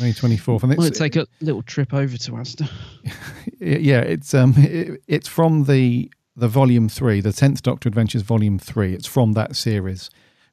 [0.00, 2.70] May twenty fourth, and it's Might take a little trip over to Asda.
[3.58, 8.58] yeah, it's um, it, it's from the the volume three, the tenth Doctor Adventures volume
[8.58, 8.94] three.
[8.94, 10.08] It's from that series,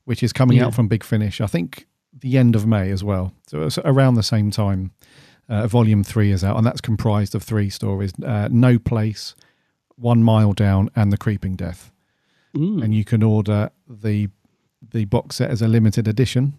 [0.06, 0.66] which is coming Yeah.
[0.68, 1.40] out from Big Finish.
[1.42, 3.34] I think the end of May as well.
[3.48, 4.92] So it's around the same time.
[5.48, 9.36] Uh, volume three is out, and that's comprised of three stories: uh, No Place,
[9.96, 11.92] One Mile Down, and The Creeping Death.
[12.56, 14.30] And you can order the
[14.92, 16.54] the box set as a limited edition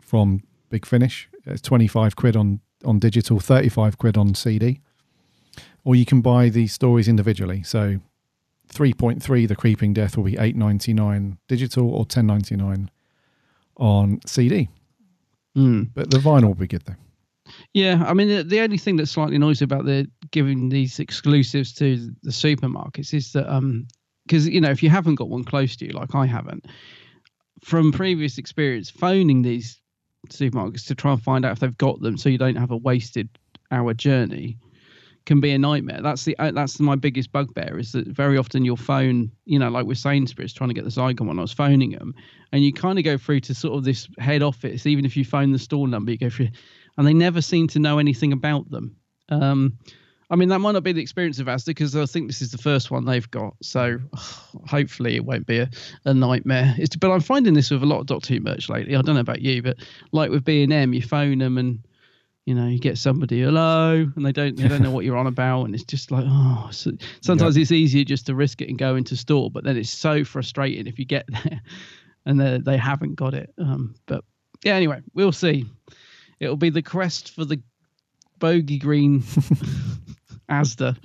[0.00, 1.28] from Big Finish.
[1.46, 4.80] It's twenty five quid on on digital, thirty five quid on CD
[5.84, 7.62] or you can buy the stories individually.
[7.62, 7.98] So
[8.72, 12.88] 3.3 The Creeping Death will be 8.99 digital or 10.99
[13.76, 14.68] on CD.
[15.54, 15.84] Hmm.
[15.94, 16.94] But the vinyl will be good though.
[17.74, 21.72] Yeah, I mean the, the only thing that's slightly noisy about the giving these exclusives
[21.74, 23.88] to the supermarkets is that um
[24.26, 26.66] because you know if you haven't got one close to you like I haven't,
[27.64, 29.80] from previous experience, phoning these
[30.28, 32.76] supermarkets to try and find out if they've got them so you don't have a
[32.76, 33.28] wasted
[33.72, 34.58] hour journey
[35.30, 36.00] can be a nightmare.
[36.02, 39.70] That's the uh, that's my biggest bugbear is that very often you'll phone, you know,
[39.70, 41.38] like with Sainsbury's trying to get the Zygon one.
[41.38, 42.16] I was phoning them,
[42.50, 44.86] and you kind of go through to sort of this head office.
[44.86, 46.48] Even if you phone the store number, you go through,
[46.98, 48.96] and they never seem to know anything about them.
[49.28, 49.78] Um,
[50.30, 52.50] I mean, that might not be the experience of Asda because I think this is
[52.50, 53.54] the first one they've got.
[53.62, 54.00] So
[54.66, 55.70] hopefully it won't be a,
[56.06, 56.74] a nightmare.
[56.76, 58.96] It's, but I'm finding this with a lot of Doctor Who merch lately.
[58.96, 59.76] I don't know about you, but
[60.10, 61.78] like with B and M, you phone them and
[62.50, 65.28] you know you get somebody hello, and they don't they don't know what you're on
[65.28, 66.68] about, and it's just like oh.
[66.72, 66.90] So,
[67.22, 70.24] sometimes it's easier just to risk it and go into store, but then it's so
[70.24, 71.60] frustrating if you get there
[72.26, 73.54] and they they haven't got it.
[73.56, 74.24] Um, but
[74.64, 75.64] yeah, anyway, we'll see.
[76.40, 77.62] It'll be the quest for the
[78.40, 79.20] bogey green
[80.50, 80.98] Asda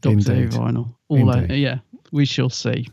[0.00, 0.94] Doctor Who vinyl.
[1.08, 1.80] All over, yeah,
[2.12, 2.88] we shall see.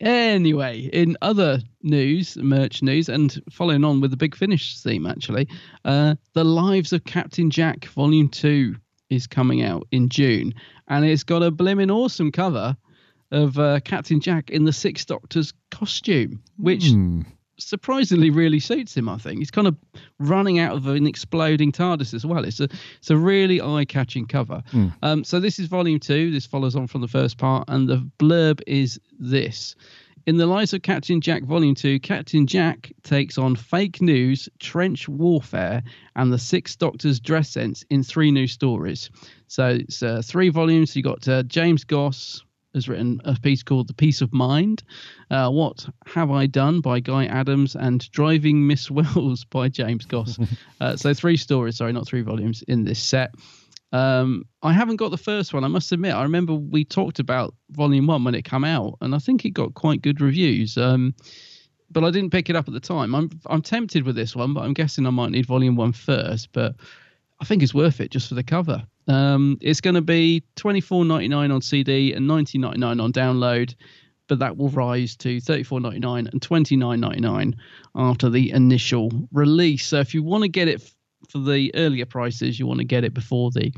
[0.00, 5.48] Anyway, in other news, merch news, and following on with the big finish theme, actually,
[5.84, 8.76] uh, The Lives of Captain Jack Volume 2
[9.10, 10.54] is coming out in June,
[10.86, 12.76] and it's got a blimmin' awesome cover
[13.32, 17.22] of uh, Captain Jack in the Sixth Doctor's costume, which Hmm.
[17.58, 19.08] Surprisingly really suits him.
[19.08, 19.76] I think he's kind of
[20.18, 22.44] running out of an exploding TARDIS as well.
[22.44, 24.62] It's a it's a really eye catching cover.
[24.70, 24.88] Hmm.
[25.02, 26.30] Um, so this is volume two.
[26.30, 29.74] This follows on from the first part, and the blurb is this.
[30.26, 35.08] In the lives of Captain Jack, Volume 2, Captain Jack takes on fake news, trench
[35.08, 35.82] warfare,
[36.16, 39.08] and the Sixth Doctor's dress sense in three new stories.
[39.46, 40.94] So it's uh, three volumes.
[40.94, 42.42] You got uh, James Goss
[42.74, 44.82] has written a piece called The Peace of Mind,
[45.30, 50.38] uh, What Have I Done by Guy Adams, and Driving Miss Wells by James Goss.
[50.80, 53.34] uh, so three stories, sorry, not three volumes in this set.
[53.92, 55.64] Um, I haven't got the first one.
[55.64, 56.14] I must admit.
[56.14, 59.50] I remember we talked about Volume One when it came out, and I think it
[59.50, 60.76] got quite good reviews.
[60.76, 61.14] Um,
[61.90, 63.14] but I didn't pick it up at the time.
[63.14, 66.52] I'm I'm tempted with this one, but I'm guessing I might need Volume One first.
[66.52, 66.76] But
[67.40, 68.84] I think it's worth it just for the cover.
[69.08, 73.00] Um, it's going to be twenty four ninety nine on CD and nineteen ninety nine
[73.00, 73.74] on download,
[74.26, 77.56] but that will rise to thirty four ninety nine and twenty nine ninety nine
[77.94, 79.86] after the initial release.
[79.86, 80.94] So if you want to get it f-
[81.30, 83.72] for the earlier prices, you want to get it before the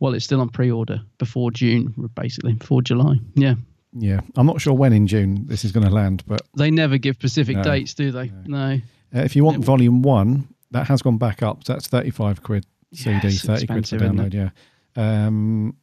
[0.00, 3.16] well, it's still on pre order before June, basically before July.
[3.34, 3.54] Yeah,
[3.92, 6.96] Yeah, I'm not sure when in June this is going to land, but they never
[6.98, 8.32] give specific No, dates, do they?
[8.46, 8.80] No.
[9.14, 11.64] uh, if you want volume one, that has gone back up.
[11.64, 14.34] So that's 35 quid CD, it's 30 quid for download.
[14.34, 14.50] Yeah.
[14.96, 15.76] Um,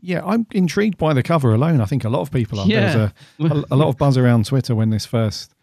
[0.00, 1.80] yeah, I'm intrigued by the cover alone.
[1.80, 2.66] I think a lot of people are.
[2.68, 5.54] There was a, a, a lot of buzz around Twitter when this first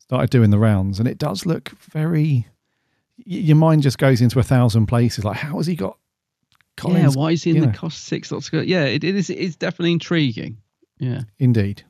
[0.00, 2.48] started doing the rounds, and it does look very.
[3.18, 5.24] y- Your mind just goes into a thousand places.
[5.24, 5.96] Like, how has he got
[6.76, 7.14] Colin's?
[7.14, 7.72] yeah, why is he in the know?
[7.72, 8.52] cost six lots?
[8.52, 9.30] Of, yeah, it, it is.
[9.30, 10.58] It's definitely intriguing.
[10.98, 11.22] Yeah.
[11.38, 11.84] Indeed.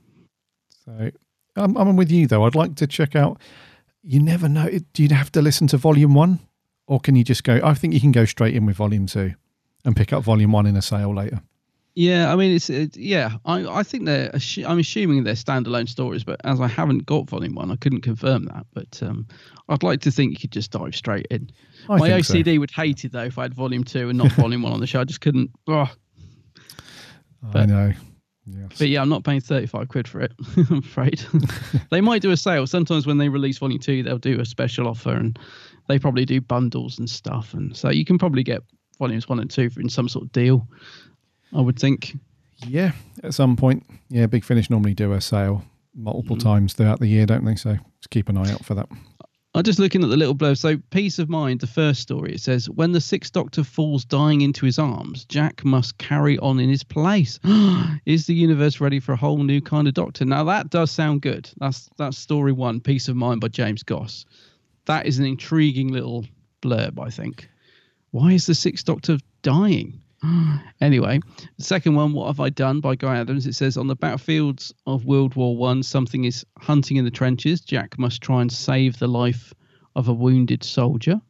[0.84, 1.10] So
[1.56, 2.44] I'm, I'm with you though.
[2.44, 3.40] I'd like to check out.
[4.02, 4.68] You never know.
[4.92, 6.40] Do you have to listen to volume one,
[6.86, 7.60] or can you just go?
[7.62, 9.34] I think you can go straight in with volume two
[9.84, 11.42] and pick up volume one in a sale later.
[11.96, 13.36] Yeah, I mean, it's it, yeah.
[13.44, 14.32] I I think they're.
[14.66, 18.46] I'm assuming they're standalone stories, but as I haven't got volume one, I couldn't confirm
[18.46, 18.66] that.
[18.74, 19.28] But um,
[19.68, 21.50] I'd like to think you could just dive straight in.
[21.88, 22.34] I My think so.
[22.34, 24.80] OCD would hate it though if I had volume two and not volume one on
[24.80, 25.00] the show.
[25.00, 25.50] I just couldn't.
[25.68, 25.90] Oh.
[27.52, 27.92] I know.
[28.78, 30.32] But yeah, I'm not paying 35 quid for it.
[30.70, 31.24] I'm afraid
[31.90, 32.66] they might do a sale.
[32.66, 35.38] Sometimes when they release volume two, they'll do a special offer, and
[35.88, 37.54] they probably do bundles and stuff.
[37.54, 38.62] And so you can probably get
[38.98, 40.66] volumes one and two for in some sort of deal.
[41.54, 42.16] I would think.
[42.66, 43.84] Yeah, at some point.
[44.08, 45.64] Yeah, Big Finish normally do a sale
[45.94, 46.42] multiple mm.
[46.42, 47.56] times throughout the year, don't they?
[47.56, 48.88] So just keep an eye out for that.
[49.56, 50.58] I'm just looking at the little blurb.
[50.58, 54.40] So, Peace of Mind, the first story, it says, When the Sixth Doctor falls dying
[54.40, 57.38] into his arms, Jack must carry on in his place.
[58.04, 60.24] Is the universe ready for a whole new kind of Doctor?
[60.24, 61.48] Now, that does sound good.
[61.58, 64.24] That's that's story one, Peace of Mind by James Goss.
[64.86, 66.24] That is an intriguing little
[66.62, 67.48] blurb, I think.
[68.10, 70.00] Why is the Sixth Doctor dying?
[70.80, 71.20] anyway,
[71.58, 73.46] the second one, What Have I Done by Guy Adams?
[73.46, 77.60] It says, On the battlefields of World War One, something is hunting in the trenches.
[77.60, 79.52] Jack must try and save the life
[79.96, 81.20] of a wounded soldier.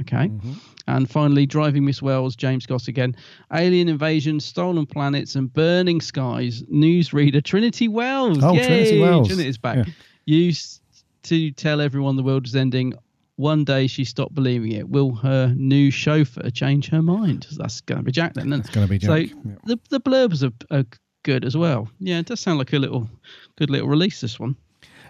[0.00, 0.28] Okay.
[0.28, 0.52] Mm-hmm.
[0.86, 3.14] And finally, Driving Miss Wells, James Goss again.
[3.52, 6.62] Alien invasion, stolen planets, and burning skies.
[6.64, 8.42] Newsreader Trinity Wells.
[8.42, 8.66] Oh, Yay!
[8.66, 9.28] Trinity Wells.
[9.28, 9.76] Trinity's back.
[9.76, 9.92] Yeah.
[10.24, 10.80] Used
[11.24, 12.94] to tell everyone the world is ending.
[13.36, 14.88] One day she stopped believing it.
[14.88, 17.46] Will her new chauffeur change her mind?
[17.56, 18.52] That's going to be Jack then.
[18.52, 19.52] It's gonna be So Jack, yeah.
[19.64, 20.84] the the blurbs are, are
[21.22, 21.88] good as well.
[21.98, 23.08] Yeah, it does sound like a little
[23.56, 24.20] good little release.
[24.20, 24.56] This one.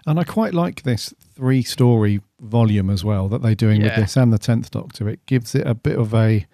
[0.07, 4.17] And I quite like this three story volume as well that they're doing with this
[4.17, 5.07] and the 10th Doctor.
[5.07, 6.47] It gives it a bit of a,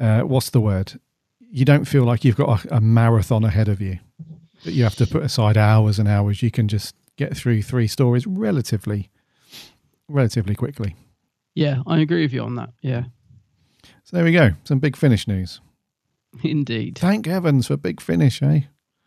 [0.00, 1.00] uh, what's the word?
[1.38, 4.00] You don't feel like you've got a, a marathon ahead of you,
[4.64, 6.42] that you have to put aside hours and hours.
[6.42, 9.10] You can just get through three stories relatively,
[10.08, 10.96] relatively quickly.
[11.54, 12.70] Yeah, I agree with you on that.
[12.80, 13.04] Yeah,
[14.04, 14.52] So there we go.
[14.64, 15.60] Some big finish news.
[16.42, 16.96] indeed.
[16.98, 18.60] Thank heavens for big finish, eh?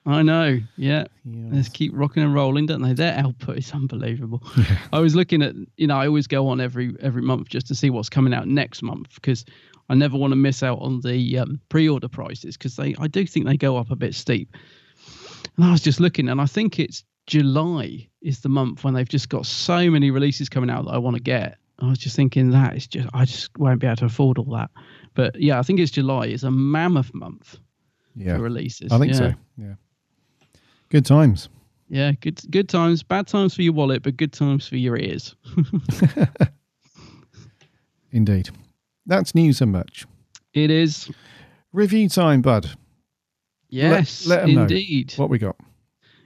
[0.05, 0.59] I know.
[0.78, 1.05] Yeah.
[1.26, 2.93] Let's keep rocking and rolling, don't they?
[2.93, 4.41] Their output is unbelievable.
[4.57, 4.78] Yeah.
[4.91, 7.76] I was looking at, you know, I always go on every every month just to
[7.76, 9.45] see what's coming out next month because
[9.89, 13.28] I never want to miss out on the um, pre-order prices because they I do
[13.28, 14.57] think they go up a bit steep.
[15.55, 19.07] And I was just looking, and I think it's July is the month when they've
[19.07, 21.57] just got so many releases coming out that I want to get.
[21.79, 24.53] I was just thinking that is just I just won't be able to afford all
[24.57, 24.69] that.
[25.13, 27.57] But yeah, I think it's July is a mammoth month
[28.17, 28.36] Yeah.
[28.36, 28.91] for releases.
[28.91, 29.17] I think Yeah.
[29.17, 29.34] so.
[29.57, 29.73] Yeah.
[30.89, 31.47] Good times.
[31.88, 35.34] Yeah, good good times, bad times for your wallet, but good times for your ears.
[38.11, 38.49] Indeed.
[39.05, 40.05] That's news and much.
[40.53, 41.09] It is.
[41.71, 42.71] Review time, bud.
[43.69, 45.13] Yes, let, let indeed.
[45.15, 45.55] what we got.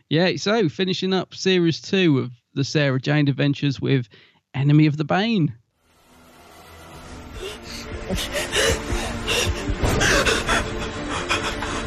[0.10, 4.08] Yeah, so finishing up series two of the Sarah Jane Adventures with
[4.54, 5.56] Enemy of the Bane.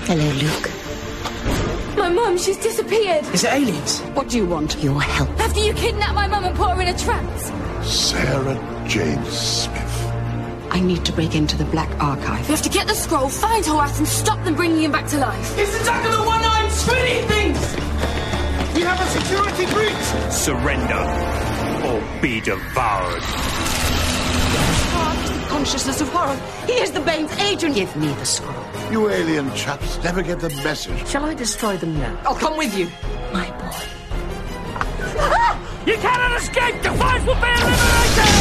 [0.06, 1.96] Hello, Luke.
[1.96, 3.24] My mum, she's disappeared.
[3.26, 4.00] Is it aliens?
[4.14, 4.76] What do you want?
[4.82, 5.30] Your help.
[5.38, 7.52] After you kidnapped my mum and put her in a trance.
[7.88, 9.84] Sarah Jane Smith.
[10.70, 12.48] I need to break into the Black Archive.
[12.48, 15.18] We have to get the scroll, find Horath, and stop them bringing him back to
[15.18, 15.56] life.
[15.56, 18.07] It's attack of the one-eyed spinny things!
[18.78, 20.06] We have a security breach!
[20.30, 21.02] Surrender
[21.84, 23.22] or be devoured.
[25.32, 26.40] The consciousness of Horath.
[26.64, 27.74] He is the Bane's agent.
[27.74, 28.54] Give me the scroll.
[28.92, 31.04] You alien chaps never get the message.
[31.08, 32.16] Shall I destroy them now?
[32.24, 32.88] I'll come with you.
[33.32, 33.82] My boy.
[35.88, 36.76] You cannot escape!
[36.80, 38.34] The Defiance will be eliminated!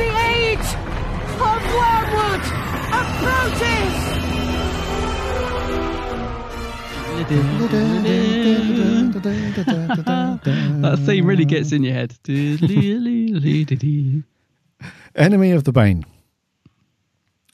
[0.00, 0.68] The age
[1.36, 2.44] of wormwood
[2.96, 4.35] approaches!
[10.82, 12.14] That theme really gets in your head.
[15.14, 16.04] Enemy of the Bane.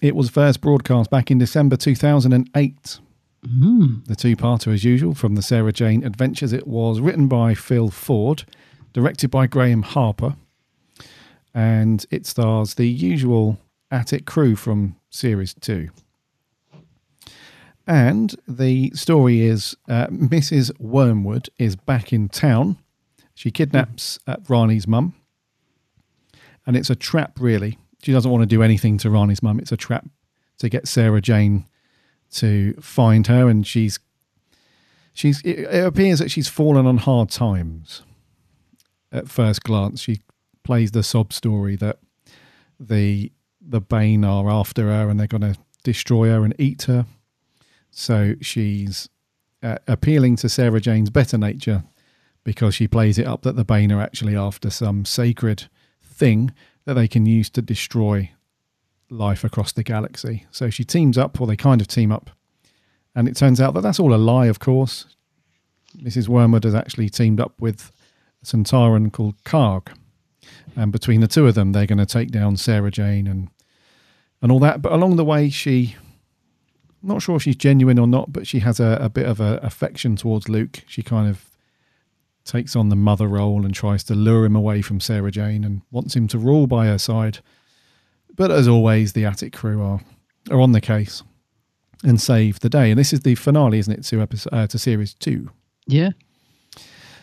[0.03, 2.99] It was first broadcast back in December 2008.
[3.45, 3.87] Hmm.
[4.07, 6.53] The two parter, as usual, from the Sarah Jane Adventures.
[6.53, 8.45] It was written by Phil Ford,
[8.93, 10.37] directed by Graham Harper,
[11.55, 13.59] and it stars the usual
[13.91, 15.89] Attic crew from Series 2.
[17.87, 20.71] And the story is uh, Mrs.
[20.79, 22.79] Wormwood is back in town.
[23.35, 25.15] She kidnaps uh, Rani's mum.
[26.65, 27.79] And it's a trap, really.
[28.03, 29.59] She doesn't want to do anything to Rani's mum.
[29.59, 30.07] It's a trap
[30.59, 31.67] to get Sarah Jane
[32.33, 33.49] to find her.
[33.49, 33.99] And she's,
[35.13, 38.03] she's, it, it appears that she's fallen on hard times
[39.11, 40.01] at first glance.
[40.01, 40.21] She
[40.63, 41.99] plays the sob story that
[42.79, 47.07] the, the Bane are after her and they're going to destroy her and eat her.
[47.93, 49.09] So she's
[49.63, 51.85] uh, appealing to Sarah Jane's better nature
[52.43, 55.69] because she plays it up that the Bane are actually after some sacred
[56.03, 56.53] thing
[56.85, 58.33] that they can use to destroy
[59.09, 60.47] life across the galaxy.
[60.51, 62.31] So she teams up, or they kind of team up,
[63.15, 64.47] and it turns out that that's all a lie.
[64.47, 65.07] Of course,
[65.97, 66.29] Mrs.
[66.29, 67.93] Wormwood has actually teamed up with
[68.43, 69.95] a Sontaran called Kaagh,
[70.75, 73.49] and between the two of them, they're going to take down Sarah Jane and
[74.41, 74.83] and all that.
[74.83, 75.95] But along the way, she
[77.03, 79.59] not sure if she's genuine or not, but she has a, a bit of a
[79.63, 80.83] affection towards Luke.
[80.87, 81.51] She kind of
[82.45, 85.83] takes on the mother role and tries to lure him away from Sarah Jane and
[85.91, 87.39] wants him to rule by her side.
[88.35, 90.01] But as always, the Attic crew are
[90.51, 91.23] are on the case
[92.03, 92.91] and save the day.
[92.91, 95.51] And this is the finale, isn't it, to episode uh, to series two?
[95.87, 96.11] Yeah.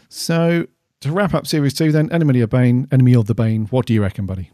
[0.08, 0.68] So
[1.02, 3.66] to wrap up series two, then Enemy of Bane, Enemy of the Bane.
[3.68, 4.52] What do you reckon, buddy?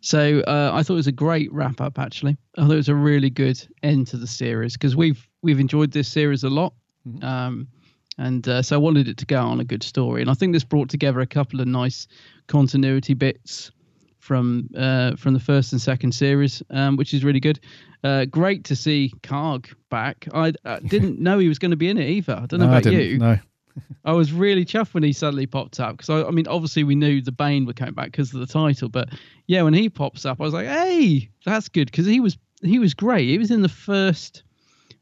[0.00, 1.98] So uh, I thought it was a great wrap up.
[1.98, 5.60] Actually, I thought it was a really good end to the series because we've we've
[5.60, 6.72] enjoyed this series a lot,
[7.08, 7.24] Mm-hmm.
[7.24, 7.68] um,
[8.18, 10.20] and uh, so I wanted it to go on a good story.
[10.20, 12.06] And I think this brought together a couple of nice
[12.46, 13.70] continuity bits
[14.18, 17.58] from uh, from the first and second series, um, which is really good.
[18.04, 20.26] Uh, great to see Kaagh back.
[20.34, 22.34] I uh, didn't know he was going to be in it either.
[22.34, 23.18] I don't know No, I about didn't, you.
[23.18, 23.38] no.
[24.04, 26.94] I was really chuffed when he suddenly popped up because I, I mean, obviously we
[26.94, 29.10] knew the Bane would come back because of the title, but
[29.46, 32.78] yeah, when he pops up, I was like, hey, that's good because he was he
[32.78, 33.28] was great.
[33.28, 34.42] He was in the first,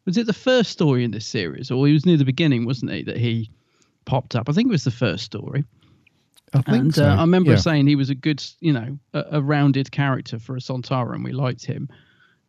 [0.05, 2.93] was it the first story in this series, or he was near the beginning, wasn't
[2.93, 3.03] he?
[3.03, 3.51] That he
[4.05, 4.49] popped up.
[4.49, 5.65] I think it was the first story.
[6.55, 7.05] I think and so.
[7.05, 7.59] uh, I remember yeah.
[7.59, 11.25] saying he was a good, you know, a, a rounded character for a Sontara, and
[11.25, 11.89] we liked him.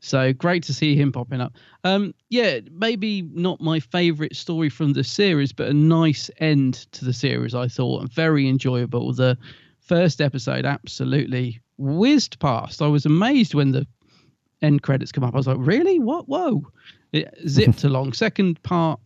[0.02, 1.54] So great to see him popping up.
[1.84, 7.06] Um, yeah, maybe not my favourite story from the series, but a nice end to
[7.06, 7.54] the series.
[7.54, 9.14] I thought and very enjoyable.
[9.14, 9.38] The
[9.82, 12.82] first episode absolutely whizzed past.
[12.82, 13.86] I was amazed when the
[14.62, 15.34] end credits come up.
[15.34, 16.00] I was like, really?
[16.00, 16.30] What?
[16.30, 16.64] Whoa!
[17.12, 18.14] It zipped along.
[18.14, 19.00] Second part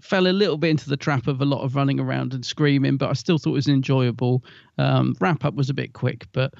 [0.00, 2.96] fell a little bit into the trap of a lot of running around and screaming,
[2.98, 4.44] but I still thought it was enjoyable.
[4.76, 6.52] Um, wrap up was a bit quick, but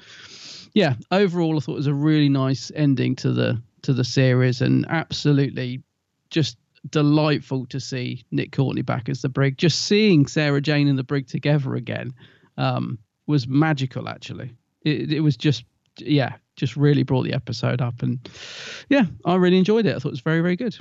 [0.75, 4.61] yeah, overall I thought it was a really nice ending to the to the series
[4.61, 5.81] and absolutely
[6.29, 6.57] just
[6.91, 9.57] delightful to see Nick Courtney back as the brig.
[9.57, 12.13] Just seeing Sarah Jane and the brig together again
[12.57, 14.07] um, was magical.
[14.07, 14.51] Actually,
[14.83, 15.63] it, it was just
[15.97, 18.19] yeah, just really brought the episode up, and
[18.89, 19.95] yeah, I really enjoyed it.
[19.95, 20.77] I thought it was very very good.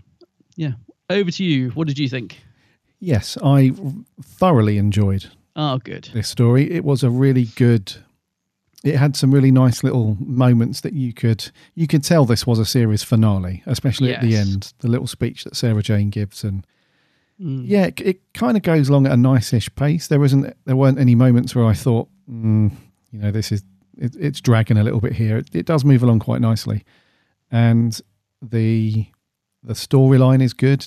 [0.57, 0.72] Yeah,
[1.11, 1.70] over to you.
[1.70, 2.42] What did you think?
[3.01, 3.72] Yes, I
[4.22, 5.26] thoroughly enjoyed
[5.57, 6.09] Oh, good.
[6.14, 6.70] this story.
[6.70, 7.95] It was a really good.
[8.85, 12.59] It had some really nice little moments that you could you could tell this was
[12.59, 14.72] a series finale, especially at the end.
[14.80, 16.66] The little speech that Sarah Jane gives, and
[17.41, 17.64] Mm.
[17.66, 20.07] yeah, it, it kind of goes along at a nice-ish pace.
[20.07, 22.70] There wasn't there weren't any moments where I thought, mm,
[23.11, 23.64] you know, this is
[23.99, 25.39] it, it's dragging a little bit here.
[25.39, 26.85] It, it does move along quite nicely,
[27.51, 28.01] and
[28.41, 29.07] the
[29.64, 30.87] the storyline is good.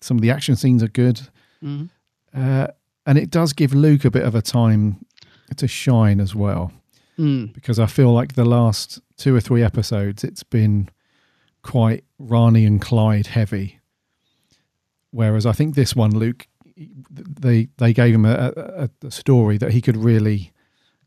[0.00, 1.20] Some of the action scenes are good.
[1.62, 1.90] Mhm.
[2.34, 2.66] Uh,
[3.06, 5.04] and it does give Luke a bit of a time
[5.56, 6.72] to shine as well.
[7.18, 7.52] Mm.
[7.52, 10.88] Because I feel like the last two or three episodes, it's been
[11.62, 13.80] quite Rani and Clyde heavy.
[15.10, 16.46] Whereas I think this one, Luke,
[16.76, 20.52] they they gave him a, a, a story that he could really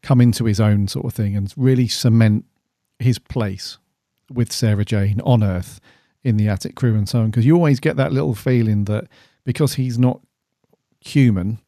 [0.01, 2.45] come into his own sort of thing and really cement
[2.97, 3.77] his place
[4.31, 5.79] with Sarah Jane on Earth
[6.23, 7.27] in the Attic crew and so on.
[7.27, 9.05] Because you always get that little feeling that
[9.43, 10.21] because he's not
[11.01, 11.59] human,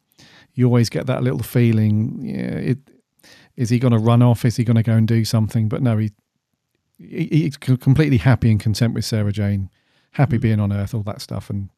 [0.54, 2.22] you always get that little feeling.
[2.24, 2.80] Yeah, it
[3.62, 4.43] is he going to run off?
[4.43, 5.70] Is he going to go and do something?
[5.70, 6.12] But no, he,
[6.97, 9.70] he he's completely happy and content with Sarah Jane,
[10.14, 11.70] happy being on Earth, all that stuff, and.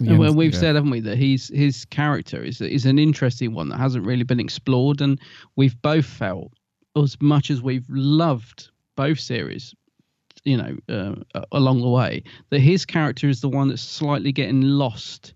[0.00, 0.60] well, we've yeah.
[0.60, 4.22] said, haven't we, that he's his character is is an interesting one that hasn't really
[4.22, 5.20] been explored, and
[5.56, 6.52] we've both felt
[6.96, 9.74] as much as we've loved both series,
[10.44, 14.62] you know, uh, along the way, that his character is the one that's slightly getting
[14.62, 15.34] lost,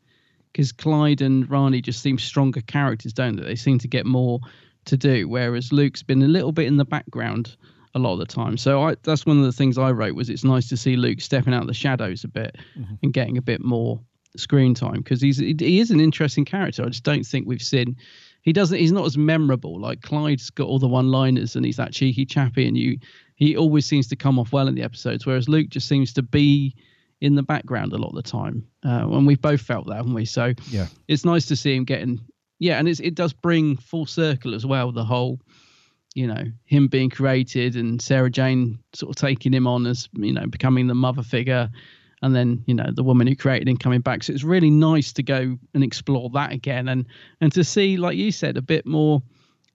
[0.53, 3.43] because Clyde and Rani just seem stronger characters, don't they?
[3.43, 4.39] They seem to get more
[4.87, 7.57] to do, whereas Luke's been a little bit in the background
[7.95, 8.57] a lot of the time.
[8.57, 11.21] So I, that's one of the things I wrote was it's nice to see Luke
[11.21, 12.57] stepping out of the shadows a bit
[13.03, 14.01] and getting a bit more
[14.37, 16.85] screen time because he's he is an interesting character.
[16.85, 17.97] I just don't think we've seen.
[18.41, 18.79] He doesn't.
[18.79, 19.79] He's not as memorable.
[19.79, 22.99] Like Clyde's got all the one-liners and he's that cheeky chappy, and you
[23.37, 25.27] he always seems to come off well in the episodes.
[25.27, 26.75] Whereas Luke just seems to be
[27.21, 28.67] in the background a lot of the time.
[28.85, 30.25] Uh, and we've both felt that, haven't we?
[30.25, 30.87] So Yeah.
[31.09, 32.21] it's nice to see him getting
[32.63, 34.93] yeah, and it does bring full circle as well.
[34.93, 35.41] The whole
[36.15, 40.33] you know him being created and Sarah Jane sort of taking him on as you
[40.33, 41.71] know becoming the mother figure
[42.23, 45.13] and then you know the woman who created him coming back so it's really nice
[45.15, 47.07] to go and explore that again and
[47.41, 49.23] and to see like you said a bit more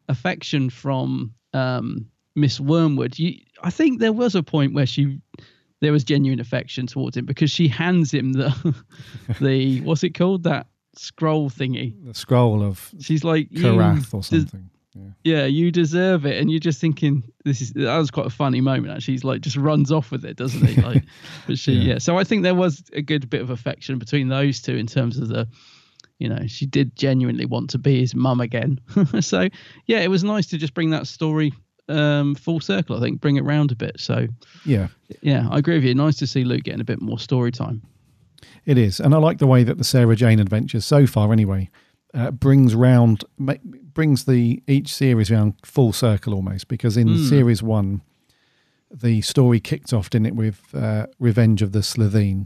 [0.08, 3.34] affection from um miss wormwood you
[3.64, 5.20] i think there was a point where she
[5.82, 8.84] there was genuine affection towards him because she hands him the
[9.42, 10.68] the what's it called that
[10.98, 14.70] scroll thingy the scroll of she's like Karath or des- something.
[15.24, 18.62] Yeah, you deserve it, and you're just thinking this is that was quite a funny
[18.62, 18.96] moment.
[18.96, 20.82] Actually, he's like just runs off with it, doesn't he?
[20.82, 21.04] Like,
[21.48, 21.94] but she, Yeah.
[21.94, 21.98] yeah.
[22.00, 25.20] So I think there was a good bit of affection between those two in terms
[25.20, 25.48] of the,
[26.18, 28.80] you know, she did genuinely want to be his mum again.
[29.20, 29.50] so
[29.86, 31.54] yeah, it was nice to just bring that story
[31.90, 32.98] um full circle.
[32.98, 34.00] I think bring it round a bit.
[34.00, 34.28] So
[34.66, 34.88] Yeah,
[35.22, 35.94] yeah, I agree with you.
[35.94, 37.84] Nice to see Luke getting a bit more story time.
[38.68, 41.70] It is, and I like the way that the Sarah Jane adventures so far, anyway,
[42.14, 43.24] uh, brings round
[43.94, 46.68] brings the each series round full circle almost.
[46.68, 47.30] Because in Mm.
[47.30, 48.02] series one,
[48.94, 52.46] the story kicked off, didn't it, with uh, Revenge of the Slitheen.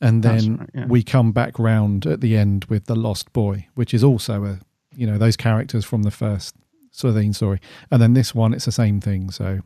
[0.00, 0.86] And then right, yeah.
[0.86, 4.60] we come back round at the end with the Lost Boy, which is also a
[4.94, 6.54] you know those characters from the first
[6.92, 7.60] Slitheen story,
[7.90, 9.30] and then this one it's the same thing.
[9.30, 9.60] So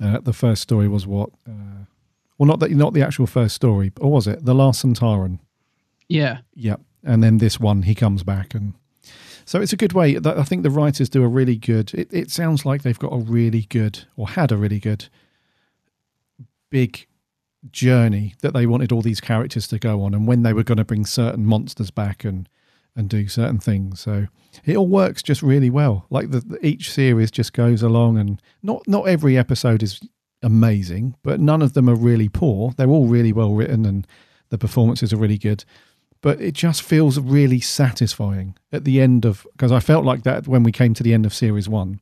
[0.00, 1.30] uh, the first story was what?
[1.48, 1.86] Uh,
[2.38, 5.38] well, not that not the actual first story, or was it the Last Sontaran?
[6.08, 6.38] Yeah.
[6.54, 6.80] Yep.
[7.04, 8.74] And then this one, he comes back, and
[9.44, 10.18] so it's a good way.
[10.24, 11.92] I think the writers do a really good.
[11.94, 15.08] It, it sounds like they've got a really good, or had a really good,
[16.70, 17.06] big
[17.70, 20.78] journey that they wanted all these characters to go on, and when they were going
[20.78, 22.48] to bring certain monsters back and
[22.96, 24.00] and do certain things.
[24.00, 24.28] So
[24.64, 26.06] it all works just really well.
[26.10, 30.00] Like the, the each series just goes along, and not not every episode is
[30.44, 32.72] amazing, but none of them are really poor.
[32.76, 34.06] They're all really well written, and
[34.50, 35.64] the performances are really good.
[36.20, 40.46] But it just feels really satisfying at the end of because I felt like that
[40.46, 42.00] when we came to the end of series one,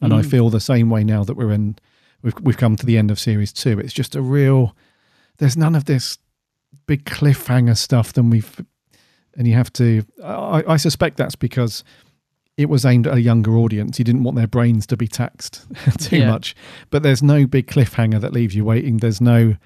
[0.00, 0.30] and I Mm.
[0.30, 1.76] feel the same way now that we're in.
[2.22, 3.78] We've we've come to the end of series two.
[3.78, 4.74] It's just a real.
[5.38, 6.18] There's none of this
[6.86, 8.12] big cliffhanger stuff.
[8.12, 8.60] Then we've
[9.36, 10.04] and you have to.
[10.22, 11.82] I, I suspect that's because
[12.56, 13.98] it was aimed at a younger audience.
[13.98, 15.64] You didn't want their brains to be taxed
[15.98, 16.30] too Yeah.
[16.30, 16.54] much.
[16.90, 18.98] But there's no big cliffhanger that leaves you waiting.
[18.98, 19.56] There's no.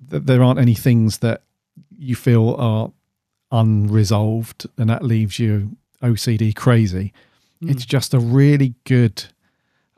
[0.00, 1.42] There aren't any things that
[1.98, 2.90] you feel are
[3.52, 7.12] unresolved, and that leaves you OCD crazy.
[7.60, 7.70] Hmm.
[7.70, 9.24] It's just a really good.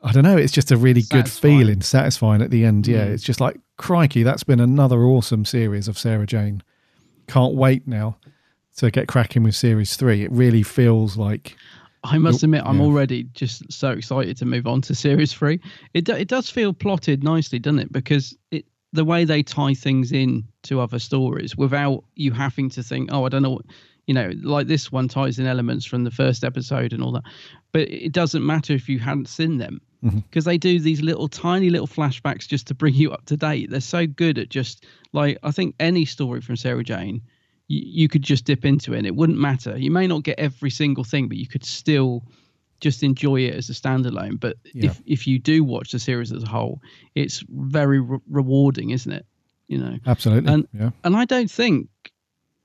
[0.03, 0.35] I don't know.
[0.37, 2.87] It's just a really good feeling, satisfying at the end.
[2.87, 3.11] Yeah, Mm.
[3.13, 4.21] it's just like crikey.
[4.21, 6.61] That's been another awesome series of Sarah Jane.
[7.27, 8.17] Can't wait now
[8.77, 10.23] to get cracking with series three.
[10.23, 11.55] It really feels like
[12.03, 12.85] I must admit, I'm yeah.
[12.85, 15.59] already just so excited to move on to series three.
[15.93, 17.93] It do, it does feel plotted nicely, doesn't it?
[17.93, 22.83] Because it the way they tie things in to other stories without you having to
[22.83, 23.65] think, oh, I don't know, what,
[24.05, 27.23] you know, like this one ties in elements from the first episode and all that.
[27.71, 30.19] But it doesn't matter if you hadn't seen them mm-hmm.
[30.19, 33.71] because they do these little tiny little flashbacks just to bring you up to date.
[33.71, 37.21] They're so good at just like I think any story from Sarah Jane,
[37.67, 39.77] you, you could just dip into it and it wouldn't matter.
[39.77, 42.23] You may not get every single thing, but you could still
[42.81, 44.39] just enjoy it as a standalone.
[44.39, 44.89] But Yeah.
[44.91, 46.81] if if you do watch the series as a whole,
[47.15, 49.25] it's very re- rewarding, isn't it?
[49.69, 50.51] You know, absolutely.
[50.53, 50.89] and yeah.
[51.03, 51.87] and I don't think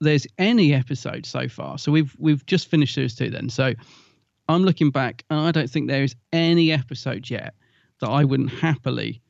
[0.01, 1.79] there's any episode so far.
[1.79, 3.49] So we've we've just finished series two then.
[3.49, 3.75] So
[4.49, 7.55] I'm looking back, and I don't think there is any episode yet
[8.01, 9.21] that I wouldn't happily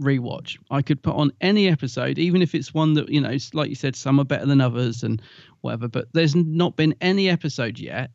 [0.00, 0.58] rewatch.
[0.70, 3.74] I could put on any episode, even if it's one that you know, like you
[3.74, 5.20] said, some are better than others and
[5.60, 5.88] whatever.
[5.88, 8.10] But there's not been any episode yet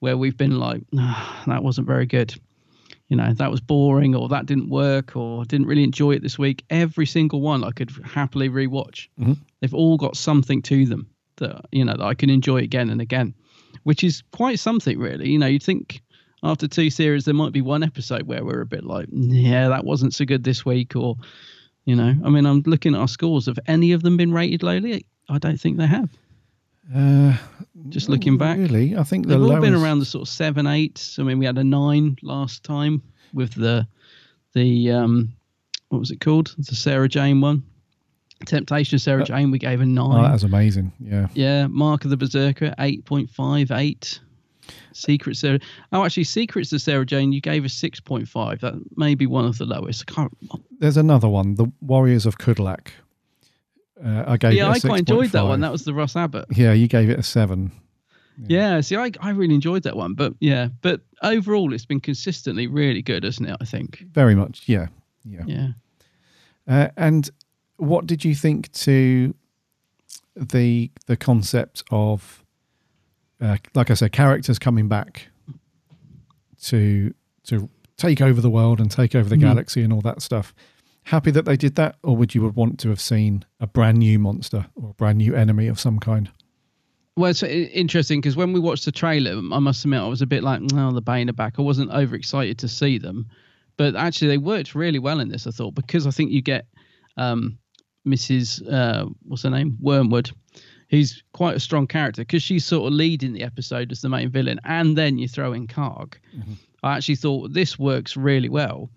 [0.00, 2.34] where we've been like, "Ah, that wasn't very good.
[3.08, 6.38] You know, that was boring, or that didn't work, or didn't really enjoy it this
[6.38, 6.64] week.
[6.70, 9.08] Every single one I could happily rewatch.
[9.20, 9.38] Mhm.
[9.60, 11.06] They've all got something to them
[11.36, 13.34] that you know that I can enjoy again and again,
[13.84, 15.30] which is quite something, really.
[15.30, 16.02] You know, you'd think
[16.46, 19.84] after two series there might be one episode where we're a bit like, yeah, that
[19.84, 21.16] wasn't so good this week, or
[21.84, 23.46] you know, I mean, I'm looking at our scores.
[23.46, 25.06] Have any of them been rated lowly?
[25.28, 26.10] I don't think they have.
[26.94, 27.36] Uh,
[27.88, 30.66] Just looking back, really, I think the they've all been around the sort of seven,
[30.66, 31.16] eight.
[31.18, 33.02] I mean, we had a nine last time
[33.34, 33.86] with the
[34.54, 35.32] the um,
[35.88, 36.54] what was it called?
[36.58, 37.62] The Sarah Jane one.
[38.44, 40.20] Temptation of Sarah Jane, we gave a nine.
[40.20, 40.92] Oh, that was amazing.
[41.00, 41.28] Yeah.
[41.32, 44.18] Yeah, Mark of the Berserker, 8.58.
[44.92, 45.58] Secrets Sarah.
[45.92, 48.60] Oh, actually, Secrets of Sarah Jane, you gave a 6.5.
[48.60, 50.04] That may be one of the lowest.
[50.08, 50.36] I can't.
[50.78, 52.88] There's another one, The Warriors of Kudlak.
[54.04, 55.60] Uh, I gave yeah, it a I quite enjoyed that one.
[55.60, 56.46] That was the Ross Abbott.
[56.50, 57.72] Yeah, you gave it a seven.
[58.46, 58.80] Yeah.
[58.82, 60.14] see, I, I really enjoyed that one.
[60.14, 63.56] But yeah, but overall, it's been consistently really good, isn't it?
[63.60, 64.04] I think.
[64.12, 64.64] Very much.
[64.66, 64.88] Yeah.
[65.24, 65.42] Yeah.
[65.46, 65.68] Yeah.
[66.68, 67.30] Uh, and
[67.76, 69.34] what did you think to
[70.34, 72.44] the the concept of,
[73.40, 75.28] uh, like I said, characters coming back
[76.62, 77.14] to
[77.44, 79.40] to take over the world and take over the Mhm.
[79.40, 80.54] galaxy and all that stuff?
[81.04, 83.98] Happy that they did that, or would you would want to have seen a brand
[83.98, 86.28] new monster or a brand new enemy of some kind?
[87.16, 90.26] Well, it's interesting because when we watched the trailer, I must admit I was a
[90.26, 93.26] bit like, "Oh, the Bane are back." I wasn't overexcited to see them,
[93.78, 95.46] but actually they worked really well in this.
[95.46, 96.66] I thought because I think you get
[97.16, 97.56] um,
[98.06, 98.60] Mrs.
[98.70, 100.30] Uh, what's her name, Wormwood,
[100.88, 104.30] who's quite a strong character because she's sort of leading the episode as the main
[104.30, 106.14] villain, and then you throw in Kaagh.
[106.82, 108.90] I actually thought this works really well.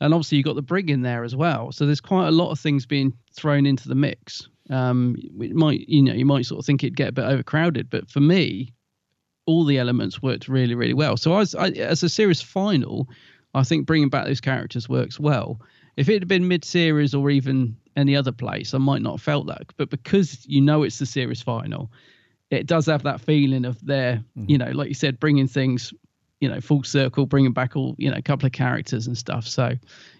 [0.00, 1.70] And obviously, you've got the brig in there as well.
[1.70, 4.48] So there's quite a lot of things being thrown into the mix.
[4.70, 7.90] Um, it might, you know, you might sort of think it'd get a bit overcrowded,
[7.90, 8.72] but for me,
[9.46, 11.16] all the elements worked really, really well.
[11.16, 13.08] So I was, I, as a series final,
[13.54, 15.60] I think bringing back those characters works well.
[15.96, 19.46] If it had been mid-series or even any other place, I might not have felt
[19.46, 19.62] that.
[19.76, 21.90] But because you know it's the series final,
[22.50, 25.92] it does have that feeling of there, you know, like you said, bringing things,
[26.40, 29.46] you know, full circle, bringing back all, you know, a couple of characters and stuff.
[29.46, 29.72] So,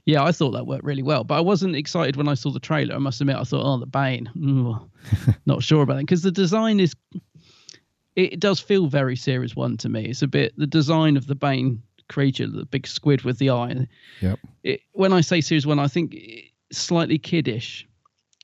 [0.06, 1.24] yeah, I thought that worked really well.
[1.24, 2.94] But I wasn't excited when I saw the trailer.
[2.94, 4.88] I must admit, I thought, oh, the Bane, mm,
[5.46, 6.94] not sure about that because the design is
[8.16, 10.06] it does feel very series one to me.
[10.06, 13.86] It's a bit the design of the Bane creature, the big squid with the eye.
[14.20, 14.38] Yep.
[14.62, 16.16] It, when I say series one, I think
[16.72, 17.86] slightly kiddish,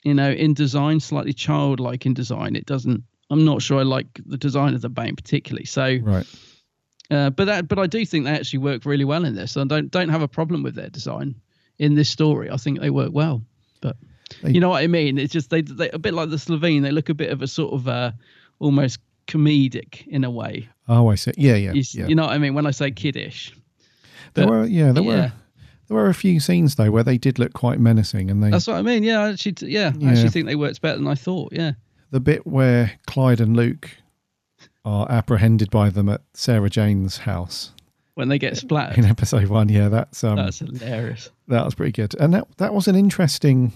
[0.03, 2.57] you know, in design, slightly childlike in design.
[2.57, 3.03] It doesn't.
[3.31, 5.65] I'm not sure I like the design of the Bane particularly.
[5.67, 6.27] So, right.
[7.11, 9.57] Uh, but that, but I do think they actually work really well in this.
[9.57, 11.35] I don't don't have a problem with their design
[11.79, 12.51] in this story.
[12.51, 13.43] I think they work well.
[13.81, 13.97] But
[14.45, 15.19] you know what I mean?
[15.19, 16.83] It's just they they a bit like the Slitheen.
[16.83, 18.13] They look a bit of a sort of uh,
[18.59, 20.69] almost comedic in a way.
[20.93, 21.33] Oh, I see.
[21.39, 22.07] Yeah, yeah, You, yeah.
[22.09, 23.55] you know what I mean when I say kiddish.
[24.35, 25.09] there But, were, yeah, there yeah.
[25.11, 25.33] were,
[25.89, 28.67] there were a few scenes though where they did look quite menacing, and they That's
[28.67, 29.03] what I mean.
[29.05, 31.53] Yeah, I actually, yeah, I actually think they worked better than I thought.
[31.53, 31.73] Yeah.
[32.11, 33.91] the bit where Clyde and Luke
[34.85, 37.73] are apprehended by them at Sarah Jane's house
[38.15, 38.99] When they get splattered.
[38.99, 39.69] in episode one.
[39.69, 41.31] Yeah, that's um, That's hilarious.
[41.49, 43.73] that was pretty good, and that that was an interesting,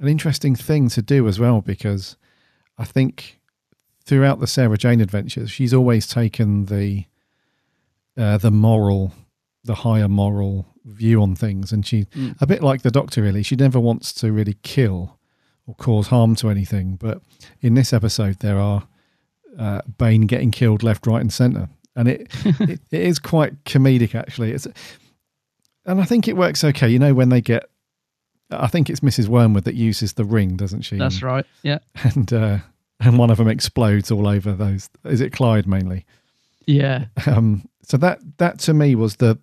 [0.00, 2.16] an interesting thing to do as well because
[2.78, 3.38] I think
[4.04, 7.04] throughout the Sarah Jane adventures, she's always taken the
[8.16, 9.12] uh, the moral,
[9.64, 12.34] the higher moral view on things, and she Mm.
[12.42, 13.22] a bit like the Doctor.
[13.22, 15.18] Really, she never wants to really kill
[15.66, 16.96] or cause harm to anything.
[16.96, 17.22] But
[17.60, 18.86] in this episode, there are
[19.58, 24.14] uh, Bane getting killed left, right, and centre, and it, it it is quite comedic
[24.14, 24.52] actually.
[24.52, 24.66] It's
[25.86, 26.88] and I think it works okay.
[26.88, 27.68] You know when they get.
[28.50, 29.28] I think it's Mrs.
[29.28, 30.98] Wormwood that uses the ring, doesn't she?
[30.98, 31.46] That's right.
[31.62, 31.78] Yeah.
[32.04, 32.58] And uh,
[33.06, 34.88] and one of them explodes all over those.
[35.04, 36.04] Is it Clyde mainly?
[36.66, 37.06] Yeah.
[37.26, 39.38] Um, so that that to me was the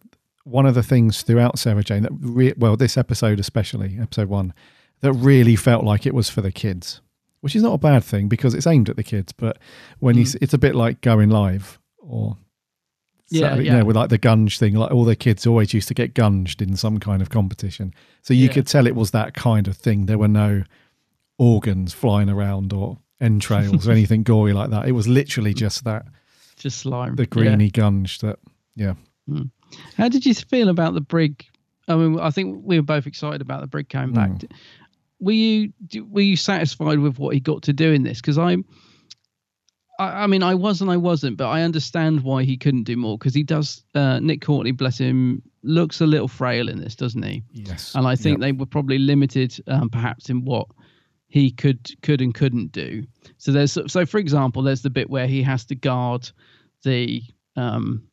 [0.45, 4.53] one of the things throughout Sarah Jane that re- well this episode especially episode one
[5.01, 7.01] that really felt like it was for the kids,
[7.41, 9.31] which is not a bad thing because it's aimed at the kids.
[9.31, 9.57] But
[9.99, 12.37] when you, it's a bit like going live or
[13.29, 15.87] Yeah, Saturday- you know, with like the gunge thing, like all the kids always used
[15.89, 17.93] to get gunged in some kind of competition.
[18.23, 18.53] So you Yeah.
[18.53, 20.05] could tell it was that kind of thing.
[20.05, 20.63] There were no
[21.37, 24.87] organs flying around or entrails or anything gory like that.
[24.87, 26.05] It was literally just that
[26.57, 27.15] Just slime.
[27.15, 27.27] the Yeah.
[27.27, 28.39] greeny gunge that
[28.75, 28.93] yeah.
[29.29, 29.49] Mm.
[29.97, 31.45] How did you feel about the brig?
[31.87, 34.29] I mean, I think we were both excited about the brig coming back.
[34.31, 34.51] Mm.
[35.19, 35.73] Were you
[36.09, 38.21] were you satisfied with what he got to do in this?
[38.21, 38.63] Because I'm,
[39.99, 42.95] I, I mean, I was and I wasn't, but I understand why he couldn't do
[42.95, 43.83] more because he does.
[43.93, 47.43] Uh, Nick Courtney, bless him, looks a little frail in this, doesn't he?
[47.51, 47.93] Yes.
[47.95, 48.41] And I think Yep.
[48.41, 50.67] they were probably limited, um, perhaps, in what
[51.29, 53.05] he could could and couldn't do.
[53.37, 56.29] So there's so for example, there's the bit where he has to guard
[56.83, 57.21] the
[57.55, 58.03] um,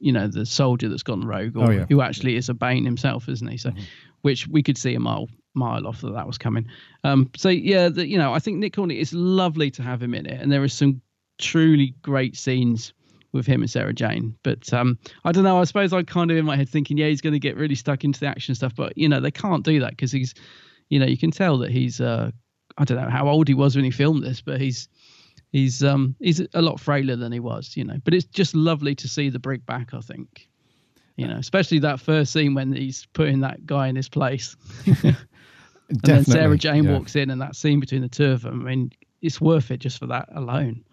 [0.00, 1.86] you know, the soldier that's gone rogue, or Oh, yeah.
[1.88, 3.56] who actually is a Bane himself, isn't he?
[3.58, 3.70] So,
[4.22, 6.66] which we could see a mile mile off that that was coming.
[7.04, 10.14] Um, so yeah, the, you know, I think Nick Courtney is lovely to have him
[10.14, 11.00] in it, and there are some
[11.38, 12.92] truly great scenes
[13.32, 14.34] with him and Sarah Jane.
[14.42, 15.58] But um, I don't know.
[15.58, 17.74] I suppose I kind of in my head thinking, yeah, he's going to get really
[17.74, 20.32] stuck into the action stuff, but you know, they can't do that because he's,
[20.88, 22.00] you know, you can tell that he's.
[22.00, 22.30] Uh,
[22.78, 24.88] I don't know how old he was when he filmed this, but he's
[25.52, 27.96] he's um he's a lot frailer than he was, you know.
[28.04, 29.94] But it's just lovely to see the brig back.
[29.94, 30.48] I think,
[31.16, 34.56] you know, especially that first scene when he's putting that guy in his place,
[35.02, 35.16] and
[36.02, 36.92] then Sarah Jane yeah.
[36.92, 38.60] walks in, and that scene between the two of them.
[38.62, 38.90] I mean,
[39.22, 40.84] it's worth it just for that alone.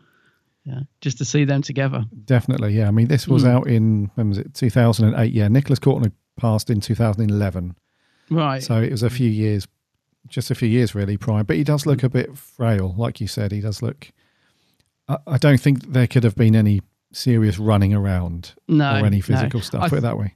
[0.65, 2.05] Yeah, just to see them together.
[2.23, 2.87] Definitely, yeah.
[2.87, 3.49] I mean, this was Mm.
[3.49, 4.53] out in when was it?
[4.53, 5.33] Two thousand and eight.
[5.33, 7.75] Yeah, Nicholas Courtney passed in two thousand and eleven.
[8.29, 8.63] Right.
[8.63, 9.67] So it was a few years,
[10.27, 11.43] just a few years really prior.
[11.43, 13.51] But he does look a bit frail, like you said.
[13.51, 14.11] He does look.
[15.07, 16.81] I, I don't think there could have been any
[17.11, 19.21] serious running around No, or any no.
[19.23, 19.83] physical stuff.
[19.83, 20.33] I put it that way.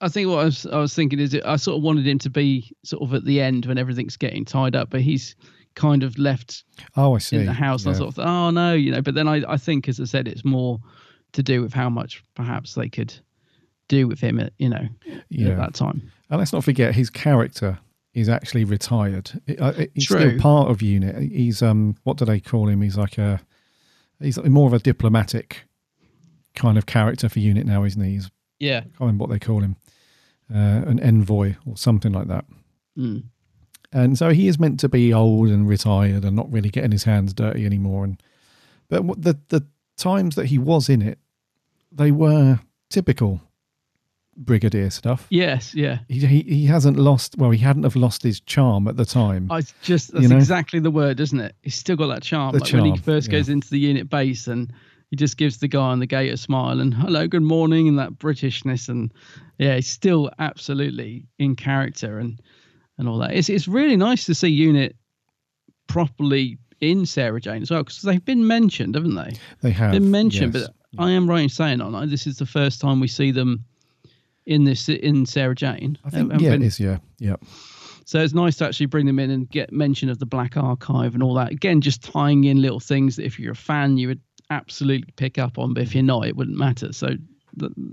[0.00, 2.30] I think what I was I was thinking is I sort of wanted him to
[2.30, 5.34] be sort of at the end when everything's getting tied up, but he's
[5.74, 6.64] kind of left
[6.96, 7.36] Oh, I see.
[7.36, 7.84] in the house.
[7.84, 9.02] And I sort of thought, oh no, you know.
[9.02, 10.78] But then I, I think, as I said, it's more
[11.32, 13.12] to do with how much perhaps they could
[13.88, 14.86] do with him at you know
[15.30, 15.50] Yeah.
[15.50, 16.10] at that time.
[16.30, 17.78] And let's not forget his character
[18.18, 19.40] is actually retired.
[19.46, 20.18] It- uh, He's True.
[20.20, 21.30] still part of unit.
[21.32, 22.82] He's um, what do they call him?
[22.82, 23.40] He's like a,
[24.20, 25.64] he's more of a diplomatic
[26.54, 28.12] kind of character for unit now, isn't he?
[28.12, 28.78] He's Yeah.
[28.78, 29.76] I can't remember what they call him,
[30.52, 32.44] uh, an envoy or something like that.
[32.98, 33.24] Mm.
[33.92, 37.04] and so he is meant to be old and retired and not really getting his
[37.04, 38.02] hands dirty anymore.
[38.04, 38.20] And
[38.88, 39.66] but the the
[39.96, 41.18] times that he was in it,
[41.92, 42.58] they were
[42.90, 43.40] typical
[44.38, 45.26] brigadier stuff.
[45.30, 45.98] Yes, yeah.
[46.08, 47.36] He, he he hasn't lost.
[47.36, 49.50] Well, he hadn't have lost his charm at the time.
[49.50, 50.36] I just that's You know?
[50.36, 51.54] exactly the word, isn't it?
[51.62, 52.52] He's still got that charm.
[52.52, 54.72] The like when he charm, first goes into the unit base and
[55.10, 57.98] he just gives the guy on the gate a smile and hello, good morning, and
[57.98, 59.12] that Britishness and
[59.58, 62.40] yeah, he's still absolutely in character and
[62.96, 63.34] and all that.
[63.34, 64.96] It's it's really nice to see unit
[65.88, 69.32] properly in Sarah Jane as well because they've been mentioned, haven't they?
[69.62, 70.68] They have been mentioned, yes.
[70.68, 73.64] but I am right in saying on this is the first time we see them
[74.48, 75.96] in this in Sarah Jane.
[76.04, 76.80] I think Haven't yeah, been- it is.
[76.80, 77.36] Yeah, yeah.
[78.04, 81.14] so it's nice to actually bring them in and get mention of the Black Archive
[81.14, 81.52] and all that.
[81.52, 84.20] Again, just tying in little things that if you're a fan, you would
[84.50, 86.92] absolutely pick up on, but if you're not, it wouldn't matter.
[86.92, 87.08] So,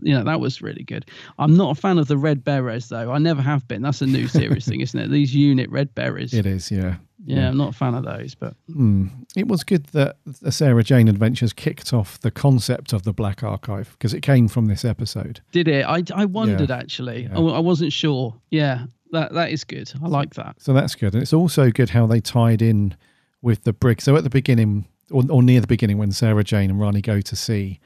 [0.01, 1.05] you know, that was really good.
[1.37, 3.11] I'm not a fan of the Red Berets, though.
[3.11, 3.81] I never have been.
[3.81, 5.09] That's a new series thing, isn't it?
[5.11, 6.33] These unit Red Berets.
[6.33, 6.71] It is.
[6.71, 6.95] Yeah.
[7.27, 9.07] Yeah, I'm not a fan of those, but Hmm.
[9.35, 13.41] It was good that the Sarah Jane Adventures kicked off the concept of the Black
[13.43, 15.41] Archive because it came from this episode.
[15.51, 15.85] did it?
[15.87, 16.77] I, I wondered Yeah.
[16.77, 17.27] actually.
[17.33, 18.35] I, I wasn't sure.
[18.51, 19.91] Yeah, that that is good.
[20.03, 20.55] I like that.
[20.61, 21.13] So that's good.
[21.13, 22.95] And it's also good how they tied in
[23.41, 24.01] with the brig.
[24.01, 27.21] So at the beginning, or, or near the beginning, when Sarah Jane and Rani go
[27.21, 27.79] to see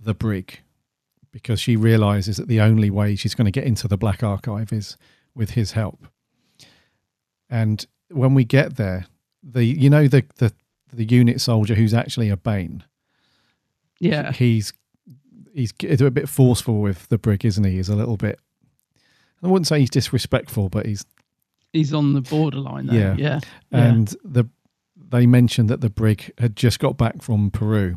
[0.00, 0.60] the brig,
[1.30, 4.72] because she realizes that the only way she's going to get into the Black Archive
[4.72, 4.96] is
[5.34, 6.06] with his help.
[7.50, 9.06] And when we get there,
[9.42, 10.52] the you know the the
[10.92, 12.84] the unit soldier who's actually a Bane.
[14.00, 14.32] Yeah.
[14.32, 14.72] he's
[15.54, 17.72] he's a bit forceful with the brig, isn't he?
[17.76, 18.38] He's a little bit.
[19.42, 21.04] I wouldn't say he's disrespectful, but he's
[21.72, 23.16] He's on the borderline there.
[23.18, 23.40] yeah.
[23.40, 23.40] Yeah.
[23.70, 24.44] And the
[24.96, 27.96] they mentioned that the brig had just got back from Peru.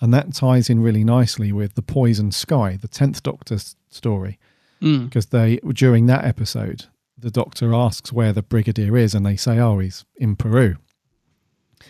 [0.00, 3.56] And that ties in really nicely with the Poison Sky, the 10th Doctor
[3.88, 4.38] story.
[4.80, 5.06] Mm.
[5.06, 6.84] Because they during that episode,
[7.18, 10.76] the doctor asks where the brigadier is and they say, "Oh, he's in Peru."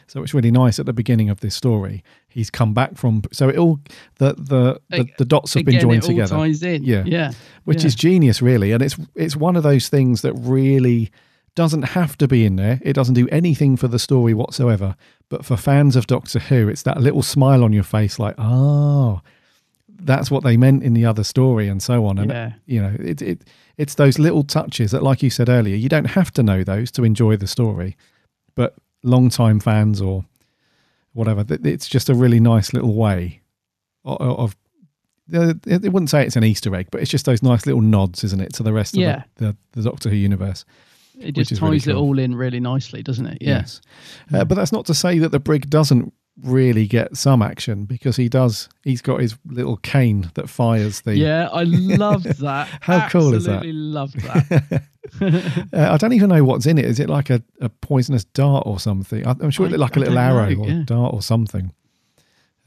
[0.07, 2.03] So it's really nice at the beginning of this story.
[2.29, 3.79] He's come back from so it all
[4.19, 6.35] the the the, the dots have been joined together.
[6.83, 7.33] Yeah, Yeah.
[7.65, 7.87] which Yeah.
[7.87, 8.73] is genius, really.
[8.73, 11.11] And it's it's one of those things that really
[11.55, 12.81] doesn't have to be in there.
[12.83, 14.97] It doesn't do anything for the story whatsoever.
[15.29, 19.21] But for fans of Doctor Who, it's that little smile on your face, like, oh,
[19.89, 22.19] that's what they meant in the other story, and so on.
[22.19, 22.53] And Yeah.
[22.67, 23.45] you know, it it
[23.77, 26.91] it's those little touches that, like you said earlier, you don't have to know those
[26.93, 27.97] to enjoy the story.
[28.55, 30.25] But long-time fans or
[31.13, 33.41] whatever, it's just a really nice little way
[34.05, 34.57] of.
[35.33, 38.41] It wouldn't say it's an Easter egg, but it's just those nice little nods, isn't
[38.41, 39.17] it, to the rest Yeah.
[39.17, 40.65] of the, the, the Doctor Who universe.
[41.19, 43.39] It just ties really it all in really nicely, doesn't it?
[43.41, 43.59] Yeah.
[43.59, 43.81] Yes.
[44.33, 46.13] Uh, but that's not to say that the brig doesn't
[46.43, 48.69] really get some action because he does.
[48.83, 51.17] He's got his little cane that fires the.
[51.17, 52.69] Yeah, I love that.
[52.81, 53.57] How cool is that?
[53.57, 54.83] Absolutely loved that.
[55.21, 56.87] Uh, I don't even know what's in it.
[56.87, 59.25] Is it like a, a poisonous dart or something?
[59.25, 60.83] I'm sure it looked like a I little arrow know, or yeah.
[60.85, 61.73] dart or something.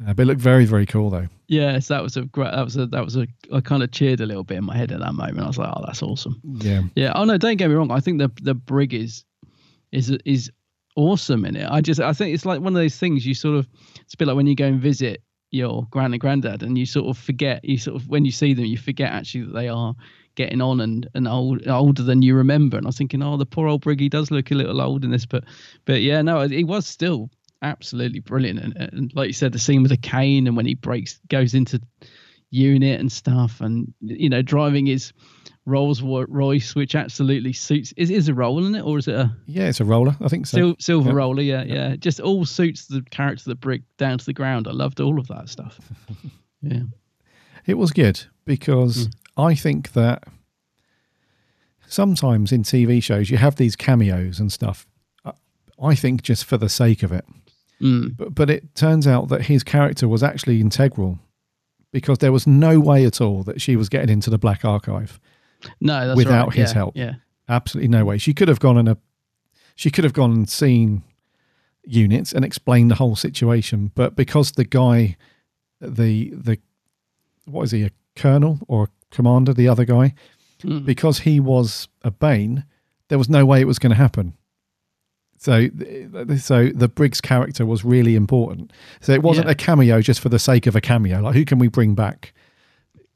[0.06, 1.28] Uh, but it looked very, very cool though.
[1.48, 2.52] yes, that was a great.
[2.52, 2.86] That was a.
[2.86, 3.28] That was a.
[3.52, 5.40] I kind of cheered a little bit in my head at that moment.
[5.40, 6.84] I was like, "Oh, that's awesome." Yeah.
[6.96, 7.12] Yeah.
[7.16, 7.92] Oh no, don't get me wrong.
[7.92, 9.26] I think the the brig is
[9.92, 10.52] is is
[10.98, 11.70] awesome in it.
[11.70, 13.68] I just I think it's like one of those things you sort of.
[14.02, 15.22] It's a bit like when you go and visit
[15.52, 17.64] your grand and granddad, and you sort of forget.
[17.64, 19.94] You sort of when you see them, you forget actually that they are
[20.36, 22.78] getting on and and old older than you remember.
[22.78, 25.06] And I was thinking, oh, the poor old brig, he does look a little old
[25.06, 25.46] in this, but
[25.86, 27.30] but yeah, no, he was still
[27.62, 28.60] absolutely brilliant.
[28.60, 31.54] And, and like you said, the scene with the cane and when he breaks goes
[31.54, 31.82] into
[32.50, 35.14] unit and stuff, and you know, driving his
[35.68, 37.94] Rolls Royce, which absolutely suits.
[37.98, 40.16] Is is a roll in it, or is it a Yeah, it's a roller.
[40.22, 40.58] I think so.
[40.58, 41.16] sil- silver Yeah.
[41.16, 41.42] roller?
[41.42, 41.96] Yeah, yeah.
[41.98, 44.68] Just all suits the character that brick down to the ground.
[44.68, 45.80] I loved all of that stuff.
[46.62, 46.84] Yeah.
[47.68, 50.24] It was good because I think that
[51.88, 54.88] sometimes in TV shows you have these cameos and stuff.
[55.80, 57.26] I think just for the sake of it.
[57.80, 58.18] Mm.
[58.18, 61.20] But, but it turns out that his character was actually integral
[61.94, 65.20] because there was no way at all that she was getting into the Black Archive
[65.82, 66.56] No, that's without right.
[66.58, 66.96] his Yeah, help.
[66.98, 67.16] Yeah.
[67.50, 68.18] Absolutely no way.
[68.18, 68.98] She could have gone and a,
[69.76, 71.04] she could have gone and seen
[71.86, 75.16] units and explained the whole situation, but because the guy,
[75.80, 76.60] the the
[77.46, 79.54] what is he a colonel or a commander?
[79.54, 80.14] The other guy,
[80.62, 80.80] Hmm.
[80.80, 82.66] because he was a Bane,
[83.10, 84.34] there was no way it was going to happen.
[85.40, 85.68] So,
[86.40, 88.74] so the Briggs character was really important.
[89.02, 89.52] So it wasn't Yeah.
[89.52, 91.22] a cameo just for the sake of a cameo.
[91.22, 92.34] Like, who can we bring back?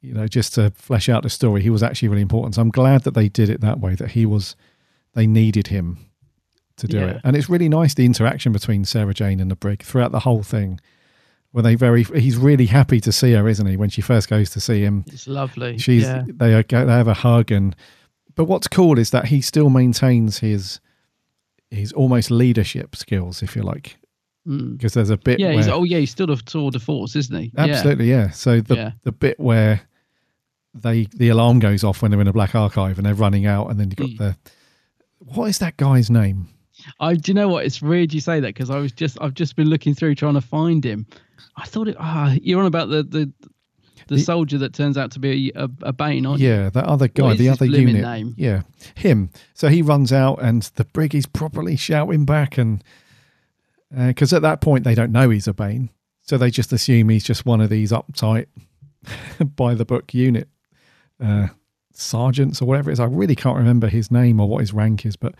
[0.01, 1.61] You know, just to flesh out the story.
[1.61, 2.55] He was actually really important.
[2.55, 3.93] So I'm glad that they did it that way.
[3.95, 4.55] That he was,
[5.13, 5.99] they needed him
[6.77, 7.05] to do Yeah.
[7.07, 7.21] it.
[7.23, 10.41] And it's really nice the interaction between Sarah Jane and the Brig throughout the whole
[10.43, 10.79] thing.
[11.51, 13.75] Where they very, he's really happy to see her, isn't he?
[13.77, 15.77] When she first goes to see him, It's lovely.
[15.77, 16.23] She's yeah.
[16.27, 17.75] they are, they have a hug and
[18.35, 20.79] but what's cool is that he still maintains his
[21.69, 23.97] his almost leadership skills, if you like,
[24.47, 24.77] Mm.
[24.77, 25.39] because there's a bit.
[25.39, 27.51] Yeah, where, he's oh yeah, he's still a tour de force, isn't he?
[27.53, 27.65] Yeah.
[27.65, 28.29] Absolutely, yeah.
[28.31, 28.91] So the Yeah.
[29.03, 29.81] the bit where
[30.73, 33.69] they the alarm goes off when they're in a black archive and they're running out,
[33.69, 34.17] and then you got Mm.
[34.17, 34.37] the
[35.19, 36.47] what is that guy's name?
[36.99, 37.65] I do you know what?
[37.65, 40.33] It's weird you say that because I was just I've just been looking through trying
[40.35, 41.05] to find him.
[41.57, 41.95] I thought it.
[41.99, 43.31] Ah, you're on about the the
[44.07, 46.49] the, soldier that turns out to be a, a Bane, aren't you?
[46.49, 48.01] Yeah, that other guy, the other unit.
[48.01, 48.33] name?
[48.37, 48.63] Yeah,
[48.95, 49.29] him.
[49.53, 52.83] So he runs out, and the brig is properly shouting back, and
[53.95, 55.89] because at that point they don't know he's a Bane,
[56.23, 58.47] so they just assume he's just one of these uptight,
[59.55, 60.49] by the book unit
[61.21, 61.47] uh,
[61.93, 62.99] sergeants or whatever it is.
[62.99, 65.35] I really can't remember his name or what his rank is, but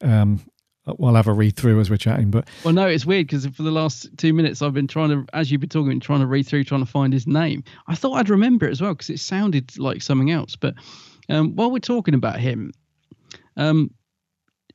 [0.00, 0.40] um,
[0.86, 2.30] we'll have a read through as we're chatting.
[2.30, 5.26] But Well, no, it's weird because for the last two minutes I've been trying to,
[5.32, 7.62] as you've been talking, been trying to read through, trying to find his name.
[7.86, 10.56] I thought I'd remember it as well because it sounded like something else.
[10.56, 10.74] But
[11.28, 12.72] um, while we're talking about him,
[13.56, 13.90] um,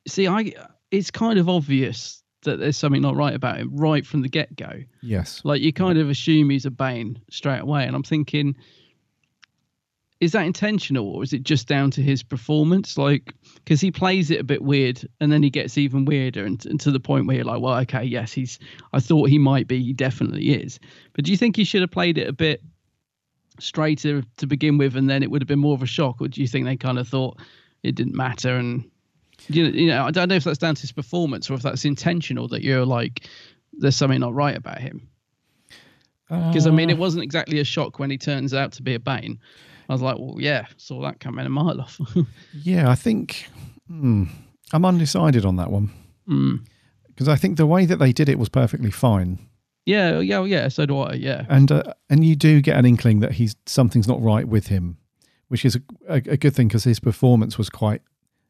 [0.07, 0.53] see, I
[0.91, 4.55] it's kind of obvious that there's something not right about him right from the get
[4.55, 4.71] go.
[5.01, 8.55] yes, Like you kind of assume he's a Bane straight away, and I'm thinking,
[10.19, 12.97] is that intentional or is it just down to his performance?
[12.97, 16.65] Like, because he plays it a bit weird, and then he gets even weirder, and,
[16.65, 18.59] and to the point where you're like, well, okay, yes, he's.
[18.93, 20.79] I thought he might be, he definitely is.
[21.13, 22.63] But do you think he should have played it a bit
[23.59, 26.27] straighter to begin with, and then it would have been more of a shock, or
[26.27, 27.39] do you think they kind of thought
[27.83, 28.89] it didn't matter and
[29.49, 31.61] you know, you know, I don't know if that's down to his performance or if
[31.61, 33.27] that's intentional that you're like,
[33.73, 35.07] there's something not right about him.
[36.27, 38.95] Because I mean, Uh, it wasn't exactly a shock when he turns out to be
[38.95, 39.39] a Bane.
[39.89, 41.99] I was like, well, yeah, saw that coming a mile off.
[42.53, 43.47] yeah, I think
[43.87, 44.25] hmm,
[44.73, 45.91] I'm undecided on that one
[46.29, 46.65] Mm.
[47.07, 49.39] because I think the way that they did it was perfectly fine.
[49.85, 50.67] Yeah, yeah, yeah.
[50.67, 51.13] So do I.
[51.13, 54.67] Yeah, and uh, and you do get an inkling that he's something's not right with
[54.67, 54.97] him,
[55.47, 58.01] which is a, a, a good thing because his performance was quite.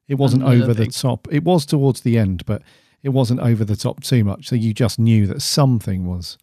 [0.07, 1.27] It wasn't over the top.
[1.29, 2.63] It was towards the end, but
[3.03, 4.47] it wasn't over the top too much.
[4.47, 6.39] So you just knew that something was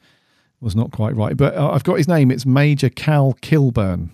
[0.61, 1.37] was not quite right.
[1.37, 2.31] But uh, I've got his name.
[2.31, 4.13] It's Major Cal Kilburn.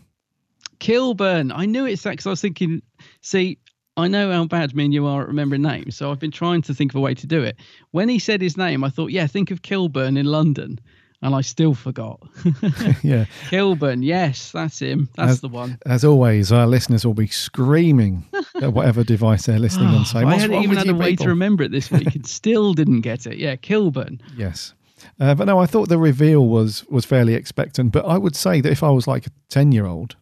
[0.81, 1.53] Kilburn.
[1.53, 2.83] I knew it's that because I was thinking.
[3.23, 3.59] See,
[3.97, 6.63] I know how bad me and you are at remembering names, so I've been trying
[6.63, 7.57] to think of a way to do it.
[7.91, 10.81] When he said his name, I thought, yeah, think of Kilburn in London,
[11.23, 12.21] and I still forgot.
[13.03, 13.27] yeah.
[13.49, 14.03] Kilburn.
[14.03, 15.09] Yes, that's him.
[15.17, 15.79] That's as, the one.
[15.85, 18.25] As always, our listeners will be screaming
[18.63, 21.29] at whatever device they're listening on, saying, I "What's hadn't even had a way to
[21.29, 23.39] remember it this week and still didn't get it.
[23.39, 24.21] Yeah, Kilburn.
[24.37, 24.73] Yes.
[25.19, 27.93] Uh, but no, I thought the reveal was was fairly expectant.
[27.93, 30.17] But I would say that if I was like a ten year old,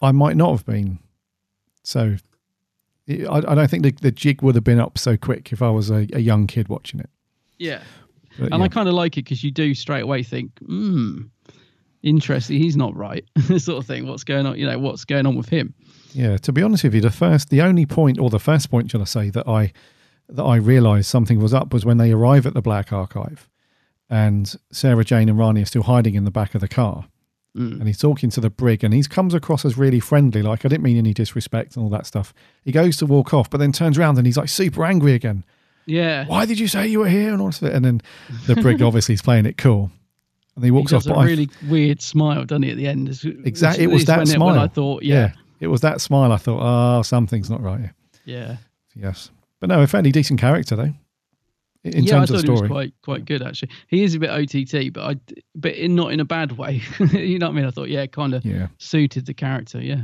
[0.00, 0.98] I might not have been.
[1.82, 2.16] So
[3.08, 5.70] I, I don't think the, the jig would have been up so quick if I
[5.70, 7.10] was a, a young kid watching it.
[7.58, 7.80] Yeah.
[8.38, 8.64] But and yeah.
[8.64, 11.22] I kind of like it because you do straight away think, hmm,
[12.02, 12.58] interesting.
[12.58, 13.24] He's not right,
[13.58, 14.06] sort of thing.
[14.06, 14.58] What's going on?
[14.58, 15.74] You know, what's going on with him?
[16.12, 18.90] Yeah, to be honest with you, the first, the only point, or the first point,
[18.90, 19.72] shall I say, that I
[20.30, 23.48] that I realised something was up was when they arrive at the Black Archive,
[24.10, 27.06] and Sarah Jane and Rani are still hiding in the back of the car,
[27.56, 27.78] Mm.
[27.80, 30.68] and he's talking to the brig, and he comes across as really friendly, like I
[30.68, 32.32] didn't mean any disrespect and all that stuff.
[32.62, 35.44] He goes to walk off, but then turns around and he's like super angry again.
[35.86, 36.26] Yeah.
[36.26, 37.72] Why did you say you were here and all of it?
[37.72, 38.02] And then
[38.46, 39.90] the brig obviously is playing it cool,
[40.54, 41.04] and he walks he off.
[41.04, 43.08] does a but I- really weird smile, doesn't he, at the end?
[43.44, 44.58] Exactly, it was that when it- smile.
[44.60, 46.30] I thought, yeah, it was that smile.
[46.32, 47.94] I thought, oh, something's not right here.
[48.26, 48.56] yeah.
[48.94, 50.92] Yes, but no, a fairly decent character though.
[51.94, 53.70] In yeah, I thought of he was quite quite good actually.
[53.88, 55.16] He is a bit OTT, but I
[55.54, 56.82] but in not in a bad way.
[57.12, 57.64] you know what I mean?
[57.66, 58.68] I thought yeah, kind of Yeah.
[58.78, 59.80] suited the character.
[59.80, 60.02] Yeah.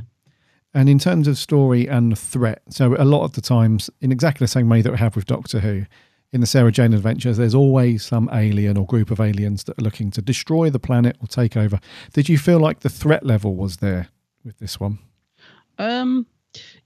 [0.74, 4.44] and in terms of story and threat, so a lot of the times, in exactly
[4.44, 5.84] the same way that we have with Doctor Who,
[6.32, 9.84] in the Sarah Jane adventures, there's always some alien or group of aliens that are
[9.84, 11.78] looking to destroy the planet or take over.
[12.12, 14.08] Did you feel like the threat level was there
[14.44, 14.98] with this one?
[15.78, 16.26] Um,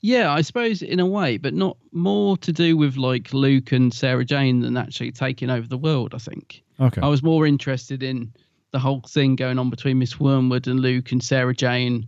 [0.01, 3.93] yeah, I suppose in a way, but not more to do with like Luke and
[3.93, 6.15] Sarah Jane than actually taking over the world.
[6.15, 6.63] I think.
[6.81, 7.01] Okay.
[7.01, 8.33] I was more interested in
[8.71, 12.07] the whole thing going on between Miss Wormwood and Luke and Sarah Jane,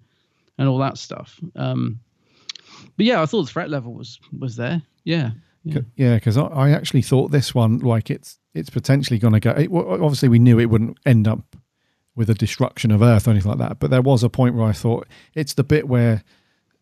[0.59, 1.41] and all that stuff.
[1.57, 2.01] Um,
[2.97, 4.83] but yeah, I thought the threat level was was there.
[5.05, 5.31] Yeah.
[5.63, 9.51] Yeah, because I, I actually thought this one, like it's it's potentially going to go.
[9.51, 11.57] It, obviously, we knew it wouldn't end up
[12.17, 13.79] with a destruction of Earth or anything like that.
[13.79, 16.23] But there was a point where I thought it's the bit where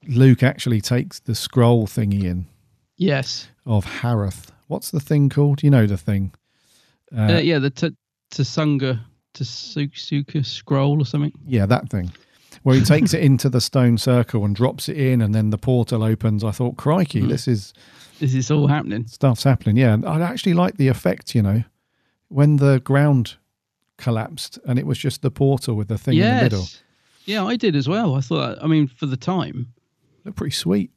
[0.06, 2.46] Luke actually takes the scroll thingy in
[2.96, 3.48] Yes.
[3.66, 4.50] of Horath.
[4.68, 5.62] What's the thing called?
[5.62, 6.32] You know the thing.
[7.16, 7.96] Uh, yeah, the T-
[8.30, 9.00] Tsunga
[9.34, 11.32] Tsuka scroll or something.
[11.46, 12.12] Yeah, that thing.
[12.64, 15.58] Where he takes it into the stone circle and drops it in, and then the
[15.58, 16.42] portal opens.
[16.44, 17.28] I thought, crikey, Hmm.
[17.28, 17.72] this is
[18.18, 19.06] This is all happening.
[19.06, 19.76] stuff's happening.
[19.76, 21.34] Yeah, and I actually like the effect.
[21.34, 21.64] You know,
[22.28, 23.36] when the ground
[23.96, 26.66] collapsed and it was just the portal with the thing in the middle.
[27.24, 28.14] Yeah, I did as well.
[28.16, 28.58] I thought.
[28.62, 29.68] I mean, for the time,
[30.28, 30.90] Looked pretty sweet.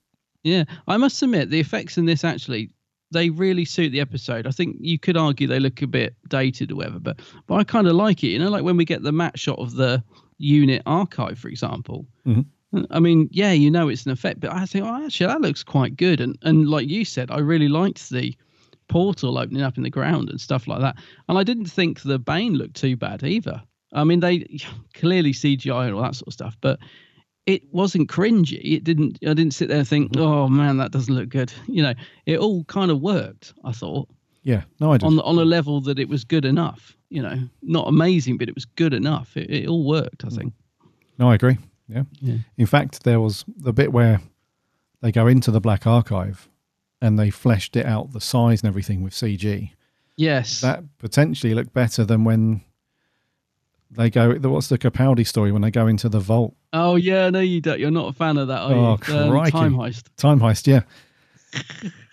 [0.43, 2.71] Yeah, I must admit the effects in this actually
[3.11, 4.47] they really suit the episode.
[4.47, 7.63] I think you could argue they look a bit dated or whatever, but but I
[7.63, 8.27] kind of like it.
[8.27, 10.03] You know, like when we get the matte shot of the
[10.37, 12.05] unit archive, for example.
[12.25, 12.45] Mhm.
[12.89, 15.63] I mean, yeah, you know it's an effect, but I think, oh, actually, that looks
[15.63, 16.21] quite good.
[16.21, 18.35] And and like you said, I really liked the
[18.87, 20.97] portal opening up in the ground and stuff like that.
[21.29, 23.61] And I didn't think the Bane looked too bad either.
[23.93, 24.59] I mean, they
[24.93, 26.79] clearly CGI and all that sort of stuff, but
[27.45, 28.75] it wasn't cringy.
[28.75, 29.17] It didn't.
[29.23, 30.21] I didn't sit there and think, mm-hmm.
[30.21, 31.51] oh man, that doesn't look good.
[31.67, 31.93] You know,
[32.25, 33.53] it all kind of worked.
[33.63, 34.07] I thought
[34.43, 35.05] Yeah, no, I did.
[35.07, 36.95] on on a level that it was good enough.
[37.09, 39.35] You know, not amazing, but it was good enough.
[39.35, 40.23] It, it all worked.
[40.23, 40.37] I mm-hmm.
[40.37, 40.53] think.
[41.17, 41.57] No, I agree.
[41.87, 42.03] Yeah.
[42.19, 42.37] Yeah.
[42.57, 44.21] In fact, there was the bit where
[45.01, 46.47] they go into the Black Archive
[47.01, 49.71] and they fleshed it out, the size and everything with CG.
[50.15, 50.61] Yes.
[50.61, 52.61] That potentially looked better than when
[53.91, 54.33] they go.
[54.33, 56.55] What's the Capaldi story when they go into the vault?
[56.73, 57.79] Oh yeah, no, you don't.
[57.79, 59.15] You're not a fan of that, are oh, you?
[59.17, 60.03] Um, time heist.
[60.17, 60.81] Time heist, yeah.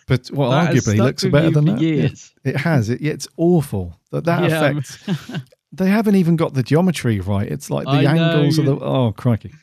[0.06, 1.80] But well, arguably looks better than that.
[1.80, 2.32] Years.
[2.44, 2.90] it has.
[2.90, 4.70] It, it's awful that that Yeah.
[4.70, 5.44] effect.
[5.72, 7.46] they haven't even got the geometry right.
[7.50, 8.78] It's like the I know, angles of the.
[8.78, 9.54] Oh crikey!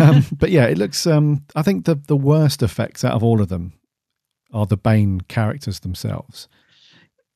[0.00, 1.06] um, but yeah, it looks.
[1.06, 3.74] Um, I think the the worst effects out of all of them
[4.52, 6.48] are the Bane characters themselves.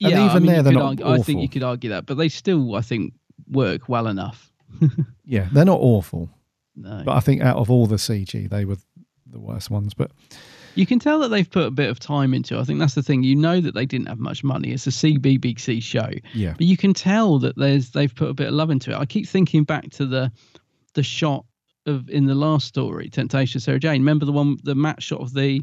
[0.02, 1.06] And Yeah, I even mean, there, they're not argue-.
[1.06, 3.12] I think you could argue that, but they still, I think,
[3.50, 4.50] work well enough.
[5.24, 6.28] Yeah, they're not awful.
[6.74, 7.02] No.
[7.04, 8.78] But I think out of all the CG, they were
[9.26, 9.94] the worst ones.
[9.94, 10.10] But
[10.74, 12.56] You can tell that they've put a bit of time into.
[12.56, 12.60] it.
[12.60, 13.22] I think that's the thing.
[13.22, 14.72] You know that they didn't have much money.
[14.72, 18.48] It's a CBBC show, yeah, but you can tell that there's they've put a bit
[18.48, 18.96] of love into it.
[18.96, 20.32] I keep thinking back to the
[20.94, 21.44] the shot
[21.86, 24.00] of in the last story, Temptation Sarah Jane.
[24.00, 25.62] Remember the one, the matte shot of the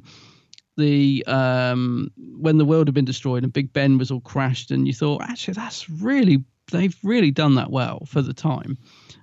[0.77, 2.09] the um
[2.39, 5.23] when the world had been destroyed and Big Ben was all crashed, and you thought
[5.23, 8.77] actually that's really they've really done that well for the time.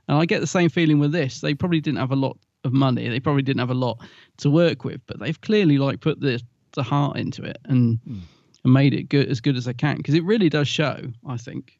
[0.08, 1.40] And I get the same feeling with this.
[1.40, 3.08] They probably didn't have a lot of money.
[3.08, 3.98] They probably didn't have a lot
[4.38, 6.40] to work with, but they've clearly like put the
[6.72, 8.00] the heart into it and
[8.64, 10.98] and made it good as good as they can because it really does show.
[11.26, 11.78] I think.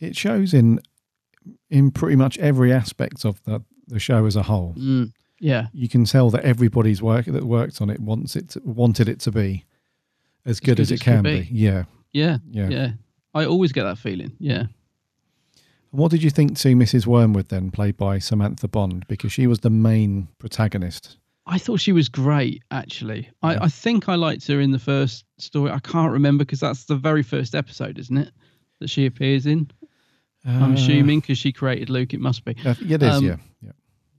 [0.00, 0.80] it shows in
[1.70, 4.74] in pretty much every aspect of the the show as a whole.
[4.76, 5.68] Mm, yeah.
[5.72, 9.20] you can tell that everybody's work that worked on it wants it to, wanted it
[9.20, 9.64] to be
[10.44, 11.48] as good, as, it could can be.
[11.52, 11.84] Yeah.
[12.12, 12.38] Yeah.
[12.50, 12.68] Yeah.
[12.68, 12.90] Yeah.
[13.34, 14.32] I always get that feeling.
[14.38, 14.64] Yeah.
[15.96, 17.06] What did you think to Mrs.
[17.06, 21.16] Wormwood then, played by Samantha Bond, because she was the main protagonist?
[21.46, 23.30] I thought she was great, actually.
[23.42, 25.70] I, I think I liked her in the first story.
[25.70, 28.30] I can't remember because that's the very first episode, isn't it?
[28.80, 29.70] That she appears in.
[30.44, 32.54] I'm Uh, assuming because she created Luke, it must be.
[32.64, 33.36] Uh, it is, Um, yeah.
[33.62, 33.72] yeah.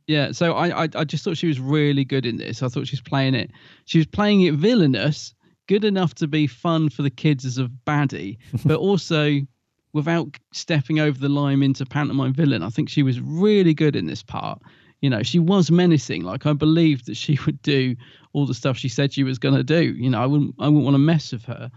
[0.07, 2.63] Yeah, so I, I I just thought she was really good in this.
[2.63, 3.51] I thought she was playing it.
[3.85, 5.33] She was playing it villainous,
[5.67, 9.41] good enough to be fun for the kids as a baddie, but also
[9.97, 12.63] without stepping over the line into pantomime villain.
[12.63, 14.61] I think she was really good in this part.
[15.01, 16.23] You know, she was menacing.
[16.23, 17.95] Like I believed that she would do
[18.31, 19.81] all the stuff she said she was going to do.
[19.81, 21.71] You know, I wouldn't I wouldn't want to mess with her.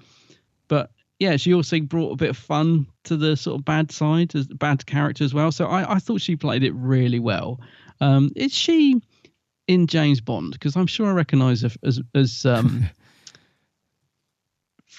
[0.68, 4.34] But yeah, she also brought a bit of fun to the sort of bad side,
[4.34, 5.50] as bad character as well.
[5.50, 7.60] So I, I thought she played it really well.
[8.00, 9.00] Um, is she
[9.66, 10.52] in James Bond?
[10.52, 12.84] Because I'm sure I recognise her as as um,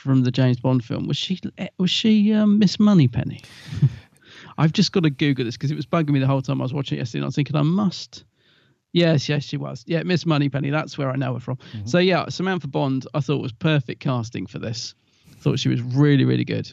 [0.02, 1.07] from the James Bond film.
[1.07, 1.40] Was she
[1.78, 3.41] was she um, Miss Moneypenny?
[4.57, 6.64] I've just got to Google this because it was bugging me the whole time I
[6.64, 7.19] was watching it yesterday.
[7.19, 8.26] And I was thinking I must.
[8.94, 9.84] Yes, yes, she was.
[9.88, 10.69] Yeah, Miss Moneypenny.
[10.69, 11.57] That's where I know her from.
[11.86, 13.07] So yeah, Samantha Bond.
[13.14, 14.95] I thought was perfect casting for this.
[15.38, 16.72] Thought she was really, really good.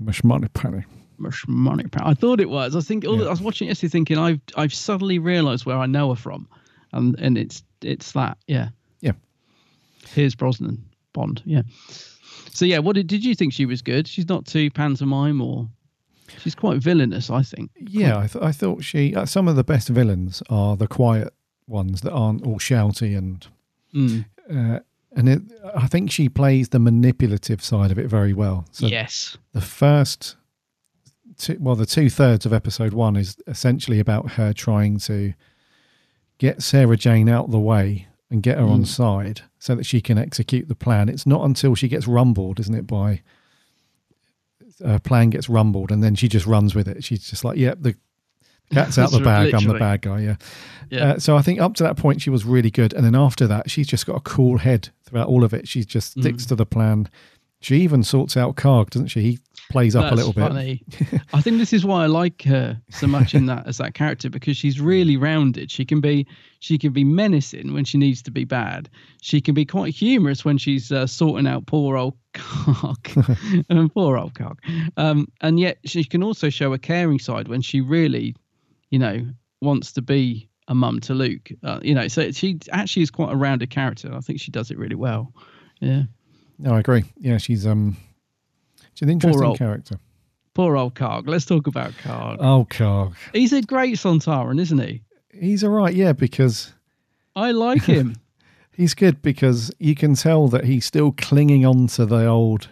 [0.00, 0.84] Miss Moneypenny.
[1.18, 2.06] Miss Moneypenny.
[2.06, 2.74] I thought it was.
[2.74, 5.86] I think all I was watching it yesterday, thinking I've I've suddenly realised where I
[5.86, 6.48] know her from,
[6.92, 8.38] and and it's it's that.
[8.46, 8.68] Yeah.
[9.00, 9.12] Yeah.
[10.08, 10.82] Here's Brosnan
[11.12, 11.42] Bond.
[11.44, 11.62] Yeah.
[12.52, 14.08] So yeah, what did did you think she was good?
[14.08, 15.68] She's not too pantomime or
[16.38, 17.70] she's quite villainous, I think.
[17.78, 19.14] Yeah, I, th- I thought she.
[19.14, 21.32] Uh, some of the best villains are the quiet
[21.66, 23.46] ones that aren't all shouty and.
[23.94, 24.24] Mm.
[24.50, 24.80] Uh,
[25.16, 25.42] and it,
[25.74, 28.66] I think she plays the manipulative side of it very well.
[28.72, 29.38] So yes.
[29.52, 30.36] the first,
[31.38, 35.32] two, well, the two thirds of episode one is essentially about her trying to
[36.36, 38.86] get Sarah Jane out of the way and get her on Mm.
[38.86, 41.08] side so that she can execute the plan.
[41.08, 43.22] It's not until she gets rumbled, isn't it, by
[44.84, 47.02] her plan gets rumbled and then she just runs with it.
[47.02, 47.96] She's just like, yep, the
[48.70, 49.54] cat's out the bag.
[49.54, 50.20] I'm the bad guy.
[50.20, 50.36] Yeah.
[50.90, 51.12] Yeah.
[51.12, 53.46] Uh, so I think up to that point she was really good, and then after
[53.46, 55.66] that she's just got a cool head throughout all of it.
[55.68, 56.20] She just Mm.
[56.22, 57.08] sticks to the plan.
[57.60, 59.20] She even sorts out Kaagh, doesn't she?
[59.22, 59.38] He
[59.70, 60.48] plays up a That's little bit.
[60.48, 60.82] funny.
[61.32, 64.30] I think this is why I like her so much in that as that character
[64.30, 65.70] because she's really rounded.
[65.70, 66.26] She can be
[66.60, 68.88] she can be menacing when she needs to be bad.
[69.20, 73.10] She can be quite humorous when she's uh, sorting out poor old cock
[73.68, 74.60] and poor old cock.
[74.96, 78.34] Um, and yet she can also show a caring side when she really,
[78.90, 79.26] you know,
[79.60, 81.50] wants to be a mum to Luke.
[81.62, 84.14] Uh, you know, so she actually is quite a rounded character.
[84.14, 85.32] I think she does it really well.
[85.80, 86.04] Yeah.
[86.58, 87.04] No, I agree.
[87.18, 87.96] Yeah, she's um,
[88.94, 89.98] she's an interesting old- character.
[90.54, 91.28] Poor old Kaagh.
[91.28, 92.36] Let's talk about Kaagh.
[92.40, 93.14] Oh, Kaagh.
[93.32, 95.02] He's a great Sontaran, isn't he?
[95.32, 96.72] He's all right, yeah, because
[97.36, 98.16] I like him.
[98.72, 102.70] he's good because you can tell that he's still clinging on to the old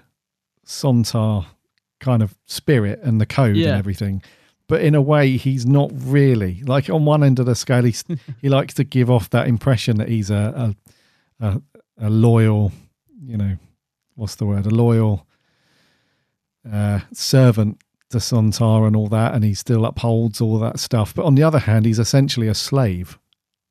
[0.67, 1.47] Sontar
[2.01, 3.69] kind of spirit and the code Yeah.
[3.71, 4.21] and everything.
[4.69, 6.63] But in a way, he's not really.
[6.65, 8.03] Like on one end of the scale, he's,
[8.43, 10.75] he likes to give off that impression that he's a,
[11.41, 11.63] a, a,
[11.99, 12.73] a loyal,
[13.23, 13.57] you know,
[14.17, 14.67] what's the word?
[14.67, 15.27] A loyal
[16.71, 17.81] uh, servant
[18.11, 21.15] to Sontar and all that, and he still upholds all that stuff.
[21.15, 23.19] But on the other hand, he's essentially a slave.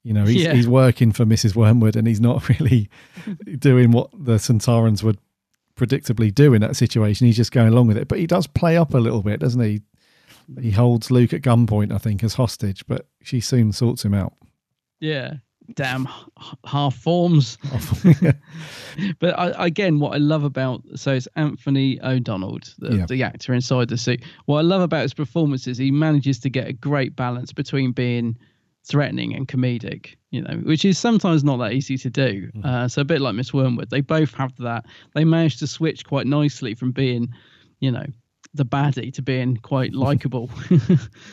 [0.03, 0.53] You know, he's, Yeah.
[0.53, 1.55] he's working for Mrs.
[1.55, 2.89] Wormwood, and he's not really
[3.59, 5.17] doing what the Sontarans would
[5.75, 7.27] predictably do in that situation.
[7.27, 8.07] He's just going along with it.
[8.07, 9.81] But he does play up a little bit, doesn't he?
[10.61, 14.33] He holds Luke at gunpoint, I think, as hostage, but she soon sorts him out.
[14.99, 15.37] Yeah.
[15.73, 16.07] Damn
[16.65, 17.57] half forms.
[19.19, 23.05] but I, again, what I love about so it's Anthony O'Donnell, the, Yeah.
[23.05, 24.23] the actor inside the suit.
[24.45, 27.91] What I love about his performance is he manages to get a great balance between
[27.91, 28.37] being
[28.87, 32.51] threatening and comedic, you know, which is sometimes not that easy to do.
[32.55, 32.65] Mm-hmm.
[32.65, 34.85] Uh, so a bit like Miss Wormwood, they both have that.
[35.15, 37.33] They manage to switch quite nicely from being,
[37.79, 38.05] you know,
[38.55, 40.49] the baddie to being quite likable.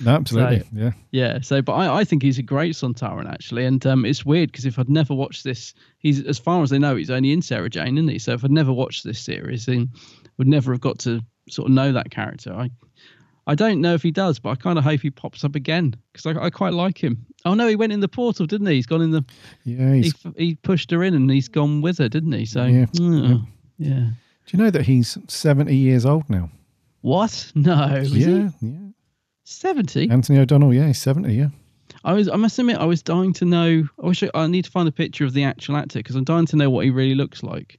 [0.05, 0.61] No, absolutely.
[0.61, 0.91] So- yeah.
[1.11, 1.41] yeah.
[1.41, 4.67] So, but I, I think he's a great Sontaran actually, and um, it's weird because
[4.67, 7.71] if I'd never watched this, he's as far as I know, he's only in Sarah
[7.71, 8.19] Jane, isn't he?
[8.19, 9.89] So if I'd never watched this series, then
[10.39, 12.53] would never have got to sort of know that character.
[12.55, 12.71] I,
[13.47, 15.95] I don't know if he does, but I kind of hope he pops up again
[16.13, 17.27] because I, I quite like him.
[17.45, 18.75] Oh no, he went in the portal, didn't he?
[18.75, 19.25] He's gone in the.
[19.65, 22.47] Yeah, He, he pushed her in and he's gone with her, didn't he?
[22.47, 22.87] So Yeah.
[23.01, 23.43] oh,
[23.79, 24.11] yeah.
[24.47, 26.51] Do you know that he's 70 years old now?
[27.03, 27.53] What?
[27.55, 27.95] No.
[27.97, 28.21] is he?
[28.25, 28.79] yeah, yeah.
[29.45, 30.09] Seventy.
[30.11, 31.49] Anthony O'Donnell, yeah, he's 70, yeah.
[32.05, 32.29] I was.
[32.29, 33.87] I must admit, I was dying to know.
[34.03, 36.25] I wish I, I need to find a picture of the actual actor because I'm
[36.25, 37.79] dying to know what he really looks like.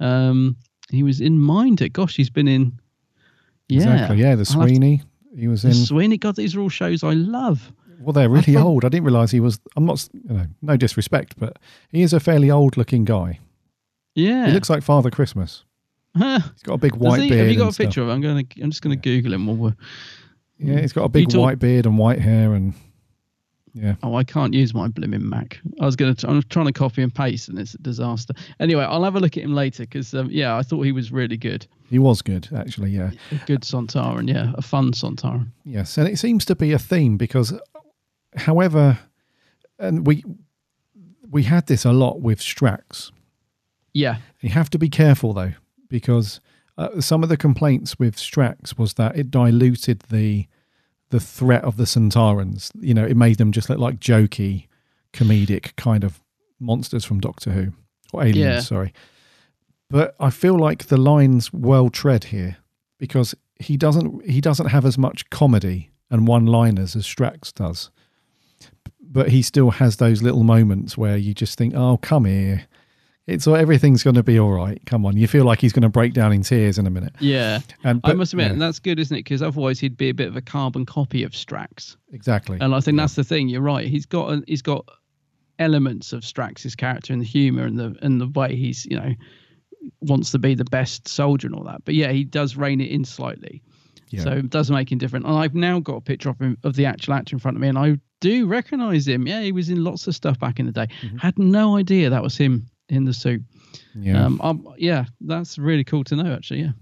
[0.00, 0.56] Um,
[0.90, 1.80] he was in Mind.
[1.80, 1.88] Minder.
[1.88, 2.72] Gosh, he's been in.
[3.68, 4.34] Yeah, Exactly, yeah.
[4.34, 5.02] The I'll to- Sweeney,
[5.36, 5.76] he was in the.
[5.76, 6.18] Sweeney.
[6.18, 7.72] God, these are all shows I love.
[8.00, 8.84] Well, they're really thought- old.
[8.84, 9.60] I didn't realise he was.
[9.76, 11.58] I'm not, you know, no disrespect, but
[11.90, 13.38] he is a fairly old looking guy.
[14.14, 15.64] Yeah, He looks like Father Christmas.
[16.16, 16.40] Huh.
[16.52, 17.28] He's got a big white he?
[17.28, 17.40] beard.
[17.40, 17.86] Have you got a stuff.
[17.86, 18.14] picture of him?
[18.14, 18.62] I'm going to.
[18.62, 19.76] I'm just going to Google him while we're.
[20.58, 22.74] Yeah, he's got a big talk- white beard and white hair, and
[23.74, 23.94] yeah.
[24.02, 25.58] Oh, I can't use my blimmin' Mac.
[25.80, 26.28] I was going to.
[26.28, 28.34] I'm trying to copy and paste, and it's a disaster.
[28.60, 31.10] Anyway, I'll have a look at him later because um, yeah, I thought he was
[31.10, 31.66] really good.
[31.88, 32.90] He was good, actually.
[32.90, 33.10] Yeah.
[33.30, 35.48] A good Sontaran, yeah, a fun Sontaran.
[35.64, 37.58] Yes, and it seems to be a theme because,
[38.36, 38.98] however,
[39.78, 40.22] and we
[41.30, 43.10] we had this a lot with Strax.
[43.94, 45.52] Yeah, You have to be careful though,
[45.92, 46.40] because
[46.78, 50.48] uh, some of the complaints with Strax was that it diluted the
[51.10, 52.70] the threat of the Sontarans.
[52.80, 54.66] You know, it made them just look like jokey,
[55.12, 56.20] comedic kind of
[56.58, 57.72] monsters from Doctor Who
[58.12, 58.38] or aliens.
[58.38, 58.60] Yeah.
[58.60, 58.92] Sorry,
[59.90, 62.56] but I feel like the lines well tread here
[62.98, 67.90] because he doesn't he doesn't have as much comedy and one liners as Strax does.
[68.98, 72.64] But he still has those little moments where you just think, "Oh, come here."
[73.26, 74.84] It's all everything's going to be all right.
[74.84, 77.14] Come on, you feel like he's going to break down in tears in a minute.
[77.20, 78.52] Yeah, And I must admit, yeah.
[78.52, 79.20] and that's good, isn't it?
[79.20, 81.96] Because otherwise, he'd be a bit of a carbon copy of Strax.
[82.12, 82.58] Exactly.
[82.60, 83.48] And I think that's the thing.
[83.48, 83.86] You're right.
[83.86, 84.84] He's got a, he's got
[85.60, 89.12] elements of Strax's character and the humor and the and the way he's you know
[90.00, 91.84] wants to be the best soldier and all that.
[91.84, 93.62] But yeah, he does rein it in slightly.
[94.10, 94.24] Yeah.
[94.24, 95.26] So it does make him different.
[95.26, 97.60] And I've now got a picture of him of the actual actor in front of
[97.60, 99.26] me, and I do recognise him.
[99.26, 100.88] Yeah, he was in lots of stuff back in the day.
[101.02, 101.18] Mm-hmm.
[101.18, 103.42] Had no idea that was him in the soup.
[103.94, 104.24] Yeah.
[104.24, 106.32] Um, um, yeah, that's really cool to know.
[106.32, 106.72] Actually, yeah.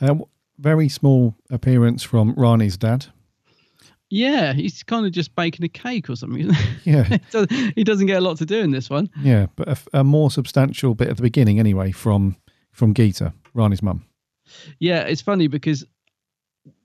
[0.00, 0.14] Uh,
[0.58, 3.06] very small appearance from Rani's dad.
[4.08, 6.50] Yeah, he's kind of just baking a cake or something.
[6.84, 7.04] Yeah.
[7.04, 9.10] he doesn't- he doesn't get a lot to do in this one.
[9.22, 12.36] Yeah, but a more substantial bit at the beginning, anyway, from
[12.72, 14.04] from Geeta, Rani's mum.
[14.78, 15.84] Yeah, it's funny because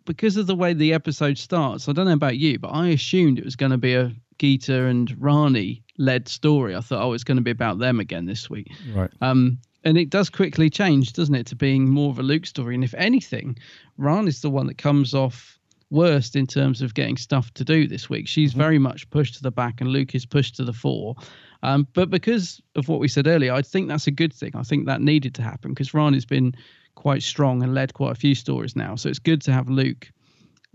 [0.06, 1.90] because of the way the episode starts.
[1.90, 4.86] I don't know about you, but I assumed it was going to be a Geeta
[4.86, 6.76] and Rani led story.
[6.76, 8.72] I thought, oh, it's going to be about them again this week.
[8.94, 9.10] Right.
[9.22, 12.76] Um, and it does quickly change, doesn't it, to being more of a Luke story.
[12.76, 13.58] And if anything,
[13.98, 15.58] Rani's the one that comes off
[15.90, 18.28] worst in terms of getting stuff to do this week.
[18.28, 21.16] She's very much pushed to the back, and Luke is pushed to the fore.
[21.64, 24.52] Um, but because of what we said earlier, I think that's a good thing.
[24.56, 26.54] I think that needed to happen because Rani's been
[26.96, 28.96] quite strong and led quite a few stories now.
[28.96, 30.12] So it's good to have Luke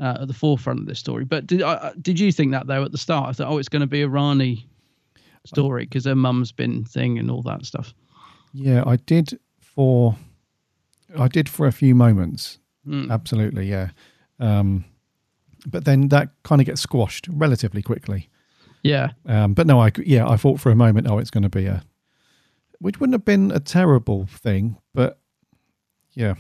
[0.01, 1.25] uh, at the forefront of this story.
[1.25, 3.29] But did uh, did you think that though at the start?
[3.29, 4.69] I thought, oh, it's going to be a Rani
[5.45, 7.95] story because her mum's been thing and all that stuff.
[8.53, 10.17] Yeah, I did for
[11.19, 12.59] I did for a few moments.
[12.87, 13.11] Mm.
[13.11, 13.91] Absolutely, yeah.
[14.41, 14.85] Um,
[15.67, 18.29] but then that kind of gets squashed relatively quickly.
[18.83, 19.11] Yeah.
[19.27, 21.67] Um, but no, I yeah, I thought for a moment, oh, it's going to be
[21.67, 21.85] a,
[22.81, 25.21] which wouldn't have been a terrible thing, but
[26.15, 26.35] yeah,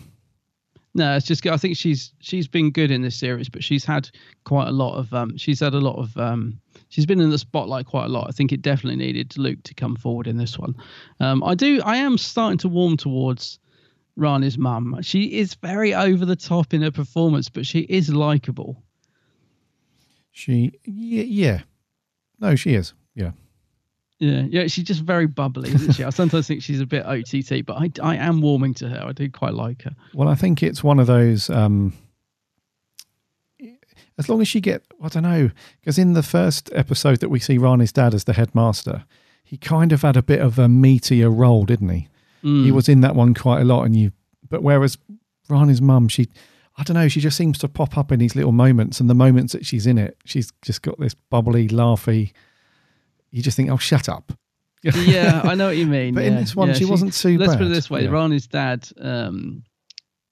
[0.95, 4.11] No, it's just I think she's she's been good in this series, but she's had
[4.45, 6.61] quite a lot of um she's had a lot of um
[6.91, 8.27] she's been in the spotlight quite a lot.
[8.29, 10.77] I think it definitely needed Luke to come forward in this one.
[11.19, 13.59] Um I do I am starting to warm towards
[14.17, 14.99] Rani's mum.
[15.01, 18.83] She is very over the top in her performance, but she is likable.
[20.31, 21.61] she yeah, yeah.
[22.39, 23.31] no, she is yeah.
[24.23, 26.05] Yeah, yeah, she's just very bubbly, isn't she?
[26.05, 29.03] I sometimes think she's a bit OTT, but I, I am warming to her.
[29.05, 29.97] I do quite like her.
[30.15, 31.51] Well, I think it's one of those.
[31.51, 31.93] Um,
[34.19, 35.51] as long as she get, I don't know,
[35.81, 39.05] because in the first episode that we see Rani's dad as the headmaster,
[39.43, 42.09] he kind of had a bit of a meatier role, didn't he?
[42.45, 42.65] Mm.
[42.65, 44.13] He was in that one quite a lot, and you.
[44.49, 44.99] But whereas
[45.49, 46.29] Rani's mum, she,
[46.79, 49.15] I don't know, she just seems to pop up in these little moments, and the
[49.15, 52.31] moments that she's in it, she's just got this bubbly, laughy.
[53.33, 54.33] You just think, oh, shut up.
[54.83, 56.15] yeah, I know what you mean.
[56.15, 58.11] But in this one, yeah, she wasn't too Let's put it this way: Yeah.
[58.11, 59.63] Rani's dad, um,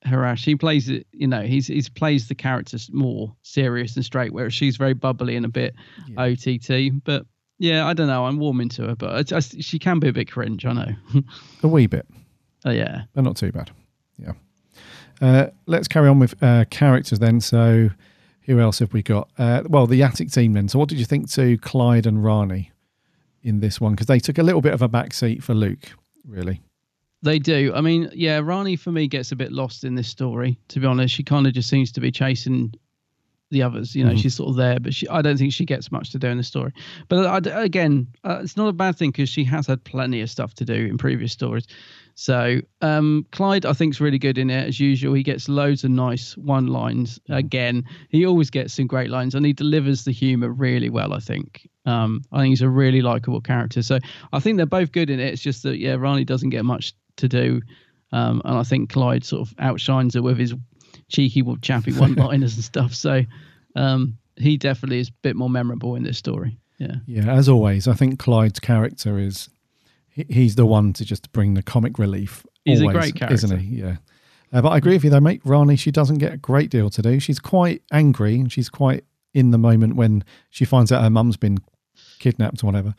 [0.04, 1.06] Haresh, he plays it.
[1.12, 5.36] You know, he's he's plays the characters more serious and straight, whereas she's very bubbly
[5.36, 5.76] and a bit
[6.18, 7.04] OTT.
[7.04, 7.26] But
[7.58, 8.24] yeah, I don't know.
[8.24, 10.66] I'm warming to her, but I, I, she can be a bit cringe.
[10.66, 11.22] I know.
[11.62, 12.06] A wee bit.
[12.64, 13.02] oh yeah.
[13.14, 13.70] but not too bad.
[14.18, 14.32] Yeah.
[15.20, 17.40] Uh, let's carry on with uh, characters then.
[17.40, 17.90] So,
[18.42, 19.30] who else have we got?
[19.38, 20.66] Uh, well, the Attic team then.
[20.66, 22.72] So, what did you think to Clyde and Rani
[23.42, 23.92] in this one?
[23.92, 25.90] Because they took a little bit of a backseat for Luke,
[26.26, 26.60] really.
[27.22, 27.72] They do.
[27.74, 30.58] I mean, yeah, Rani for me gets a bit lost in this story.
[30.68, 32.72] To be honest, she kind of just seems to be chasing
[33.50, 33.94] the others.
[33.94, 34.18] You know, Mhm.
[34.22, 36.38] she's sort of there, but she, I don't think she gets much to do in
[36.38, 36.72] the story.
[37.08, 40.30] But I, again, uh, it's not a bad thing because she has had plenty of
[40.30, 41.66] stuff to do in previous stories.
[42.14, 45.14] So um, Clyde, I think, is really good in it as usual.
[45.14, 47.18] He gets loads of nice one lines.
[47.28, 51.12] Again, he always gets some great lines, and he delivers the humor really well.
[51.12, 51.68] I think.
[51.86, 53.82] Um, I think he's a really likable character.
[53.82, 53.98] So
[54.32, 55.32] I think they're both good in it.
[55.32, 57.60] It's just that yeah, Rani doesn't get much to do,
[58.12, 60.54] um, and I think Clyde sort of outshines her with his
[61.08, 62.94] cheeky, chappy one-liners and stuff.
[62.94, 63.22] So
[63.76, 66.58] um, he definitely is a bit more memorable in this story.
[66.78, 66.96] Yeah.
[67.06, 69.50] Yeah, as always, I think Clyde's character is
[70.10, 72.46] he's the one to just bring the comic relief.
[72.64, 73.34] He's a always, great character.
[73.34, 73.76] isn't he?
[73.80, 73.96] Yeah.
[74.52, 75.40] Uh, but I agree with you though, mate.
[75.44, 77.20] Rani, she doesn't get a great deal to do.
[77.20, 81.36] She's quite angry and she's quite in the moment when she finds out her mum's
[81.36, 81.58] been
[82.18, 82.94] kidnapped or whatever.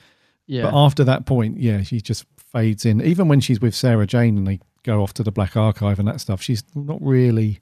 [0.48, 0.64] Yeah.
[0.64, 3.02] But after that point, yeah, she just fades in.
[3.02, 6.08] Even when she's with Sarah Jane and they go off to the Black Archive and
[6.08, 7.60] that stuff, she's not really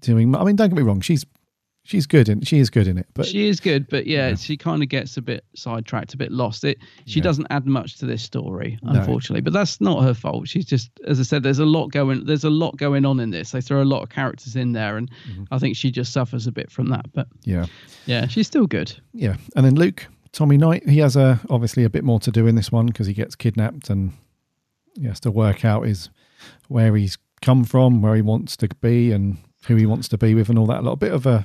[0.00, 0.34] doing.
[0.34, 1.24] I mean, don't get me wrong, she's
[1.84, 4.56] she's good in she is good in it, but she is good, but yeah, she
[4.56, 6.64] kind of gets a bit sidetracked, a bit lost.
[6.64, 7.24] It she Yeah.
[7.24, 8.92] doesn't add much to this story, No.
[9.00, 9.42] unfortunately.
[9.42, 10.48] But that's not her fault.
[10.48, 12.24] She's just, as I said, there's a lot going.
[12.24, 13.52] There's a lot going on in this.
[13.52, 15.44] They throw a lot of characters in there, and Mm-hmm.
[15.52, 17.06] I think she just suffers a bit from that.
[17.12, 17.66] But yeah.
[18.06, 18.92] yeah, she's still good.
[19.12, 22.46] Yeah, and then Luke, Tommy Knight, he has a obviously a bit more to do
[22.46, 24.12] in this one because he gets kidnapped and
[24.98, 26.08] he has to work out his
[26.68, 29.36] where he's come from, where he wants to be, and
[29.66, 30.78] who he wants to be with, and all that.
[30.80, 31.44] A little bit of a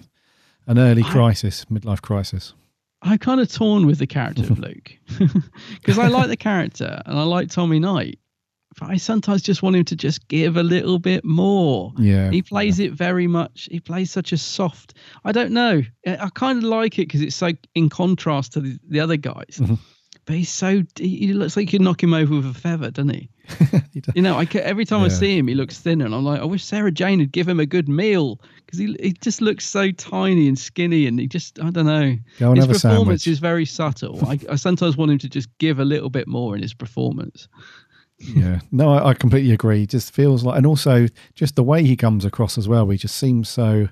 [0.70, 2.54] an early crisis, midlife crisis.
[3.02, 4.91] I'm kind of torn with the character of Luke
[5.74, 8.20] because I like the character and I like Tommy Knight,
[8.80, 11.91] but I sometimes just want him to just give a little bit more.
[11.98, 13.68] Yeah, he plays it very much.
[13.72, 14.94] He plays such a soft.
[15.26, 15.82] I don't know.
[16.06, 19.18] I I kind of like it because it's so in contrast to the, the other
[19.18, 19.58] guys.
[19.60, 19.76] Mm-hmm.
[20.30, 22.92] But he's so he he looks like you could knock him over with a feather,
[22.92, 23.32] doesn't he?
[24.14, 26.44] you know, I every time I see him, he looks thinner, and I'm like, I
[26.44, 29.90] wish Sarah Jane would give him a good meal because he he just looks so
[29.90, 32.16] tiny and skinny, and he just I don't know.
[32.38, 34.24] Go and his have a performance is very subtle.
[34.24, 37.48] I, I sometimes want him to just give a little bit more in his performance.
[38.20, 39.82] yeah, no, I, I completely agree.
[39.82, 42.88] It just feels like, and also just the way he comes across as well.
[42.90, 43.90] He just seems so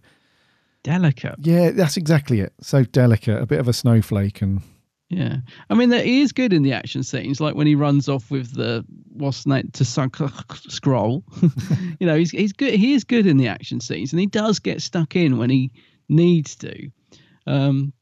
[0.83, 1.33] delicate.
[1.39, 2.53] Yeah, that's exactly it.
[2.61, 4.61] So delicate, a bit of a snowflake, and
[5.09, 5.37] Yeah,
[5.69, 8.29] I mean, that he is good in the action scenes, like when he runs off
[8.29, 11.23] with the what's name Tunguska scroll.
[11.99, 12.73] you know, he's he's good.
[12.73, 15.71] He is good in the action scenes, and he does get stuck in when he
[16.09, 16.89] needs to.
[17.45, 17.93] Um,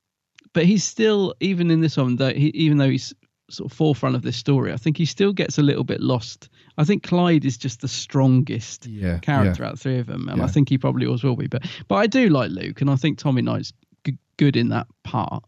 [0.53, 3.13] but he's still even in this one, though, he, even though he's
[3.51, 6.49] sort of forefront of this story, I think he still gets a little bit lost.
[6.79, 9.67] I think Clyde is just the strongest Yeah, character yeah.
[9.67, 11.45] out of three of them, and I think he probably always will be.
[11.47, 13.73] But but I do like Luke, and I think Tommy Knight's
[14.03, 15.43] g- good in that part.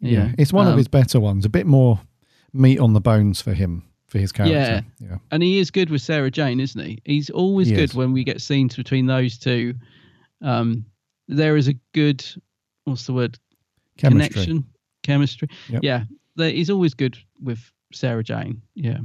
[0.00, 1.44] Yeah, it's one of Um, his better ones.
[1.44, 2.00] A bit more
[2.52, 4.54] meat on the bones for him, for his character.
[4.98, 5.08] Yeah.
[5.10, 5.18] yeah.
[5.30, 7.00] And he is good with Sarah Jane, isn't he?
[7.04, 7.94] He's always He good is.
[7.94, 9.74] when we get scenes between those two.
[10.42, 10.84] Um,
[11.28, 12.24] there is a good,
[12.84, 13.38] what's the word?
[13.98, 14.28] Chemistry.
[14.30, 14.64] Connection,
[15.02, 15.48] chemistry.
[15.68, 15.82] Yep.
[15.84, 16.04] Yeah,
[16.36, 18.62] there, he's always good with Sarah Jane.
[18.74, 18.98] Yeah,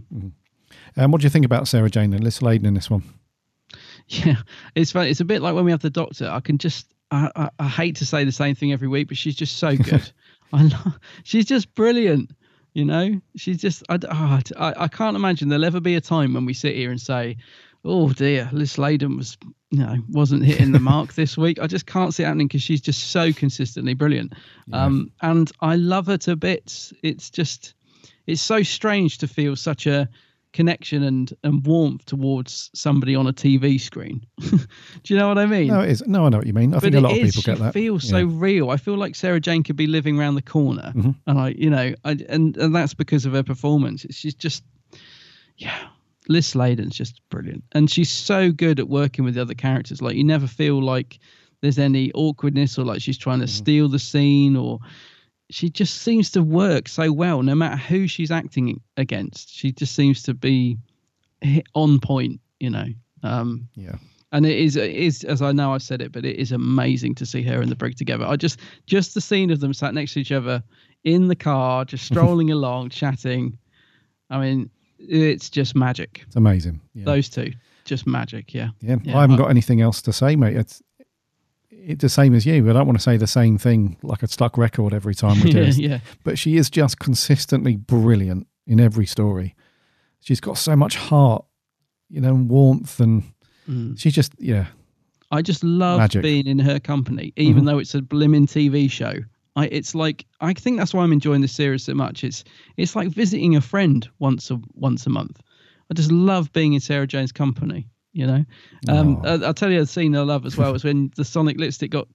[0.96, 3.04] And what do you think about Sarah Jane and Liz Sladen in this one?
[4.08, 4.38] yeah.
[4.76, 5.10] It's funny.
[5.10, 6.30] It's a bit like when we have the Doctor.
[6.30, 9.18] I can just, I, I, I hate to say the same thing every week, but
[9.18, 10.10] she's just so good.
[10.56, 12.32] I love, she's just brilliant.
[12.74, 16.34] You know, she's just I, oh, I, I can't imagine there'll ever be a time
[16.34, 17.38] when we sit here and say,
[17.84, 19.38] "Oh dear, Liz Sladen was
[19.70, 22.64] you know wasn't hitting the mark this week." I just can't see it happening because
[22.64, 24.34] she's just so consistently brilliant.
[24.74, 26.94] Um, and I love her to bits.
[27.04, 27.76] It's just
[28.28, 30.10] it's so strange to feel such a
[30.56, 34.26] connection and and warmth towards somebody on a TV screen.
[34.40, 34.58] Do
[35.06, 35.68] you know what I mean?
[35.68, 36.04] No, it is.
[36.08, 36.74] No, I know what you mean.
[36.74, 37.74] I think a lot it of is, people get that.
[37.74, 38.12] feels Yeah.
[38.12, 38.70] so real.
[38.72, 41.16] I feel like Sarah Jane could be living around the corner, Mhm.
[41.28, 44.06] and I, you know, I, and and that's because of her performance.
[44.10, 44.64] She's just,
[45.58, 45.78] yeah,
[46.30, 50.02] Liz Sladen's just brilliant, and she's so good at working with the other characters.
[50.02, 51.20] Like you never feel like
[51.62, 54.80] there's any awkwardness or like she's trying to steal the scene or.
[55.52, 59.54] She just seems to work so well, no matter who she's acting against.
[59.54, 60.78] She just seems to be
[61.42, 62.88] hit on point, you know.
[63.24, 63.96] Um, yeah.
[64.32, 67.16] and it is it is as I know I've said it, but it is amazing
[67.16, 68.26] to see her and the brig together.
[68.26, 70.64] I just just the scene of them sat next to each other
[71.04, 73.58] in the car, just strolling along, chatting.
[74.30, 74.70] I mean,
[75.00, 76.24] it's just magic.
[76.28, 76.82] It's amazing.
[76.94, 77.06] Yeah.
[77.06, 77.54] Those two,
[77.86, 78.54] just magic.
[78.54, 78.70] Yeah.
[78.82, 80.56] Yeah, I haven't got anything else to say, mate.
[80.56, 80.82] It's
[81.86, 82.70] it's the same as you.
[82.70, 85.52] I don't want to say the same thing like a stuck record every time we
[85.52, 85.62] do.
[85.64, 85.78] It.
[85.78, 86.00] yeah.
[86.24, 89.56] But she is just consistently brilliant in every story.
[90.20, 91.46] She's got so much heart,
[92.10, 93.24] you know, warmth, and
[93.70, 93.98] Mm.
[94.00, 94.68] she's just yeah.
[95.32, 96.22] I just love Magic.
[96.22, 97.66] being in her company, even Mhm.
[97.66, 99.14] though it's a blimmin' TV show.
[99.56, 102.24] I, it's like I think that's why I'm enjoying this series so much.
[102.24, 102.44] It's
[102.78, 105.42] it's like visiting a friend once a once a month.
[105.90, 107.88] I just love being in Sarah Jane's company.
[108.16, 108.46] You know,
[108.88, 111.60] um, I, I'll tell you a scene I love as well is when the Sonic
[111.60, 112.08] lipstick got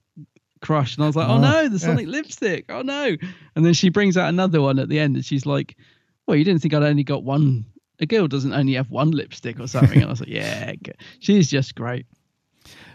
[0.61, 1.77] crushed, and I was like, oh, Oh, no, the yeah.
[1.77, 3.15] Sonic lipstick, oh no!
[3.55, 5.77] And then she brings out another one at the end, and she's like,
[6.25, 7.65] well, you didn't think I'd only got one.
[7.99, 9.97] A girl doesn't only have one lipstick or something.
[9.99, 10.73] And I was like, yeah,
[11.19, 12.07] she's just great.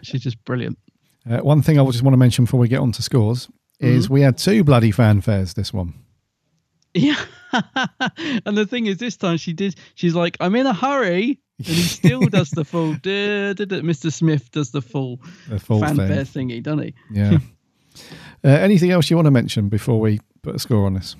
[0.02, 0.76] She's just brilliant.
[1.30, 4.06] Uh, one thing I just want to mention before we get on to scores is
[4.08, 4.10] Mhm.
[4.10, 5.94] we had two bloody fanfares this one.
[6.96, 7.20] Yeah.
[8.46, 11.38] and the thing is, this time she did, she's like, I'm in a hurry.
[11.58, 13.80] And he still does the full, duh, duh, duh.
[13.80, 14.12] Mr.
[14.12, 16.48] Smith does the full, The full fanfare thing.
[16.50, 16.94] thingy, doesn't he?
[17.12, 17.38] Yeah.
[18.44, 21.16] uh, anything else you want to mention before we put a score on this?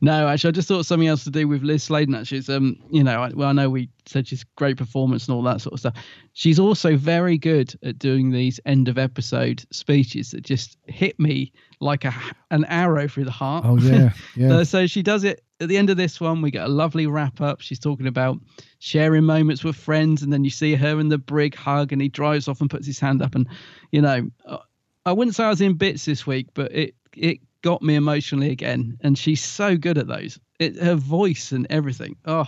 [0.00, 2.14] No, actually, I just thought something else to do with Liz Sladen.
[2.14, 5.34] Actually, is um, you know, I, well, I know we said she's great performance and
[5.34, 5.94] all that sort of stuff.
[6.32, 11.52] She's also very good at doing these end of episode speeches that just hit me
[11.80, 12.14] like a
[12.50, 13.64] an arrow through the heart.
[13.66, 14.54] Oh, yeah, yeah.
[14.54, 16.42] Uh, so she does it at the end of this one.
[16.42, 17.60] We get a lovely wrap up.
[17.60, 18.38] She's talking about
[18.78, 22.08] sharing moments with friends, and then you see her and the brig hug, and he
[22.08, 23.46] drives off and puts his hand up, and
[23.90, 24.58] you know, uh,
[25.04, 28.50] I wouldn't say I was in bits this week, but it it got me emotionally
[28.50, 30.38] again, and she's so good at those.
[30.58, 32.16] It, her voice and everything.
[32.24, 32.46] Oh,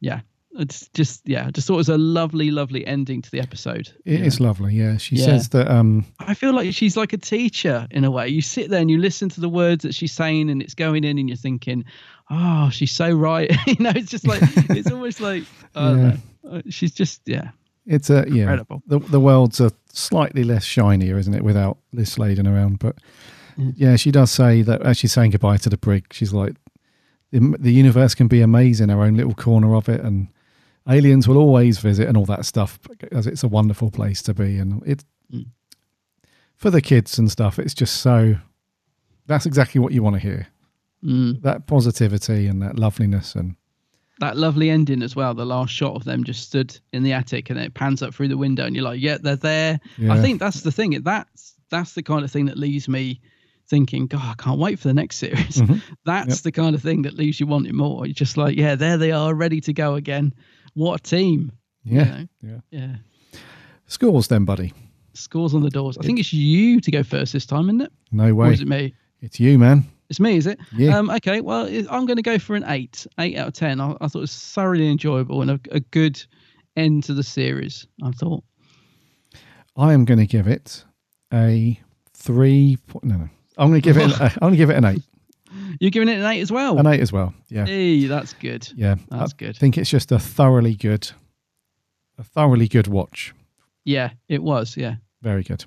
[0.00, 0.20] yeah.
[0.58, 1.46] It's just yeah.
[1.46, 3.90] I just thought it was a lovely, lovely ending to the episode.
[4.04, 4.46] It is Yeah.
[4.48, 4.74] lovely.
[4.74, 4.98] Yeah.
[4.98, 5.24] She Yeah.
[5.24, 8.28] says that um, I feel like she's like a teacher in a way.
[8.28, 11.04] You sit there and you listen to the words that she's saying, and it's going
[11.04, 11.86] in, and you're thinking,
[12.28, 15.44] "Oh, she's so right." you know, it's just like it's almost like
[15.74, 16.16] Yeah.
[16.44, 16.62] know.
[16.68, 17.52] She's just yeah.
[17.86, 18.42] It's a yeah.
[18.42, 18.82] Incredible.
[18.86, 22.78] The the world's a slightly less shinier, isn't it, without Liz Sladen around?
[22.78, 22.96] But
[23.56, 26.56] yeah, she does say that as she's saying goodbye to the brig, she's like,
[27.30, 30.28] the, the universe can be amazing, our own little corner of it, and
[30.88, 34.58] aliens will always visit and all that stuff because it's a wonderful place to be,
[34.58, 35.46] and it Mm.
[36.56, 37.58] for the kids and stuff.
[37.58, 38.36] It's just so.
[39.26, 40.48] That's exactly what you want to hear.
[41.02, 41.40] Mm.
[41.42, 43.56] That positivity and that loveliness and
[44.20, 45.34] That lovely ending as well.
[45.34, 48.28] The last shot of them just stood in the attic, and it pans up through
[48.28, 50.12] the window, and you're like, "Yeah, they're there." Yeah.
[50.12, 51.00] I think that's the thing.
[51.02, 53.20] That's that's the kind of thing that leaves me
[53.68, 55.56] thinking, God, I can't wait for the next series.
[55.62, 55.80] Mhm.
[56.04, 56.38] That's Yep.
[56.42, 58.04] the kind of thing that leaves you wanting more.
[58.06, 60.34] You're just like, yeah, there they are, ready to go again.
[60.74, 61.52] What a team.
[61.84, 62.28] you Yeah, know?
[62.42, 62.60] yeah.
[62.70, 62.96] Yeah.
[63.86, 64.28] scores.
[64.28, 64.72] Then, buddy.
[65.14, 65.96] Scores on the doors.
[65.96, 67.92] I think it's you to go first this time, isn't it?
[68.10, 68.48] No way.
[68.48, 68.94] Or is it me?
[69.22, 69.84] It's you, man.
[70.12, 70.60] It's me, is it?
[70.76, 70.98] Yeah.
[70.98, 71.40] Um, okay.
[71.40, 73.80] Well, I'm going to go for an eight, eight out of ten.
[73.80, 76.22] I, I thought it was thoroughly enjoyable and a, a good
[76.76, 77.86] end to the series.
[78.02, 78.44] I thought.
[79.74, 80.84] I am going to give it
[81.32, 81.80] a
[82.12, 82.76] three.
[83.02, 83.28] No, no.
[83.56, 84.02] I'm going to give it.
[84.02, 85.02] An, I'm going to give it an eight.
[85.80, 86.76] You're giving it an eight as well.
[86.76, 87.32] An eight as well.
[87.48, 87.64] Yeah.
[87.64, 88.68] Hey, that's good.
[88.76, 88.96] Yeah.
[89.08, 89.56] That's I good.
[89.56, 91.10] I think it's just a thoroughly good,
[92.18, 93.32] a thoroughly good watch.
[93.86, 94.76] Yeah, it was.
[94.76, 94.96] Yeah.
[95.22, 95.64] Very good.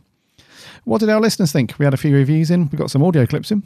[0.84, 1.80] What did our listeners think?
[1.80, 2.70] We had a few reviews in.
[2.70, 3.64] We got some audio clips in.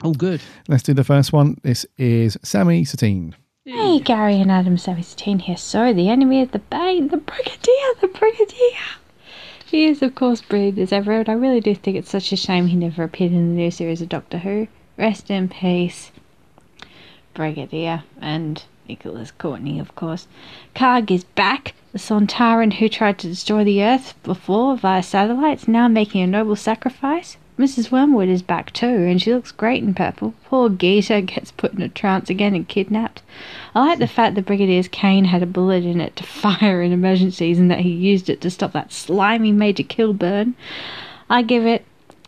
[0.00, 0.40] Oh, good.
[0.68, 1.58] Let's do the first one.
[1.62, 3.36] This is Sammy Satine.
[3.64, 5.56] Hey, Gary and Adam Savage here.
[5.56, 8.98] So, the enemy of the Bane, the Brigadier, the Brigadier.
[9.66, 12.36] He is, of course, brilliant as ever, and I really do think it's such a
[12.36, 14.66] shame he never appeared in the new series of Doctor Who.
[14.98, 16.10] Rest in peace,
[17.34, 20.26] Brigadier, and Nicholas Courtney, of course.
[20.74, 21.74] Kaagh is back.
[21.92, 26.56] The Sontaran who tried to destroy the Earth before via satellites, now making a noble
[26.56, 27.36] sacrifice.
[27.62, 27.92] Mrs.
[27.92, 30.34] Wormwood is back too, and she looks great in purple.
[30.46, 33.22] Poor Gita gets put in a trance again and kidnapped.
[33.72, 36.90] I like the fact that Brigadier's cane had a bullet in it to fire in
[36.90, 40.56] emergencies and that he used it to stop that slimy Major Kilburne.
[41.30, 41.84] I give it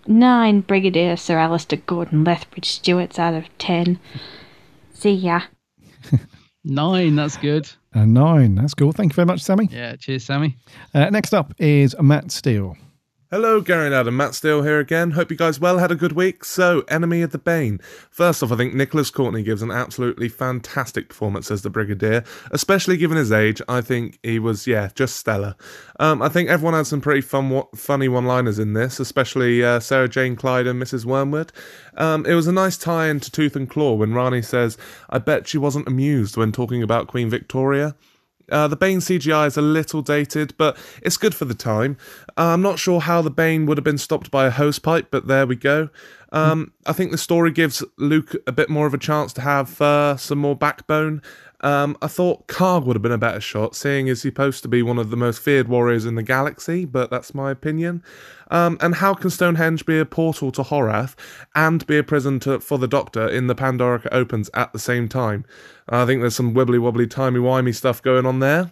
[0.06, 3.98] nine Brigadier Sir Alistair Gordon Lethbridge Stewarts out of ten.
[4.92, 5.40] See ya.
[6.66, 7.68] Nine, that's good.
[7.92, 8.54] A nine.
[8.54, 8.92] That's cool.
[8.92, 9.68] Thank you very much, Sammy.
[9.70, 10.56] Yeah, cheers, Sammy.
[10.94, 12.74] Uh, next up is Matt Steele.
[13.34, 14.16] Hello, Gary and Adam.
[14.16, 15.10] Matt Steele here again.
[15.10, 16.44] Hope you guys well had a good week.
[16.44, 17.80] So, Enemy of the Bane.
[18.08, 22.96] First off, I think Nicholas Courtney gives an absolutely fantastic performance as the Brigadier, especially
[22.96, 23.60] given his age.
[23.68, 25.56] I think he was, yeah, just stellar.
[25.98, 30.08] Um, I think everyone had some pretty fun, funny one-liners in this, especially uh, Sarah
[30.08, 31.04] Jane Clyde and Mrs.
[31.04, 31.50] Wormwood.
[31.96, 34.78] Um, it was a nice tie-in to Tooth and Claw when Rani says,
[35.10, 37.96] "I bet she wasn't amused when talking about Queen Victoria."
[38.50, 41.96] Uh, the Bane CGI is a little dated, but it's good for the time.
[42.36, 45.08] Uh, I'm not sure how the Bane would have been stopped by a hose pipe,
[45.10, 45.88] but there we go.
[46.32, 49.80] Um, I think the story gives Luke a bit more of a chance to have
[49.80, 51.22] uh, some more backbone.
[51.64, 54.68] Um, I thought Kaagh would have been a better shot, seeing as he's supposed to
[54.68, 58.02] be one of the most feared warriors in the galaxy, but that's my opinion.
[58.50, 61.16] Um, and how can Stonehenge be a portal to Horath
[61.54, 65.08] and be a prison to, for the Doctor in the Pandorica Opens at the same
[65.08, 65.46] time?
[65.88, 68.70] I think there's some wibbly wobbly timey wimey stuff going on there.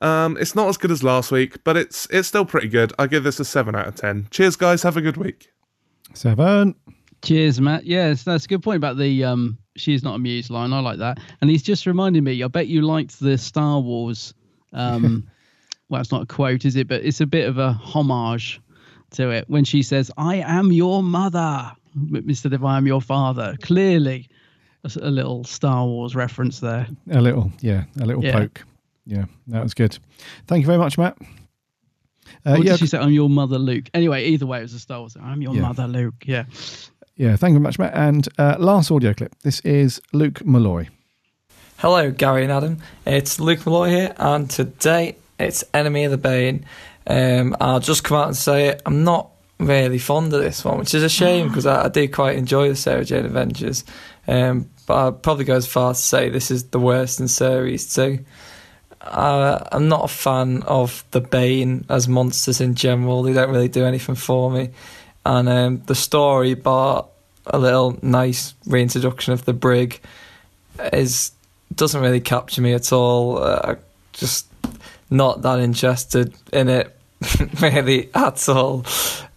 [0.00, 2.92] Um, it's not as good as last week, but it's it's still pretty good.
[2.98, 4.26] I give this a seven out of ten.
[4.32, 4.82] Cheers, guys.
[4.82, 5.52] Have a good week.
[6.12, 6.74] Seven.
[7.22, 7.86] Cheers, Matt.
[7.86, 10.72] Yes, that's a good point about the um, "she's not amused" line.
[10.72, 12.42] I like that, and he's just reminded me.
[12.42, 14.34] I bet you liked the Star Wars.
[14.72, 15.28] Um,
[15.88, 16.88] well, it's not a quote, is it?
[16.88, 18.60] But it's a bit of a homage
[19.12, 21.72] to it when she says, "I am your mother,"
[22.12, 24.28] instead of "I am your father." Clearly,
[24.84, 26.86] a, little Star Wars reference there.
[27.10, 28.32] A little, yeah, a little Yeah.
[28.32, 28.64] poke.
[29.06, 29.98] Yeah, that was good.
[30.46, 31.16] Thank you very much, Matt.
[32.46, 33.90] Uh, yeah, she said, "I'm your mother, Luke"?
[33.94, 35.16] Anyway, either way, it was a Star Wars.
[35.20, 35.62] I'm your Yeah.
[35.62, 36.24] mother, Luke.
[36.26, 36.44] Yeah.
[37.16, 37.36] Yeah.
[37.36, 37.94] Thank you very much, Matt.
[37.94, 39.34] And uh, last audio clip.
[39.42, 40.88] This is Luke Malloy.
[41.78, 42.78] Hello, Gary and Adam.
[43.04, 46.64] It's Luke Malloy here, and today it's Enemy of the Bane.
[47.06, 48.82] Um, I'll just come out and say it.
[48.86, 52.08] I'm not really fond of this one, which is a shame because I, I do
[52.08, 53.84] quite enjoy the Sarah Jane Adventures.
[54.28, 57.28] Um, but I'd probably go as far as to say this is the worst in
[57.28, 58.24] series two.
[59.00, 63.24] Uh, I'm not a fan of the Bane as monsters in general.
[63.24, 64.70] They don't really do anything for me.
[65.24, 67.06] And um, the story, bar
[67.46, 70.00] a little nice reintroduction of the Brig,
[70.92, 71.32] is
[71.74, 73.38] doesn't really capture me at all.
[73.38, 73.76] Uh,
[74.12, 74.46] just
[75.10, 76.96] not that interested in it
[77.60, 78.84] really at all.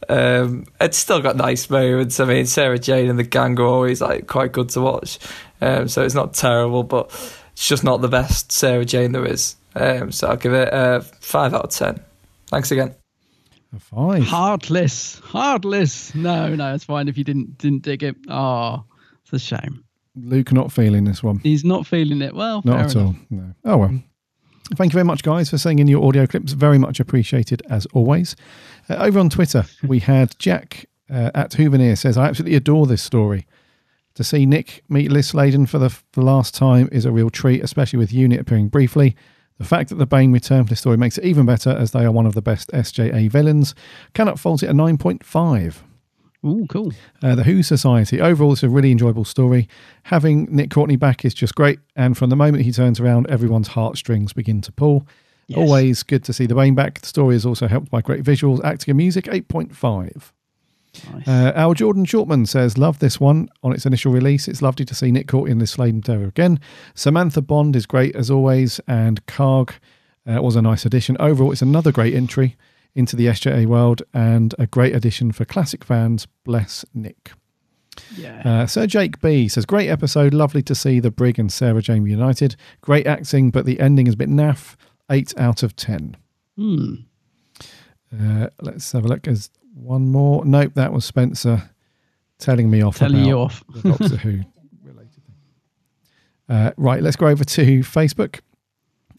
[0.08, 2.20] Um, it's still got nice moments.
[2.20, 5.20] I mean, Sarah Jane and the gang are always like quite good to watch,
[5.62, 7.08] um, so it's not terrible, but
[7.54, 9.56] it's just not the best Sarah Jane there is.
[9.76, 12.00] Um, so I'll give it a five out of ten.
[12.48, 12.96] Thanks again.
[13.80, 14.24] Five.
[14.24, 15.20] Heartless.
[15.20, 16.14] Heartless.
[16.16, 18.16] No, no, it's fine if you didn't didn't dig it.
[18.30, 18.84] Oh,
[19.24, 19.84] it's a shame.
[20.16, 21.40] Luke not feeling this one.
[21.40, 22.34] He's not feeling it.
[22.36, 23.06] Well, Not fair at enough.
[23.08, 23.16] all.
[23.30, 23.54] No.
[23.66, 24.02] Oh well.
[24.76, 26.54] Thank you very much, guys, for sending in your audio clips.
[26.54, 28.36] Very much appreciated, as always.
[28.90, 33.02] Uh, over on Twitter, we had Jack uh, at Hooveneer says, "I absolutely adore this
[33.04, 33.46] story.
[34.16, 37.30] To see Nick meet Liz Sladen for the, f- the last time is a real
[37.30, 39.14] treat, especially with Unit appearing briefly.
[39.58, 42.04] The fact that the Bane return for this story makes it even better, as they
[42.04, 43.74] are one of the best SJA villains.
[44.14, 45.84] Cannot fault it a nine point five.
[46.46, 46.92] Ooh, cool.
[47.24, 48.22] Uh, the Who Society.
[48.22, 49.68] Overall, it's a really enjoyable story.
[50.04, 51.80] Having Nick Courtney back is just great.
[51.96, 55.08] And from the moment he turns around, everyone's heartstrings begin to pull.
[55.48, 55.58] Yes.
[55.58, 57.02] Always good to see the Bane back.
[57.02, 60.32] The story is also helped by great visuals, acting and music, 8.5.
[61.28, 64.48] Uh, our Jordan Shortman says, Love this one on its initial release.
[64.48, 66.60] It's lovely to see Nick Courtney in this Sladen Terror again.
[66.94, 69.74] Samantha Bond is great as always, and Kaagh
[70.28, 71.18] uh, was a nice addition.
[71.20, 72.56] Overall, it's another great entry
[72.96, 76.28] into the SJA world and a great addition for classic fans.
[76.44, 77.32] Bless Nick.
[78.16, 78.42] Yeah.
[78.44, 80.34] Uh, Sir Jake B says, Great episode.
[80.34, 82.56] Lovely to see the Brig and Sarah Jane united.
[82.82, 84.76] Great acting, but the ending is a bit naff.
[85.10, 86.18] 8 out of 10.
[86.58, 86.94] Hmm.
[88.12, 89.24] Uh, let's have a look.
[89.24, 90.44] There's one more.
[90.46, 91.70] Nope, that was Spencer
[92.40, 92.98] telling me off.
[92.98, 93.64] Telling about you off.
[93.70, 94.42] the Doctor Who
[94.84, 95.36] related thing.
[96.50, 98.40] Uh, right, let's go over to Facebook.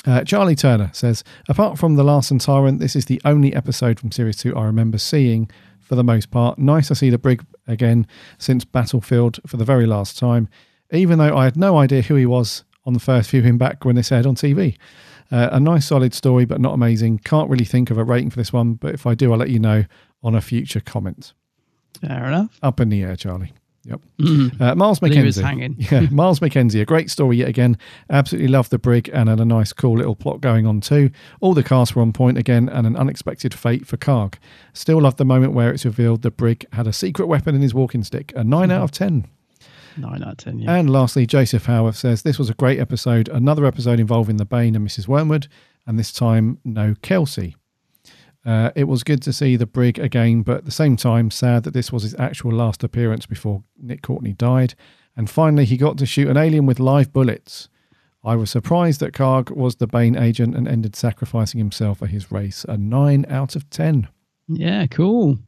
[0.07, 4.13] Uh, Charlie Turner says, apart from The Last Sontaran, this is the only episode from
[4.13, 5.51] Series 2 I remember seeing
[5.81, 6.59] for the most part.
[6.59, 8.07] Nice to see the Brig again
[8.39, 10.49] since Battlefield for the very last time,
[10.93, 13.97] even though I had no idea who he was on the first viewing back when
[13.97, 14.77] this aired on TV.
[15.33, 17.19] Uh, a nice solid story, but not amazing.
[17.19, 19.51] Can't really think of a rating for this one, but if I do, I'll let
[19.51, 19.85] you know
[20.27, 21.33] on a future comment.
[22.01, 22.59] Fair enough.
[22.63, 23.53] Up in the air, Charlie.
[23.85, 24.01] Yep.
[24.21, 24.61] Mm.
[24.61, 25.43] Uh, Miles But he was McKenzie.
[25.45, 25.77] hanging.
[25.91, 26.81] Yeah, Miles McKenzie.
[26.81, 27.79] A great story yet again.
[28.11, 31.11] Absolutely loved the brig and had a nice, cool little plot going on too.
[31.41, 34.35] All the casts were on point again and an unexpected fate for Kaagh.
[34.73, 37.75] Still loved the moment where it's revealed the brig had a secret weapon in his
[37.75, 38.33] walking stick.
[38.35, 39.29] A 9 out of 10.
[39.99, 40.59] Nine out of ten.
[40.59, 40.75] Yeah.
[40.75, 43.29] And lastly, Joseph Howarth says this was a great episode.
[43.31, 45.09] Another episode involving the Bane and Mrs.
[45.09, 45.49] Wormwood,
[45.87, 47.57] and this time no Kelsey.
[48.47, 51.65] Uh, it was good to see the brig again, but at the same time, sad
[51.65, 54.75] that this was his actual last appearance before Nick Courtney died.
[55.17, 57.69] And finally, he got to shoot an alien with live bullets.
[58.23, 62.31] I was surprised that Kaagh was the Bane agent and ended sacrificing himself for his
[62.31, 62.65] race.
[62.69, 64.09] A 9 out of 10.
[64.49, 64.87] yeah.
[64.87, 65.39] Cool.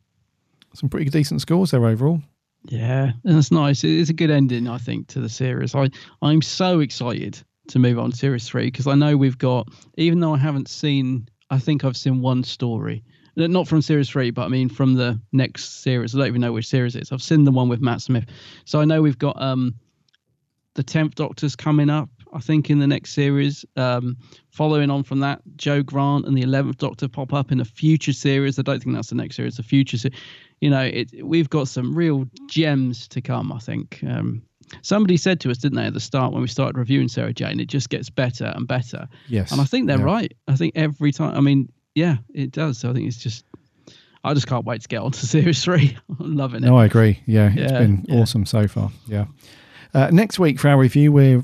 [0.74, 2.20] Some pretty decent scores there overall.
[2.64, 3.82] Yeah, that's nice.
[3.84, 5.74] It's a good ending, I think, to the series.
[5.74, 5.88] I
[6.20, 9.68] I'm so excited to move on to series three because I know we've got.
[9.96, 13.02] Even though I haven't seen, I think I've seen one story,
[13.36, 16.14] not from series three, but I mean from the next series.
[16.14, 17.12] I don't even know which series it is.
[17.12, 18.26] I've seen the one with Matt Smith,
[18.64, 19.74] so I know we've got um
[20.74, 22.08] the tenth Doctor's coming up.
[22.32, 23.64] I think in the next series.
[23.76, 24.16] Um,
[24.50, 28.12] following on from that, Jo Grant and the eleventh Doctor pop up in a future
[28.12, 28.58] series.
[28.58, 29.56] I don't think that's the next series.
[29.56, 30.12] The future, se-
[30.60, 33.50] you know, it we've got some real gems to come.
[33.52, 34.00] I think.
[34.06, 34.42] Um,
[34.82, 37.60] somebody said to us, didn't they, at the start when we started reviewing Sarah Jane,
[37.60, 39.08] it just gets better and better.
[39.28, 40.04] Yes, and I think they're yeah.
[40.04, 40.34] right.
[40.46, 41.36] I think every time.
[41.36, 42.78] I mean, yeah, it does.
[42.78, 43.44] So I think it's just.
[44.24, 45.96] I just can't wait to get on to series three.
[46.18, 46.66] I'm loving it.
[46.66, 47.22] No, I agree.
[47.26, 48.16] Yeah, it's been yeah.
[48.16, 48.90] awesome so far.
[49.06, 49.26] Yeah.
[49.94, 51.42] Uh, next week for our review, we're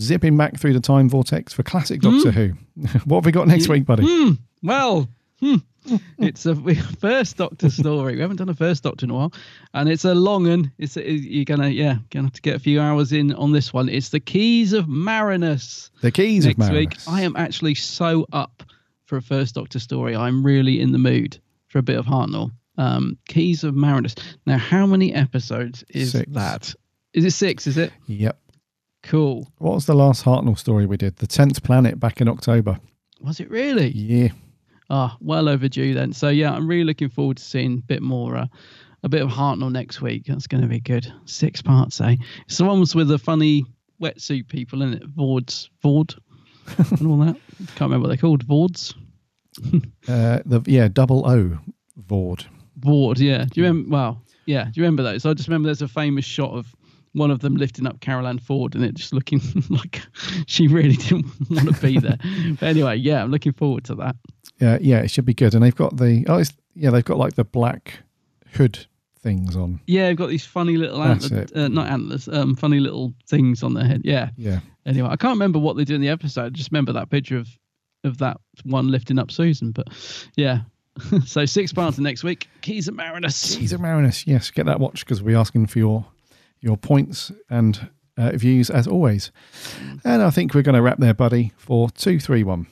[0.00, 2.52] zipping back through the time vortex for classic Doctor Who.
[3.04, 4.04] what have we got next week, buddy?
[4.06, 4.32] Hmm,
[4.62, 5.08] well,
[5.40, 5.56] hmm,
[6.18, 6.54] it's a
[7.00, 8.14] first Doctor story.
[8.16, 9.32] We haven't done a first Doctor in a while,
[9.74, 10.72] and it's a long one.
[10.78, 13.72] It's a, you're gonna yeah gonna have to get a few hours in on this
[13.72, 13.88] one.
[13.88, 15.90] It's the Keys of Marinus.
[16.02, 16.90] The Keys next of week.
[16.90, 17.08] Marinus.
[17.08, 18.62] I am actually so up
[19.04, 20.16] for a first Doctor story.
[20.16, 21.38] I'm really in the mood
[21.68, 22.50] for a bit of Hartnell.
[22.78, 24.14] Um, Keys of Marinus.
[24.46, 26.30] Now, how many episodes is Six.
[26.32, 26.74] that?
[27.14, 27.66] Is it six?
[27.66, 28.38] Is it Yep.
[29.02, 29.50] cool?
[29.58, 31.16] What was the last Hartnell story we did?
[31.16, 32.78] The 10th Planet back in October.
[33.20, 33.88] Was it really?
[33.92, 34.28] Yeah.
[34.90, 36.12] Ah, well overdue then.
[36.12, 38.46] So yeah, I'm really looking forward to seeing a bit more, uh,
[39.02, 40.24] a bit of Hartnell next week.
[40.26, 41.12] That's going to be good.
[41.24, 42.16] Six parts, eh?
[42.46, 43.64] It's the ones with the funny
[44.00, 46.14] wetsuit people in it, Voords, Voord,
[47.00, 47.36] and all that.
[47.76, 48.46] Can't remember what they're called.
[48.46, 48.94] Voords,
[50.08, 51.58] Uh, the Yeah, double O
[52.06, 52.44] Voord.
[52.78, 53.18] Voord.
[53.18, 53.44] Yeah.
[53.44, 53.90] Do you remember?
[53.90, 54.64] Well, yeah.
[54.64, 55.24] Do you remember those?
[55.26, 56.66] I just remember there's a famous shot of
[57.12, 59.40] one of them lifting up Carole Ann Ford and it just looking
[59.70, 60.02] like
[60.46, 62.18] she really didn't want to be there.
[62.60, 64.16] but anyway, yeah, I'm looking forward to that.
[64.58, 65.54] Yeah, yeah, it should be good.
[65.54, 68.00] And they've got the, oh, it's, yeah, they've got like the black
[68.52, 68.86] hood
[69.20, 69.80] things on.
[69.86, 73.74] Yeah, they've got these funny little antlers, uh, not antlers, um, funny little things on
[73.74, 74.02] their head.
[74.04, 74.30] Yeah.
[74.36, 74.60] Yeah.
[74.86, 76.46] Anyway, I can't remember what they do in the episode.
[76.46, 77.48] I just remember that picture of
[78.04, 79.72] of that one lifting up Susan.
[79.72, 79.88] But
[80.36, 80.60] yeah.
[81.26, 82.48] so six parts next week.
[82.62, 83.56] Keys of Marinus.
[83.56, 84.26] Keys of Marinus.
[84.26, 86.06] Yes, get that watch because we're asking for your
[86.60, 89.30] your points and uh, views as always.
[90.04, 92.66] And I think we're going to wrap there, buddy, for two, three, one.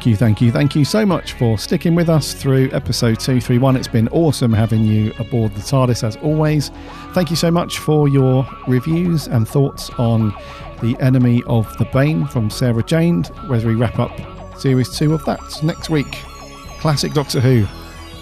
[0.00, 3.76] Thank you, thank you, thank you so much for sticking with us through episode 231.
[3.76, 6.70] It's been awesome having you aboard the TARDIS as always.
[7.12, 10.34] Thank you so much for your reviews and thoughts on
[10.80, 14.10] The Enemy of the Bane from Sarah Jane, as we wrap up
[14.58, 16.10] series two of that next week.
[16.78, 17.66] Classic Doctor Who,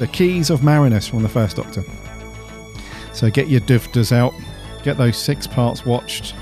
[0.01, 1.85] The Keys of Marinus from the first Doctor.
[3.13, 4.35] So get your duvdas out,
[4.83, 6.35] get those six parts watched.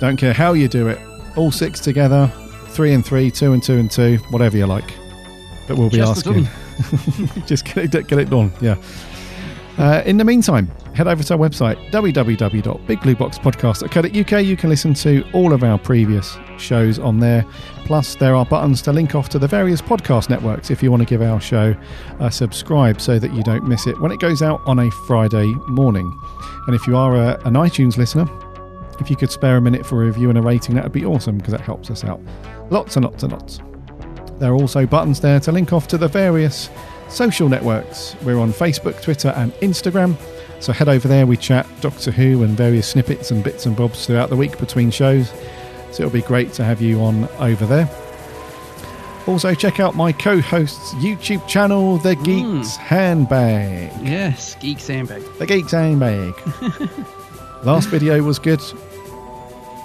[0.00, 0.98] Don't care how you do it,
[1.36, 2.32] all six together,
[2.68, 4.94] three and three, two and two and two, whatever you like.
[5.66, 6.48] But we'll be Just asking.
[7.46, 8.76] Just get it, get it done, yeah.
[9.78, 14.44] Uh, in the meantime, head over to our website, www.bigblueboxpodcast.co.uk.
[14.44, 17.46] You can listen to all of our previous shows on there.
[17.84, 21.02] Plus, there are buttons to link off to the various podcast networks if you want
[21.02, 21.76] to give our show
[22.18, 25.46] a subscribe so that you don't miss it when it goes out on a Friday
[25.68, 26.20] morning.
[26.66, 28.26] And if you are a, an iTunes listener,
[29.00, 31.04] if you could spare a minute for a review and a rating, that would be
[31.04, 32.20] awesome because that helps us out
[32.70, 33.60] lots and lots and lots.
[34.38, 36.70] There are also buttons there to link off to the various
[37.08, 38.14] social networks.
[38.22, 40.16] We're on Facebook, Twitter, and Instagram.
[40.60, 41.26] So head over there.
[41.26, 44.90] We chat Doctor Who and various snippets and bits and bobs throughout the week between
[44.90, 45.30] shows.
[45.90, 47.88] So it'll be great to have you on over there.
[49.26, 52.22] Also, check out my co host's YouTube channel, The hmm.
[52.22, 53.92] Geeks Handbag.
[54.02, 55.22] Yes, Geeks Handbag.
[55.38, 56.34] The Geeks Handbag.
[57.64, 58.62] Last video was good.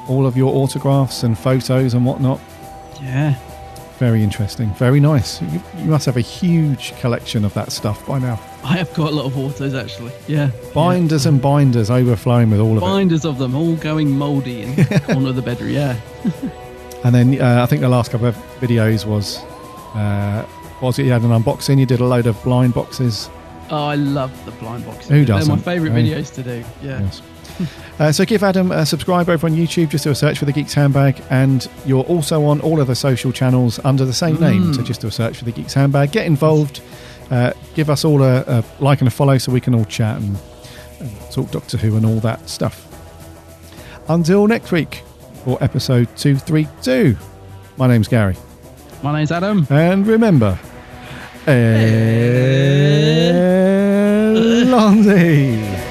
[0.08, 2.40] All of your autographs and photos and whatnot.
[3.02, 3.36] Yeah.
[4.00, 4.74] Very interesting.
[4.74, 5.42] Very nice.
[5.42, 8.40] You, you must have a huge collection of that stuff by now.
[8.64, 10.12] I have got a lot of autos actually.
[10.28, 10.52] Yeah.
[10.74, 12.86] Binders and binders overflowing with all of it.
[12.86, 15.72] Binders of them all going mouldy in the corner of the bedroom.
[15.72, 15.98] Yeah.
[17.04, 19.38] And then uh, I think the last couple of videos was
[19.96, 20.46] uh,
[20.82, 21.80] was it you had an unboxing?
[21.80, 23.30] You did a load of blind boxes.
[23.70, 25.10] Oh, I love the blind boxes.
[25.10, 26.64] Who They're my favourite videos to do.
[26.82, 27.02] Yeah.
[27.02, 27.22] Yes.
[28.00, 29.90] Uh, so give Adam a subscribe over on YouTube.
[29.90, 32.96] Just do a search for the Geeks Handbag, and you're also on all of the
[32.96, 34.64] social channels under the same name.
[34.64, 34.76] Mm.
[34.76, 36.12] So just do a search for the Geeks Handbag.
[36.12, 36.82] Get involved.
[37.32, 40.18] Uh, give us all a, a like and a follow, so we can all chat
[40.18, 40.38] and,
[41.00, 42.88] and talk Doctor Who and all that stuff.
[44.10, 45.04] Until next week
[45.46, 47.16] for episode two three two.
[47.78, 48.36] My name's Gary,
[49.02, 49.66] My name's Adam.
[49.70, 50.60] and remember,
[54.62, 55.83] Allons-y.